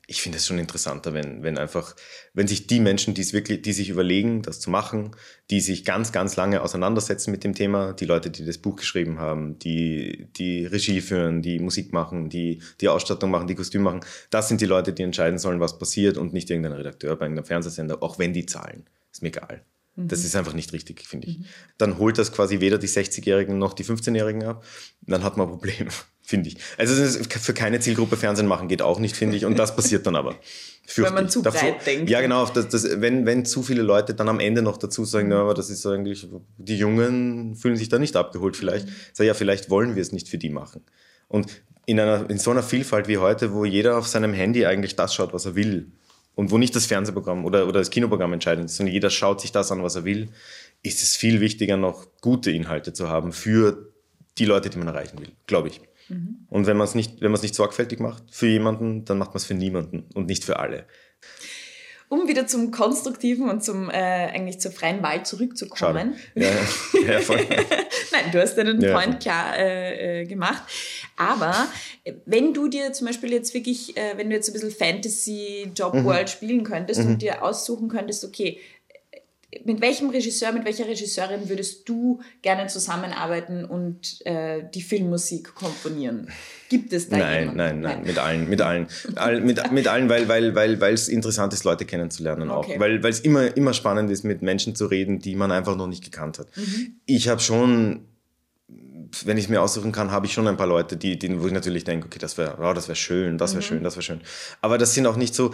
ich 0.08 0.22
finde 0.22 0.38
es 0.38 0.46
schon 0.46 0.58
interessanter, 0.58 1.14
wenn, 1.14 1.42
wenn 1.42 1.58
einfach, 1.58 1.96
wenn 2.32 2.46
sich 2.46 2.68
die 2.68 2.78
Menschen, 2.78 3.14
die 3.14 3.22
es 3.22 3.32
wirklich, 3.32 3.62
die 3.62 3.72
sich 3.72 3.88
überlegen, 3.88 4.42
das 4.42 4.60
zu 4.60 4.70
machen, 4.70 5.16
die 5.50 5.60
sich 5.60 5.84
ganz, 5.84 6.12
ganz 6.12 6.36
lange 6.36 6.62
auseinandersetzen 6.62 7.32
mit 7.32 7.42
dem 7.42 7.54
Thema, 7.54 7.92
die 7.92 8.04
Leute, 8.04 8.30
die 8.30 8.44
das 8.44 8.58
Buch 8.58 8.76
geschrieben 8.76 9.18
haben, 9.18 9.58
die, 9.58 10.28
die 10.36 10.64
Regie 10.64 11.00
führen, 11.00 11.42
die 11.42 11.58
Musik 11.58 11.92
machen, 11.92 12.28
die, 12.28 12.62
die 12.80 12.88
Ausstattung 12.88 13.30
machen, 13.30 13.48
die 13.48 13.56
Kostüm 13.56 13.82
machen, 13.82 14.00
das 14.30 14.48
sind 14.48 14.60
die 14.60 14.66
Leute, 14.66 14.92
die 14.92 15.02
entscheiden 15.02 15.40
sollen, 15.40 15.58
was 15.58 15.78
passiert 15.78 16.18
und 16.18 16.32
nicht 16.32 16.50
irgendein 16.50 16.72
Redakteur 16.72 17.16
bei 17.16 17.24
irgendeinem 17.26 17.46
Fernsehsender, 17.46 18.02
auch 18.02 18.18
wenn 18.20 18.32
die 18.32 18.46
zahlen. 18.46 18.84
Ist 19.10 19.22
mir 19.22 19.28
egal. 19.28 19.64
Das 19.96 20.20
mhm. 20.20 20.26
ist 20.26 20.36
einfach 20.36 20.52
nicht 20.52 20.72
richtig, 20.72 21.02
finde 21.02 21.26
ich. 21.26 21.38
Mhm. 21.38 21.44
Dann 21.78 21.98
holt 21.98 22.18
das 22.18 22.30
quasi 22.30 22.60
weder 22.60 22.78
die 22.78 22.88
60-Jährigen 22.88 23.58
noch 23.58 23.72
die 23.72 23.84
15-Jährigen 23.84 24.44
ab. 24.44 24.62
Dann 25.00 25.24
hat 25.24 25.36
man 25.36 25.48
ein 25.48 25.50
Problem 25.50 25.88
finde 26.26 26.48
ich. 26.48 26.56
Also 26.76 27.20
für 27.24 27.54
keine 27.54 27.78
Zielgruppe 27.78 28.16
Fernsehen 28.16 28.48
machen 28.48 28.66
geht 28.68 28.82
auch 28.82 28.98
nicht, 28.98 29.16
finde 29.16 29.36
ich. 29.36 29.44
Und 29.44 29.58
das 29.58 29.76
passiert 29.76 30.06
dann 30.06 30.16
aber. 30.16 30.34
Wenn 30.96 31.14
man 31.14 31.28
zu 31.28 31.40
Davor, 31.40 31.60
breit 31.60 31.86
denkt. 31.86 32.10
Ja, 32.10 32.20
genau. 32.20 32.46
Das, 32.46 32.68
das, 32.68 33.00
wenn, 33.00 33.26
wenn 33.26 33.44
zu 33.44 33.62
viele 33.62 33.82
Leute 33.82 34.14
dann 34.14 34.28
am 34.28 34.38
Ende 34.38 34.62
noch 34.62 34.76
dazu 34.76 35.04
sagen, 35.04 35.28
na, 35.28 35.40
aber 35.40 35.54
das 35.54 35.68
ist 35.68 35.84
eigentlich, 35.84 36.28
die 36.58 36.76
Jungen 36.76 37.56
fühlen 37.56 37.76
sich 37.76 37.88
da 37.88 37.98
nicht 37.98 38.14
abgeholt 38.14 38.56
vielleicht. 38.56 38.86
Mhm. 38.86 38.92
Sag 39.12 39.26
ja, 39.26 39.34
vielleicht 39.34 39.68
wollen 39.68 39.96
wir 39.96 40.02
es 40.02 40.12
nicht 40.12 40.28
für 40.28 40.38
die 40.38 40.48
machen. 40.48 40.82
Und 41.26 41.62
in, 41.86 41.98
einer, 41.98 42.30
in 42.30 42.38
so 42.38 42.52
einer 42.52 42.62
Vielfalt 42.62 43.08
wie 43.08 43.18
heute, 43.18 43.52
wo 43.52 43.64
jeder 43.64 43.98
auf 43.98 44.06
seinem 44.06 44.32
Handy 44.32 44.64
eigentlich 44.64 44.94
das 44.94 45.12
schaut, 45.14 45.32
was 45.32 45.44
er 45.44 45.56
will, 45.56 45.90
und 46.36 46.50
wo 46.50 46.58
nicht 46.58 46.76
das 46.76 46.86
Fernsehprogramm 46.86 47.44
oder, 47.44 47.66
oder 47.66 47.80
das 47.80 47.90
Kinoprogramm 47.90 48.32
entscheidend 48.34 48.66
ist, 48.66 48.76
sondern 48.76 48.92
jeder 48.92 49.10
schaut 49.10 49.40
sich 49.40 49.52
das 49.52 49.72
an, 49.72 49.82
was 49.82 49.96
er 49.96 50.04
will, 50.04 50.28
ist 50.82 51.02
es 51.02 51.16
viel 51.16 51.40
wichtiger, 51.40 51.76
noch 51.76 52.06
gute 52.20 52.50
Inhalte 52.50 52.92
zu 52.92 53.08
haben 53.08 53.32
für 53.32 53.90
die 54.38 54.44
Leute, 54.44 54.70
die 54.70 54.78
man 54.78 54.86
erreichen 54.86 55.18
will, 55.18 55.32
glaube 55.46 55.68
ich. 55.68 55.80
Mhm. 56.08 56.46
Und 56.48 56.66
wenn 56.66 56.76
man 56.76 56.86
es 56.86 56.94
nicht, 56.94 57.20
wenn 57.20 57.30
man 57.30 57.36
es 57.36 57.42
nicht 57.42 57.54
sorgfältig 57.54 58.00
macht 58.00 58.22
für 58.30 58.46
jemanden, 58.46 59.04
dann 59.04 59.18
macht 59.18 59.30
man 59.30 59.36
es 59.36 59.44
für 59.44 59.54
niemanden 59.54 60.04
und 60.14 60.26
nicht 60.26 60.44
für 60.44 60.58
alle. 60.58 60.86
Um 62.08 62.28
wieder 62.28 62.46
zum 62.46 62.70
Konstruktiven 62.70 63.50
und 63.50 63.64
zum 63.64 63.90
äh, 63.90 63.94
eigentlich 63.94 64.60
zur 64.60 64.70
freien 64.70 65.02
Wahl 65.02 65.26
zurückzukommen. 65.26 66.14
Ja, 66.36 66.50
ja, 67.04 67.18
voll. 67.18 67.38
Nein, 68.12 68.30
du 68.30 68.40
hast 68.40 68.54
deinen 68.56 68.80
ja, 68.80 68.92
Point 68.92 69.18
klar 69.18 69.58
äh, 69.58 70.20
äh, 70.20 70.24
gemacht. 70.24 70.62
Aber 71.16 71.66
äh, 72.04 72.12
wenn 72.24 72.54
du 72.54 72.68
dir 72.68 72.92
zum 72.92 73.08
Beispiel 73.08 73.32
jetzt 73.32 73.54
wirklich, 73.54 73.96
äh, 73.96 74.16
wenn 74.16 74.30
du 74.30 74.36
jetzt 74.36 74.48
ein 74.48 74.52
bisschen 74.52 74.70
Fantasy 74.70 75.72
Job 75.74 75.94
World 76.04 76.28
mhm. 76.28 76.32
spielen 76.32 76.64
könntest 76.64 77.02
mhm. 77.02 77.08
und 77.08 77.22
dir 77.22 77.42
aussuchen 77.42 77.88
könntest, 77.88 78.24
okay, 78.24 78.60
mit 79.64 79.80
welchem 79.80 80.10
Regisseur, 80.10 80.52
mit 80.52 80.64
welcher 80.64 80.86
Regisseurin 80.86 81.48
würdest 81.48 81.88
du 81.88 82.20
gerne 82.42 82.66
zusammenarbeiten 82.66 83.64
und 83.64 84.24
äh, 84.26 84.62
die 84.74 84.82
Filmmusik 84.82 85.54
komponieren? 85.54 86.28
Gibt 86.68 86.92
es 86.92 87.08
da 87.08 87.16
nein, 87.16 87.40
jemanden? 87.40 87.56
Nein, 87.56 87.80
nein, 87.80 87.96
nein, 87.96 88.06
mit 88.06 88.18
allen, 88.18 88.48
mit 88.48 88.60
allen. 88.60 88.86
All, 89.16 89.40
mit, 89.40 89.72
mit 89.72 89.86
allen, 89.86 90.08
weil 90.08 90.28
weil 90.28 90.54
weil 90.54 90.80
weil 90.80 90.94
es 90.94 91.08
interessant 91.08 91.52
ist, 91.52 91.64
Leute 91.64 91.84
kennenzulernen 91.84 92.50
okay. 92.50 92.74
auch. 92.74 92.80
Weil 92.80 93.04
es 93.04 93.20
immer, 93.20 93.56
immer 93.56 93.72
spannend 93.72 94.10
ist, 94.10 94.24
mit 94.24 94.42
Menschen 94.42 94.74
zu 94.74 94.86
reden, 94.86 95.20
die 95.20 95.36
man 95.36 95.52
einfach 95.52 95.76
noch 95.76 95.86
nicht 95.86 96.04
gekannt 96.04 96.38
hat. 96.38 96.48
Mhm. 96.56 96.96
Ich 97.06 97.28
habe 97.28 97.40
schon 97.40 98.06
wenn 99.24 99.38
ich 99.38 99.48
mir 99.48 99.62
aussuchen 99.62 99.92
kann, 99.92 100.10
habe 100.10 100.26
ich 100.26 100.32
schon 100.32 100.48
ein 100.48 100.56
paar 100.56 100.66
Leute, 100.66 100.96
die, 100.96 101.18
die, 101.18 101.40
wo 101.40 101.46
ich 101.46 101.52
natürlich 101.52 101.84
denke, 101.84 102.06
okay, 102.06 102.18
das 102.18 102.38
wäre 102.38 102.56
oh, 102.60 102.72
das 102.72 102.88
wäre 102.88 102.96
schön, 102.96 103.38
das 103.38 103.52
wäre 103.52 103.62
mhm. 103.62 103.66
schön, 103.66 103.82
das 103.84 103.96
wäre 103.96 104.02
schön. 104.02 104.20
Aber 104.60 104.78
das 104.78 104.94
sind 104.94 105.06
auch 105.06 105.16
nicht 105.16 105.34
so, 105.34 105.52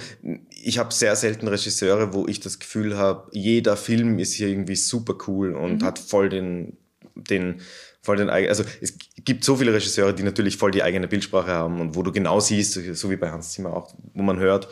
ich 0.50 0.78
habe 0.78 0.92
sehr 0.92 1.14
selten 1.16 1.48
Regisseure, 1.48 2.14
wo 2.14 2.26
ich 2.26 2.40
das 2.40 2.58
Gefühl 2.58 2.96
habe, 2.96 3.28
jeder 3.32 3.76
Film 3.76 4.18
ist 4.18 4.34
hier 4.34 4.48
irgendwie 4.48 4.76
super 4.76 5.14
cool 5.26 5.54
und 5.54 5.82
mhm. 5.82 5.84
hat 5.84 5.98
voll 5.98 6.28
den, 6.28 6.76
den, 7.14 7.60
voll 8.00 8.16
den 8.16 8.30
also 8.30 8.64
es 8.80 8.96
gibt 9.24 9.44
so 9.44 9.56
viele 9.56 9.72
Regisseure, 9.72 10.14
die 10.14 10.22
natürlich 10.22 10.56
voll 10.56 10.70
die 10.70 10.82
eigene 10.82 11.08
Bildsprache 11.08 11.50
haben 11.50 11.80
und 11.80 11.94
wo 11.94 12.02
du 12.02 12.12
genau 12.12 12.40
siehst, 12.40 12.72
so 12.72 13.10
wie 13.10 13.16
bei 13.16 13.30
Hans 13.30 13.52
Zimmer 13.52 13.74
auch, 13.74 13.94
wo 14.14 14.22
man 14.22 14.38
hört, 14.38 14.68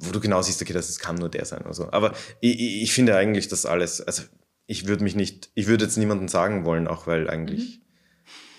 wo 0.00 0.12
du 0.12 0.20
genau 0.20 0.42
siehst, 0.42 0.60
okay, 0.62 0.72
das, 0.72 0.88
das 0.88 0.98
kann 0.98 1.16
nur 1.16 1.28
der 1.28 1.44
sein. 1.44 1.64
Also, 1.66 1.90
aber 1.92 2.14
ich, 2.40 2.82
ich 2.82 2.92
finde 2.92 3.16
eigentlich, 3.16 3.48
dass 3.48 3.66
alles, 3.66 4.00
also 4.00 4.22
ich 4.66 4.86
würde 4.86 5.02
mich 5.02 5.16
nicht, 5.16 5.50
ich 5.54 5.66
würde 5.66 5.84
jetzt 5.84 5.96
niemanden 5.96 6.28
sagen 6.28 6.64
wollen, 6.64 6.88
auch 6.88 7.06
weil 7.06 7.30
eigentlich 7.30 7.78
mhm 7.78 7.87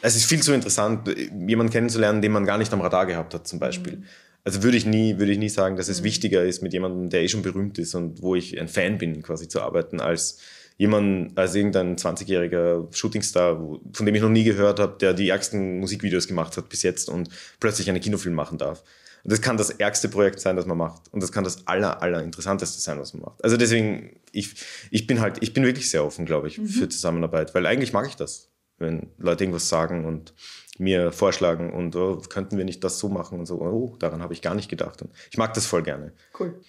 es 0.02 0.16
ist 0.16 0.26
viel 0.26 0.42
zu 0.42 0.54
interessant, 0.54 1.08
jemanden 1.48 1.72
kennenzulernen, 1.72 2.22
den 2.22 2.32
man 2.32 2.46
gar 2.46 2.58
nicht 2.58 2.72
am 2.74 2.82
Radar 2.82 3.06
gehabt 3.06 3.34
hat, 3.34 3.48
zum 3.48 3.60
Beispiel. 3.60 3.98
Mhm. 3.98 4.04
Also 4.44 4.64
würde 4.64 4.78
ich 4.78 4.86
nie, 4.86 5.20
würde 5.20 5.32
ich 5.32 5.38
nie 5.38 5.50
sagen, 5.50 5.76
dass 5.76 5.90
es 5.90 6.02
mhm. 6.02 6.06
wichtiger 6.06 6.44
ist, 6.44 6.62
mit 6.62 6.74
jemandem, 6.74 7.10
der 7.10 7.24
eh 7.24 7.28
schon 7.28 7.42
berühmt 7.42 7.78
ist 7.78 7.96
und 7.96 8.22
wo 8.22 8.36
ich 8.36 8.60
ein 8.60 8.68
Fan 8.68 8.98
bin, 8.98 9.22
quasi 9.22 9.48
zu 9.48 9.62
arbeiten, 9.62 10.00
als 10.00 10.40
jemand, 10.78 11.38
als 11.38 11.56
irgendein 11.56 11.98
20-jähriger 11.98 12.88
Shootingstar, 12.96 13.58
von 13.94 14.06
dem 14.06 14.16
ich 14.16 14.22
noch 14.22 14.30
nie 14.30 14.46
gehört 14.46 14.80
habe, 14.80 14.98
der 15.00 15.14
die 15.14 15.30
ärgsten 15.30 15.80
Musikvideos 15.80 16.28
gemacht 16.28 16.56
hat 16.56 16.70
bis 16.70 16.84
jetzt 16.84 17.10
und 17.10 17.30
plötzlich 17.60 17.90
einen 17.90 18.00
Kinofilm 18.00 18.34
machen 18.34 18.58
darf. 18.58 18.84
Und 19.26 19.34
das 19.34 19.42
kann 19.42 19.58
das 19.58 19.72
ärgste 19.72 20.08
Projekt 20.08 20.40
sein, 20.40 20.56
das 20.56 20.66
man 20.66 20.78
macht. 20.78 21.02
Und 21.12 21.22
das 21.22 21.34
kann 21.34 21.44
das 21.44 21.68
aller, 21.68 22.02
aller 22.02 22.24
interessanteste 22.24 22.80
sein, 22.80 22.98
was 22.98 23.14
man 23.14 23.24
macht. 23.24 23.44
Also 23.44 23.58
deswegen, 23.58 24.16
ich, 24.32 24.56
ich 24.90 25.06
bin 25.06 25.20
halt, 25.20 25.40
ich 25.42 25.54
bin 25.54 25.66
wirklich 25.66 25.92
sehr 25.92 26.06
offen, 26.06 26.26
glaube 26.26 26.48
ich, 26.48 26.58
mhm. 26.58 26.68
für 26.68 26.88
Zusammenarbeit, 26.88 27.54
weil 27.54 27.66
eigentlich 27.66 27.92
mag 27.92 28.08
ich 28.08 28.16
das 28.16 28.50
wenn 28.80 29.08
Leute 29.18 29.44
irgendwas 29.44 29.70
sagen 29.70 30.06
und 30.06 30.34
mir 30.80 31.12
vorschlagen 31.12 31.74
und 31.74 31.96
oh, 31.98 32.22
könnten 32.30 32.58
wir 32.58 32.64
nicht 32.64 32.84
das 32.84 33.00
so 33.00 33.10
machen 33.10 33.38
und 33.38 33.46
so, 33.46 33.60
oh, 33.60 33.96
daran 34.00 34.22
habe 34.22 34.34
ich 34.34 34.42
gar 34.42 34.56
nicht 34.56 34.70
gedacht. 34.70 35.02
Und 35.02 35.12
ich 35.30 35.38
mag 35.38 35.54
das 35.54 35.66
voll 35.66 35.84
gerne. 35.84 36.14
Cool. 36.40 36.60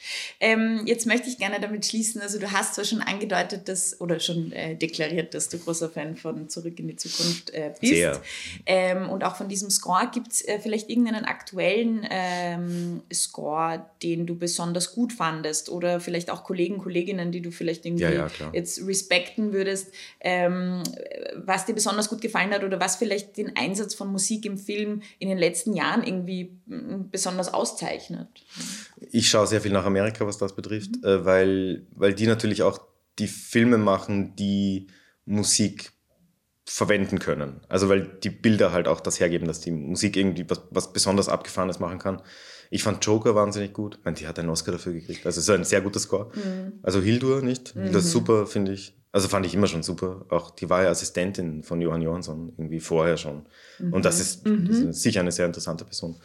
Ähm, 0.40 0.82
jetzt 0.84 1.06
möchte 1.06 1.28
ich 1.28 1.38
gerne 1.38 1.60
damit 1.60 1.86
schließen, 1.86 2.20
also 2.20 2.40
du 2.40 2.50
hast 2.50 2.74
zwar 2.74 2.84
schon 2.84 3.02
angedeutet, 3.02 3.68
dass, 3.68 4.00
oder 4.00 4.18
schon 4.18 4.50
äh, 4.50 4.74
deklariert, 4.74 5.32
dass 5.32 5.48
du 5.48 5.58
großer 5.58 5.88
Fan 5.88 6.16
von 6.16 6.48
Zurück 6.48 6.78
in 6.80 6.88
die 6.88 6.96
Zukunft 6.96 7.50
äh, 7.50 7.72
bist. 7.80 7.92
Sehr. 7.92 8.20
Ähm, 8.66 9.08
und 9.08 9.22
auch 9.22 9.36
von 9.36 9.48
diesem 9.48 9.70
Score. 9.70 10.10
Gibt 10.12 10.32
es 10.32 10.44
äh, 10.46 10.58
vielleicht 10.58 10.90
irgendeinen 10.90 11.24
aktuellen 11.24 12.04
ähm, 12.10 13.02
Score, 13.12 13.86
den 14.02 14.26
du 14.26 14.34
besonders 14.36 14.92
gut 14.92 15.12
fandest 15.12 15.68
oder 15.68 16.00
vielleicht 16.00 16.30
auch 16.30 16.42
Kollegen, 16.42 16.78
Kolleginnen, 16.78 17.30
die 17.30 17.42
du 17.42 17.52
vielleicht 17.52 17.86
irgendwie 17.86 18.04
ja, 18.04 18.10
ja, 18.10 18.28
jetzt 18.52 18.84
respekten 18.84 19.52
würdest, 19.52 19.92
ähm, 20.20 20.82
was 21.36 21.66
dir 21.66 21.74
besonders 21.74 22.08
gut 22.08 22.20
gefallen 22.20 22.50
hat 22.50 22.64
oder 22.64 22.80
was 22.80 22.96
vielleicht 22.96 23.36
den 23.36 23.54
Einsatz 23.56 23.94
von 24.00 24.10
Musik 24.10 24.46
im 24.46 24.56
Film 24.56 25.02
in 25.18 25.28
den 25.28 25.36
letzten 25.36 25.74
Jahren 25.74 26.02
irgendwie 26.02 26.58
mm, 26.66 27.10
besonders 27.10 27.52
auszeichnet? 27.52 28.28
Ich 29.10 29.28
schaue 29.28 29.46
sehr 29.46 29.60
viel 29.60 29.72
nach 29.72 29.84
Amerika, 29.84 30.26
was 30.26 30.38
das 30.38 30.56
betrifft, 30.56 30.96
mhm. 30.96 31.08
äh, 31.08 31.24
weil, 31.26 31.86
weil 31.94 32.14
die 32.14 32.26
natürlich 32.26 32.62
auch 32.62 32.80
die 33.18 33.28
Filme 33.28 33.76
machen, 33.76 34.34
die 34.36 34.86
Musik 35.26 35.92
verwenden 36.64 37.18
können. 37.18 37.60
Also 37.68 37.88
weil 37.90 38.02
die 38.22 38.30
Bilder 38.30 38.72
halt 38.72 38.88
auch 38.88 39.00
das 39.00 39.20
hergeben, 39.20 39.46
dass 39.46 39.60
die 39.60 39.70
Musik 39.70 40.16
irgendwie 40.16 40.48
was, 40.48 40.62
was 40.70 40.92
besonders 40.92 41.28
Abgefahrenes 41.28 41.78
machen 41.78 41.98
kann. 41.98 42.22
Ich 42.70 42.82
fand 42.82 43.04
Joker 43.04 43.34
wahnsinnig 43.34 43.74
gut. 43.74 43.96
Ich 43.98 44.04
meine, 44.04 44.16
die 44.16 44.26
hat 44.26 44.38
einen 44.38 44.48
Oscar 44.48 44.72
dafür 44.72 44.92
gekriegt. 44.94 45.26
Also 45.26 45.40
es 45.40 45.48
ist 45.48 45.50
ein 45.50 45.64
sehr 45.64 45.82
guter 45.82 46.00
Score. 46.00 46.30
Mhm. 46.34 46.78
Also 46.82 47.02
Hildur 47.02 47.42
nicht. 47.42 47.76
Mhm. 47.76 47.92
Das 47.92 48.04
ist 48.04 48.12
super, 48.12 48.46
finde 48.46 48.72
ich. 48.72 48.94
Also 49.12 49.28
fand 49.28 49.44
ich 49.44 49.54
immer 49.54 49.66
schon 49.66 49.82
super. 49.82 50.24
Auch 50.28 50.50
die 50.50 50.70
war 50.70 50.84
ja 50.84 50.90
Assistentin 50.90 51.62
von 51.62 51.80
Johann 51.80 52.02
Johansson 52.02 52.52
irgendwie 52.56 52.80
vorher 52.80 53.16
schon. 53.16 53.46
Mhm. 53.78 53.92
Und 53.92 54.04
das 54.04 54.20
ist, 54.20 54.46
mhm. 54.46 54.68
das 54.68 54.78
ist, 54.78 55.02
sicher 55.02 55.20
eine 55.20 55.32
sehr 55.32 55.46
interessante 55.46 55.84
Person. 55.84 56.16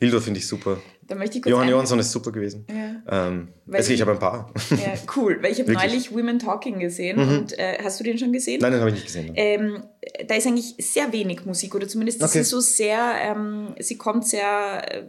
Hildur 0.00 0.22
finde 0.22 0.38
ich 0.38 0.48
super. 0.48 0.78
Ich 1.08 1.44
Johann 1.44 1.68
Johansson 1.68 1.98
ist 1.98 2.10
super 2.10 2.32
gewesen. 2.32 2.66
Ja. 2.70 3.26
Ähm, 3.28 3.48
also 3.70 3.92
ich 3.92 4.00
habe 4.00 4.12
ein 4.12 4.18
paar. 4.18 4.52
Ja, 4.70 4.94
cool. 5.16 5.38
Weil 5.42 5.52
ich 5.52 5.60
habe 5.60 5.72
neulich 5.72 6.12
Women 6.12 6.38
Talking 6.38 6.78
gesehen 6.78 7.18
mhm. 7.18 7.38
und 7.38 7.58
äh, 7.58 7.78
hast 7.82 8.00
du 8.00 8.04
den 8.04 8.16
schon 8.16 8.32
gesehen? 8.32 8.60
Nein, 8.62 8.72
den 8.72 8.80
habe 8.80 8.90
ich 8.90 8.96
nicht 8.96 9.06
gesehen. 9.06 9.32
Ähm, 9.34 9.82
da 10.26 10.36
ist 10.36 10.46
eigentlich 10.46 10.74
sehr 10.78 11.12
wenig 11.12 11.44
Musik 11.44 11.74
oder 11.74 11.86
zumindest 11.86 12.22
okay. 12.22 12.26
ist 12.26 12.32
sie 12.32 12.44
so 12.44 12.60
sehr, 12.60 13.14
ähm, 13.20 13.74
sie 13.78 13.98
kommt 13.98 14.26
sehr, 14.26 14.82
äh, 14.90 15.04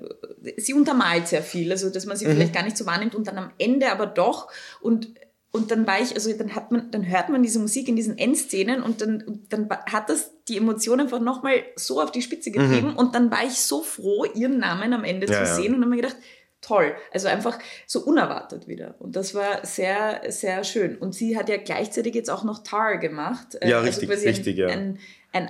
sie 0.57 0.73
untermalt 0.73 1.27
sehr 1.27 1.43
viel, 1.43 1.71
also 1.71 1.89
dass 1.89 2.05
man 2.05 2.17
sie 2.17 2.25
mhm. 2.25 2.31
vielleicht 2.31 2.53
gar 2.53 2.63
nicht 2.63 2.75
so 2.75 2.85
wahrnimmt 2.85 3.15
und 3.15 3.27
dann 3.27 3.37
am 3.37 3.51
Ende 3.59 3.91
aber 3.91 4.07
doch 4.07 4.49
und 4.81 5.13
und 5.51 5.69
dann 5.69 5.85
war 5.85 5.99
ich, 6.01 6.15
also 6.15 6.31
dann 6.31 6.55
hat 6.55 6.71
man, 6.71 6.91
dann 6.91 7.05
hört 7.07 7.27
man 7.27 7.43
diese 7.43 7.59
Musik 7.59 7.89
in 7.89 7.97
diesen 7.97 8.17
Endszenen 8.17 8.81
und 8.81 9.01
dann, 9.01 9.41
dann 9.49 9.69
hat 9.69 10.09
das 10.09 10.31
die 10.47 10.55
Emotion 10.57 11.01
einfach 11.01 11.19
nochmal 11.19 11.63
so 11.75 12.01
auf 12.01 12.11
die 12.11 12.21
Spitze 12.21 12.51
getrieben. 12.51 12.91
Mhm. 12.91 12.95
Und 12.97 13.15
dann 13.15 13.31
war 13.31 13.43
ich 13.43 13.55
so 13.55 13.81
froh, 13.81 14.23
ihren 14.33 14.59
Namen 14.59 14.93
am 14.93 15.03
Ende 15.03 15.27
Ja, 15.27 15.33
zu 15.33 15.39
ja. 15.39 15.45
sehen 15.55 15.75
und 15.75 15.81
habe 15.81 15.89
mir 15.89 15.97
gedacht, 15.97 16.15
toll. 16.61 16.93
Also 17.11 17.27
einfach 17.27 17.59
so 17.85 17.99
unerwartet 18.01 18.67
wieder. 18.69 18.95
Und 18.99 19.17
das 19.17 19.35
war 19.35 19.65
sehr, 19.65 20.21
sehr 20.29 20.63
schön. 20.63 20.97
Und 20.97 21.13
sie 21.15 21.37
hat 21.37 21.49
ja 21.49 21.57
gleichzeitig 21.57 22.15
jetzt 22.15 22.29
auch 22.29 22.45
noch 22.45 22.63
Tar 22.63 22.97
gemacht. 22.97 23.55
Äh, 23.55 23.69
Ja, 23.69 23.79
also 23.81 23.99
richtig, 23.99 24.25
richtig, 24.25 24.57
ja. 24.57 24.67
ein, 24.67 24.99
ein, 25.33 25.47
ein 25.47 25.49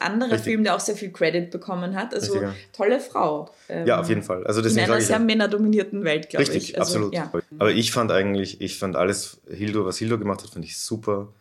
anderer, 0.00 0.32
Richtig. 0.32 0.40
Film, 0.42 0.64
der 0.64 0.74
auch 0.76 0.80
sehr 0.80 0.96
viel 0.96 1.10
Credit 1.12 1.50
bekommen 1.50 1.94
hat. 1.94 2.14
Also 2.14 2.32
Richtig, 2.34 2.48
ja. 2.48 2.54
tolle 2.72 3.00
Frau. 3.00 3.50
Ähm, 3.68 3.86
Ja, 3.86 4.00
auf 4.00 4.08
jeden 4.08 4.22
Fall. 4.22 4.46
Also 4.46 4.60
In 4.60 4.64
deswegen 4.64 4.80
einer 4.84 4.92
sage 4.94 5.00
ich 5.02 5.06
sehr 5.06 5.16
ja, 5.18 5.24
männerdominierten 5.24 6.04
Welt, 6.04 6.28
glaube 6.28 6.46
Richtig, 6.46 6.70
ich. 6.70 6.78
Also, 6.78 6.92
absolut. 6.96 7.14
Ja. 7.14 7.32
Aber 7.58 7.70
ich 7.72 7.92
fand 7.92 8.12
eigentlich, 8.12 8.60
ich 8.60 8.78
fand 8.78 8.96
alles, 8.96 9.40
Hildur, 9.48 9.86
was 9.86 9.98
Hildur 9.98 10.18
gemacht 10.18 10.42
hat, 10.42 10.50
fand 10.50 10.64
ich 10.64 10.76
super. 10.78 11.32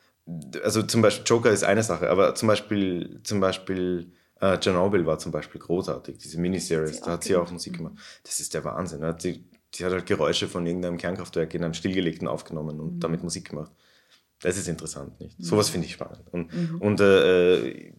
Also 0.63 0.83
zum 0.83 1.01
Beispiel 1.01 1.25
Joker 1.27 1.51
ist 1.51 1.63
eine 1.65 1.83
Sache, 1.83 2.09
aber 2.09 2.33
zum 2.35 2.47
Beispiel, 2.47 3.19
zum 3.23 3.41
Beispiel 3.41 4.11
äh, 4.39 4.57
Chernobyl 4.57 5.05
war 5.05 5.19
zum 5.19 5.33
Beispiel 5.33 5.59
großartig, 5.59 6.17
diese 6.17 6.39
Miniseries, 6.39 7.01
da 7.01 7.11
hat 7.11 7.23
sie 7.25 7.35
auch. 7.35 7.51
Musik 7.51 7.75
gemacht. 7.77 7.95
Das 8.23 8.39
ist 8.39 8.53
der 8.53 8.63
Wahnsinn. 8.63 9.01
ne? 9.01 9.15
Die, 9.21 9.43
die 9.73 9.83
hat 9.83 9.91
halt 9.91 10.05
Geräusche 10.05 10.47
von 10.47 10.65
irgendeinem 10.65 10.97
Kernkraftwerk 10.97 11.53
in 11.53 11.63
einem 11.65 11.73
stillgelegten 11.73 12.27
aufgenommen 12.29 12.79
und 12.79 12.95
Mhm. 12.95 12.99
damit 13.01 13.23
Musik 13.23 13.49
gemacht. 13.49 13.71
Das 14.43 14.57
ist 14.57 14.67
interessant, 14.67 15.19
nicht? 15.19 15.35
Sowas 15.39 15.69
finde 15.69 15.87
ich 15.87 15.93
spannend. 15.93 16.21
Und, 16.31 16.53
Mhm. 16.53 16.81
und 16.81 16.99
äh, 17.01 17.67
äh, 17.69 17.93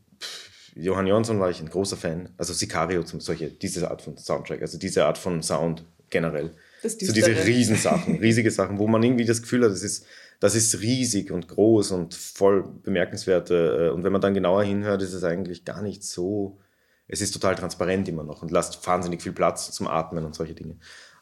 Johann 0.76 1.07
Jonsson 1.07 1.38
war 1.40 1.50
ich 1.50 1.61
ein 1.61 1.68
großer 1.68 1.96
Fan. 1.96 2.30
Also 2.37 2.52
Sicario, 2.52 3.02
zum, 3.02 3.20
solche, 3.20 3.50
diese 3.50 3.90
Art 3.90 4.02
von 4.02 4.16
Soundtrack, 4.16 4.61
also 4.62 4.78
diese 4.78 5.04
Art 5.07 5.18
von 5.18 5.42
Sound 5.42 5.85
generell. 6.11 6.52
Das 6.83 6.92
so 7.00 7.12
diese. 7.12 7.30
Riesensachen, 7.46 8.16
riesige 8.20 8.50
Sachen, 8.50 8.78
wo 8.78 8.87
man 8.87 9.02
irgendwie 9.02 9.24
das 9.24 9.40
Gefühl 9.42 9.64
hat, 9.64 9.70
das 9.70 9.83
ist, 9.83 10.04
das 10.40 10.54
ist 10.54 10.80
riesig 10.80 11.30
und 11.30 11.48
groß 11.48 11.92
und 11.92 12.14
voll 12.14 12.64
bemerkenswert. 12.83 13.50
äh, 13.50 13.88
Und 13.90 14.04
wenn 14.04 14.12
man 14.12 14.20
dann 14.20 14.35
genauer 14.35 14.64
hinhört, 14.64 15.00
ist 15.02 15.12
es 15.14 15.24
eigentlich 15.24 15.64
gar 15.64 15.80
nicht 15.83 16.02
so. 16.04 16.59
Es 17.07 17.20
ist 17.20 17.33
total 17.33 17.54
transparent 17.54 18.09
immer 18.09 18.24
noch 18.24 18.42
und 18.42 18.50
lasst 18.50 18.85
wahnsinnig 18.87 19.22
viel 19.22 19.33
Platz 19.33 19.70
zum 19.72 19.87
Atmen 19.87 20.24
und 20.24 20.35
solche 20.35 20.54
Dinge. 20.54 20.76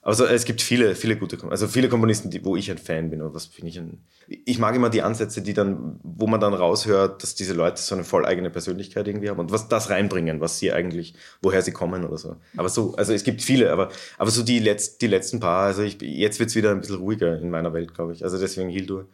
Also 0.04 0.26
es 0.26 0.44
gibt 0.44 0.60
viele, 0.60 0.96
viele 0.96 1.16
gute, 1.16 1.38
also 1.48 1.68
viele 1.68 1.88
Komponisten, 1.88 2.28
die, 2.28 2.44
wo 2.44 2.56
ich 2.56 2.68
ein 2.72 2.78
Fan 2.78 3.08
bin. 3.08 3.22
Und 3.22 3.34
was 3.34 3.46
bin 3.46 3.66
ich 3.68 3.78
ein, 3.78 4.04
ich 4.26 4.58
mag 4.58 4.74
immer 4.74 4.90
die 4.90 5.02
Ansätze, 5.02 5.42
die 5.42 5.54
dann, 5.54 6.00
wo 6.02 6.26
man 6.26 6.40
dann 6.40 6.54
raushört, 6.54 7.22
dass 7.22 7.36
diese 7.36 7.54
Leute 7.54 7.80
so 7.80 7.94
eine 7.94 8.02
voll 8.02 8.26
eigene 8.26 8.50
Persönlichkeit 8.50 9.06
irgendwie 9.06 9.30
haben 9.30 9.38
und 9.38 9.52
was 9.52 9.68
das 9.68 9.90
reinbringen, 9.90 10.40
was 10.40 10.58
sie 10.58 10.72
eigentlich, 10.72 11.14
woher 11.40 11.62
sie 11.62 11.70
kommen 11.70 12.04
oder 12.04 12.18
so. 12.18 12.34
Aber 12.56 12.68
so, 12.68 12.96
also 12.96 13.12
es 13.12 13.22
gibt 13.22 13.42
viele, 13.42 13.70
aber, 13.70 13.90
aber 14.18 14.30
so 14.32 14.42
die, 14.42 14.58
letz, 14.58 14.98
die 14.98 15.06
letzten 15.06 15.38
paar, 15.38 15.66
also 15.66 15.82
ich, 15.82 16.00
jetzt 16.02 16.40
wird's 16.40 16.56
wieder 16.56 16.72
ein 16.72 16.80
bisschen 16.80 16.96
ruhiger 16.96 17.38
in 17.38 17.50
meiner 17.50 17.72
Welt, 17.72 17.94
glaube 17.94 18.12
ich. 18.12 18.24
Also 18.24 18.38
deswegen 18.40 18.70
Hildur. 18.70 19.06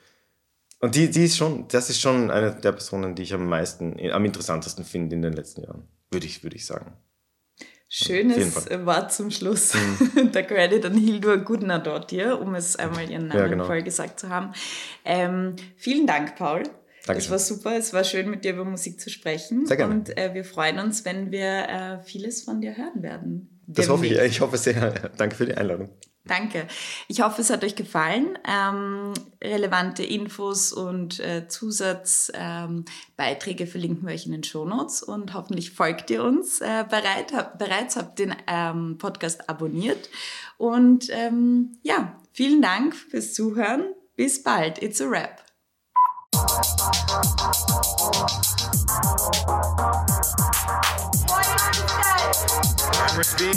Und 0.80 0.94
die, 0.94 1.10
die 1.10 1.24
ist 1.24 1.36
schon, 1.36 1.68
das 1.68 1.90
ist 1.90 2.00
schon 2.00 2.30
eine 2.30 2.54
der 2.54 2.72
Personen, 2.72 3.14
die 3.14 3.24
ich 3.24 3.34
am 3.34 3.46
meisten, 3.46 3.98
am 4.10 4.24
interessantesten 4.24 4.86
finde 4.86 5.16
in 5.16 5.22
den 5.22 5.34
letzten 5.34 5.64
Jahren. 5.64 5.82
Würde 6.10 6.24
ich, 6.24 6.42
würde 6.42 6.56
ich 6.56 6.64
sagen. 6.64 6.94
Schönes. 7.88 8.68
Mhm. 8.68 8.84
Wort 8.86 9.12
zum 9.12 9.30
Schluss. 9.30 9.72
Der 10.34 10.42
Credit 10.44 10.84
an 10.84 10.96
Hildur 10.96 11.38
Gudner 11.38 11.78
dort 11.78 12.10
hier, 12.10 12.38
um 12.40 12.54
es 12.54 12.76
einmal 12.76 13.10
ihren 13.10 13.28
Namen 13.28 13.40
Ja, 13.40 13.46
genau. 13.48 13.64
voll 13.64 13.82
gesagt 13.82 14.20
zu 14.20 14.28
haben. 14.28 14.52
Ähm, 15.04 15.56
vielen 15.76 16.06
Dank, 16.06 16.36
Paul. 16.36 16.62
Es 17.00 17.06
Dankeschön. 17.06 17.30
war 17.30 17.38
super, 17.38 17.76
es 17.78 17.94
war 17.94 18.04
schön, 18.04 18.28
mit 18.28 18.44
dir 18.44 18.52
über 18.52 18.66
Musik 18.66 19.00
zu 19.00 19.08
sprechen. 19.08 19.64
Sehr 19.64 19.78
gerne. 19.78 19.94
Und 19.94 20.16
äh, 20.18 20.34
wir 20.34 20.44
freuen 20.44 20.78
uns, 20.78 21.06
wenn 21.06 21.30
wir 21.30 21.68
äh, 21.68 22.02
vieles 22.02 22.42
von 22.42 22.60
dir 22.60 22.76
hören 22.76 23.02
werden. 23.02 23.57
Das 23.70 23.90
hoffe 23.90 24.06
ich, 24.06 24.18
ich 24.18 24.40
hoffe 24.40 24.56
sehr. 24.56 25.10
Danke 25.16 25.36
für 25.36 25.46
die 25.46 25.54
Einladung. 25.54 25.90
Danke. 26.24 26.66
Ich 27.08 27.22
hoffe, 27.22 27.40
es 27.40 27.50
hat 27.50 27.64
euch 27.64 27.74
gefallen. 27.74 28.38
Ähm, 28.46 29.14
relevante 29.42 30.04
Infos 30.04 30.72
und 30.72 31.18
äh, 31.20 31.48
Zusatzbeiträge 31.48 33.64
ähm, 33.64 33.70
verlinken 33.70 34.06
wir 34.06 34.14
euch 34.14 34.26
in 34.26 34.32
den 34.32 34.44
Shownotes 34.44 35.02
und 35.02 35.34
hoffentlich 35.34 35.72
folgt 35.72 36.10
ihr 36.10 36.22
uns. 36.22 36.60
Äh, 36.60 36.84
bereit, 36.88 37.32
hab, 37.32 37.58
bereits 37.58 37.96
habt 37.96 38.18
den 38.18 38.34
ähm, 38.46 38.98
Podcast 38.98 39.48
abonniert. 39.48 40.10
Und 40.58 41.08
ähm, 41.10 41.78
ja, 41.82 42.20
vielen 42.32 42.62
Dank 42.62 42.94
fürs 42.94 43.34
Zuhören. 43.34 43.94
Bis 44.16 44.42
bald. 44.42 44.82
It's 44.82 45.00
a 45.00 45.08
wrap. 45.08 45.44
Rapper 52.48 53.24
speed. 53.24 53.56